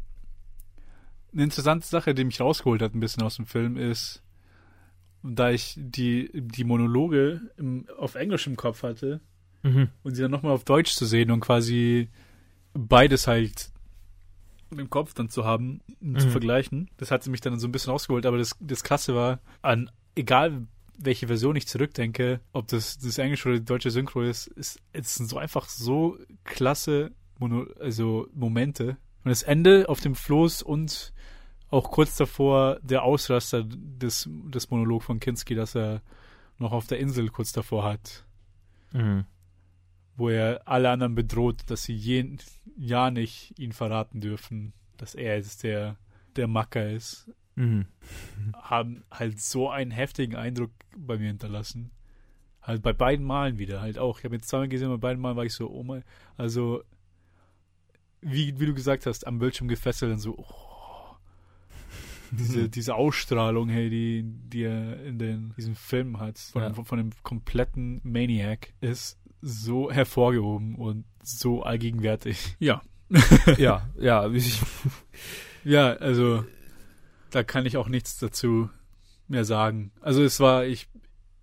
interessante 1.33 1.85
Sache, 1.87 2.13
die 2.13 2.23
mich 2.23 2.39
rausgeholt 2.39 2.81
hat 2.81 2.95
ein 2.95 2.99
bisschen 2.99 3.23
aus 3.23 3.35
dem 3.35 3.45
Film, 3.45 3.75
ist, 3.77 4.23
da 5.23 5.49
ich 5.49 5.73
die, 5.77 6.29
die 6.33 6.63
Monologe 6.63 7.41
im, 7.57 7.87
auf 7.97 8.15
Englisch 8.15 8.47
im 8.47 8.55
Kopf 8.55 8.83
hatte, 8.83 9.21
Mhm. 9.63 9.89
und 10.03 10.13
sie 10.13 10.21
dann 10.21 10.29
nochmal 10.29 10.51
auf 10.51 10.63
Deutsch 10.63 10.93
zu 10.93 11.07
sehen 11.07 11.31
und 11.31 11.39
quasi 11.39 12.09
beides 12.75 13.25
halt 13.25 13.71
im 14.79 14.89
Kopf 14.89 15.13
dann 15.13 15.29
zu 15.29 15.45
haben, 15.45 15.81
um 16.01 16.17
zu 16.19 16.27
Mhm. 16.27 16.31
vergleichen. 16.31 16.89
Das 16.97 17.11
hat 17.11 17.23
sie 17.23 17.29
mich 17.29 17.41
dann 17.41 17.59
so 17.59 17.67
ein 17.67 17.71
bisschen 17.71 17.91
rausgeholt, 17.91 18.25
aber 18.25 18.37
das, 18.37 18.55
das 18.59 18.83
Krasse 18.83 19.15
war, 19.15 19.39
an 19.61 19.89
egal 20.15 20.67
welche 20.97 21.27
Version 21.27 21.55
ich 21.57 21.67
zurückdenke, 21.67 22.39
ob 22.53 22.67
das 22.67 22.97
das 22.97 23.17
englische 23.17 23.49
oder 23.49 23.59
die 23.59 23.65
deutsche 23.65 23.91
Synchro 23.91 24.21
ist, 24.21 24.47
ist 24.47 24.79
es 24.93 25.15
sind 25.15 25.27
so 25.29 25.37
einfach 25.37 25.67
so 25.67 26.17
klasse 26.45 27.11
Mono, 27.37 27.65
also 27.79 28.27
Momente. 28.33 28.97
Und 29.23 29.29
das 29.29 29.43
Ende 29.43 29.89
auf 29.89 29.99
dem 29.99 30.15
Floß 30.15 30.61
und 30.61 31.11
auch 31.69 31.91
kurz 31.91 32.15
davor 32.15 32.79
der 32.81 33.03
Ausraster 33.03 33.63
des, 33.65 34.29
des 34.29 34.69
Monolog 34.69 35.03
von 35.03 35.19
Kinski, 35.19 35.55
dass 35.55 35.75
er 35.75 36.01
noch 36.59 36.71
auf 36.71 36.87
der 36.87 36.99
Insel 36.99 37.27
kurz 37.29 37.51
davor 37.51 37.83
hat 37.83 38.23
Mhm. 38.93 39.25
Wo 40.17 40.29
er 40.29 40.61
alle 40.67 40.89
anderen 40.89 41.15
bedroht, 41.15 41.61
dass 41.67 41.83
sie 41.83 41.95
je, 41.95 42.37
ja 42.77 43.11
nicht 43.11 43.53
ihn 43.59 43.71
verraten 43.73 44.21
dürfen, 44.21 44.73
dass 44.97 45.13
er 45.15 45.35
jetzt 45.37 45.63
der, 45.63 45.97
der 46.35 46.47
Macker 46.47 46.89
ist, 46.89 47.29
Mhm. 47.57 47.85
haben 48.63 49.05
halt 49.09 49.39
so 49.39 49.69
einen 49.69 49.91
heftigen 49.91 50.35
Eindruck 50.35 50.71
bei 50.97 51.17
mir 51.17 51.27
hinterlassen. 51.27 51.91
Halt 52.61 52.81
bei 52.81 52.91
beiden 52.91 53.25
Malen 53.25 53.57
wieder, 53.59 53.79
halt 53.79 53.97
auch. 53.97 54.17
Ich 54.19 54.25
habe 54.25 54.35
jetzt 54.35 54.49
zweimal 54.49 54.67
gesehen, 54.67 54.89
bei 54.89 54.97
beiden 54.97 55.21
Malen 55.21 55.37
war 55.37 55.45
ich 55.45 55.53
so, 55.53 55.69
oh 55.69 55.81
mein, 55.83 56.03
also, 56.35 56.83
wie, 58.21 58.59
wie 58.59 58.65
du 58.65 58.73
gesagt 58.73 59.05
hast, 59.05 59.25
am 59.25 59.39
Bildschirm 59.39 59.69
gefesselt 59.69 60.11
und 60.11 60.19
so, 60.19 60.35
oh, 60.37 61.15
diese, 62.31 62.67
diese 62.67 62.95
Ausstrahlung, 62.95 63.69
hey, 63.69 63.89
die, 63.89 64.23
die 64.25 64.63
er 64.63 65.01
in 65.05 65.17
den, 65.19 65.53
diesem 65.55 65.75
Film 65.75 66.19
hat, 66.19 66.37
von, 66.39 66.61
Ja. 66.61 66.73
von, 66.73 66.83
von 66.85 66.97
dem 66.97 67.11
kompletten 67.23 68.01
Maniac, 68.03 68.73
ist 68.81 69.17
so 69.45 69.91
hervorgehoben 69.91 70.75
und 70.75 71.05
so 71.21 71.61
allgegenwärtig. 71.61 72.55
Ja. 72.57 72.81
ja, 73.57 73.87
ja, 73.99 74.27
Ja, 75.63 75.93
also, 75.93 76.45
da 77.29 77.43
kann 77.43 77.65
ich 77.65 77.77
auch 77.77 77.87
nichts 77.87 78.17
dazu 78.17 78.69
mehr 79.27 79.45
sagen. 79.45 79.91
Also 80.01 80.23
es 80.23 80.39
war, 80.39 80.65
ich 80.65 80.87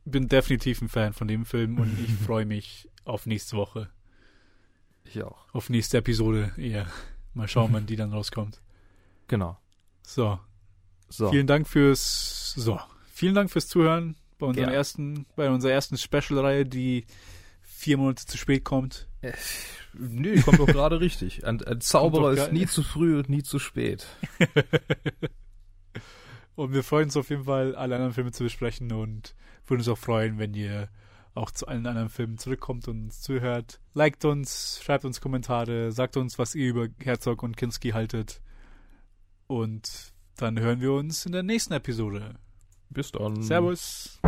bin 0.04 0.28
definitiv 0.28 0.80
ein 0.82 0.88
Fan 0.88 1.12
von 1.12 1.28
dem 1.28 1.44
Film 1.44 1.78
und 1.78 1.98
ich 1.98 2.12
freue 2.26 2.44
mich 2.44 2.88
auf 3.04 3.26
nächste 3.26 3.56
Woche. 3.56 3.88
Ich 5.04 5.22
auch. 5.22 5.52
Auf 5.52 5.70
nächste 5.70 5.98
Episode 5.98 6.52
eher. 6.56 6.86
Mal 7.34 7.48
schauen, 7.48 7.72
wann 7.72 7.86
die 7.86 7.96
dann 7.96 8.12
rauskommt. 8.12 8.60
Genau. 9.28 9.58
So. 10.02 10.38
So. 11.08 11.30
Vielen 11.30 11.46
Dank 11.46 11.68
fürs, 11.68 12.52
so. 12.54 12.80
Vielen 13.12 13.34
Dank 13.34 13.50
fürs 13.50 13.68
Zuhören 13.68 14.16
bei 14.38 14.46
unserem 14.46 14.70
ersten, 14.70 15.26
bei 15.36 15.50
unserer 15.50 15.72
ersten 15.72 15.96
Special-Reihe, 15.98 16.64
die 16.64 17.06
vier 17.82 17.98
Monate 17.98 18.24
zu 18.24 18.38
spät 18.38 18.64
kommt. 18.64 19.08
Nö, 19.92 20.40
kommt 20.42 20.60
doch 20.60 20.66
gerade 20.66 21.00
richtig. 21.00 21.44
Ein, 21.44 21.62
ein 21.64 21.80
Zauberer 21.80 22.32
ist 22.32 22.52
nie 22.52 22.66
zu 22.66 22.82
früh 22.82 23.18
und 23.18 23.28
nie 23.28 23.42
zu 23.42 23.58
spät. 23.58 24.06
Und 26.54 26.74
wir 26.74 26.82
freuen 26.82 27.04
uns 27.04 27.16
auf 27.16 27.30
jeden 27.30 27.44
Fall, 27.44 27.74
alle 27.74 27.94
anderen 27.94 28.12
Filme 28.12 28.30
zu 28.30 28.44
besprechen 28.44 28.92
und 28.92 29.34
würden 29.66 29.80
uns 29.80 29.88
auch 29.88 29.96
freuen, 29.96 30.38
wenn 30.38 30.52
ihr 30.52 30.90
auch 31.34 31.50
zu 31.50 31.66
allen 31.66 31.86
anderen 31.86 32.10
Filmen 32.10 32.36
zurückkommt 32.36 32.88
und 32.88 33.04
uns 33.04 33.22
zuhört. 33.22 33.80
Liked 33.94 34.26
uns, 34.26 34.78
schreibt 34.84 35.06
uns 35.06 35.22
Kommentare, 35.22 35.92
sagt 35.92 36.18
uns, 36.18 36.38
was 36.38 36.54
ihr 36.54 36.68
über 36.68 36.88
Herzog 37.02 37.42
und 37.42 37.56
Kinski 37.56 37.92
haltet. 37.92 38.42
Und 39.46 40.12
dann 40.36 40.60
hören 40.60 40.82
wir 40.82 40.92
uns 40.92 41.24
in 41.24 41.32
der 41.32 41.42
nächsten 41.42 41.72
Episode. 41.72 42.34
Bis 42.90 43.10
dann. 43.12 43.42
Servus. 43.42 44.20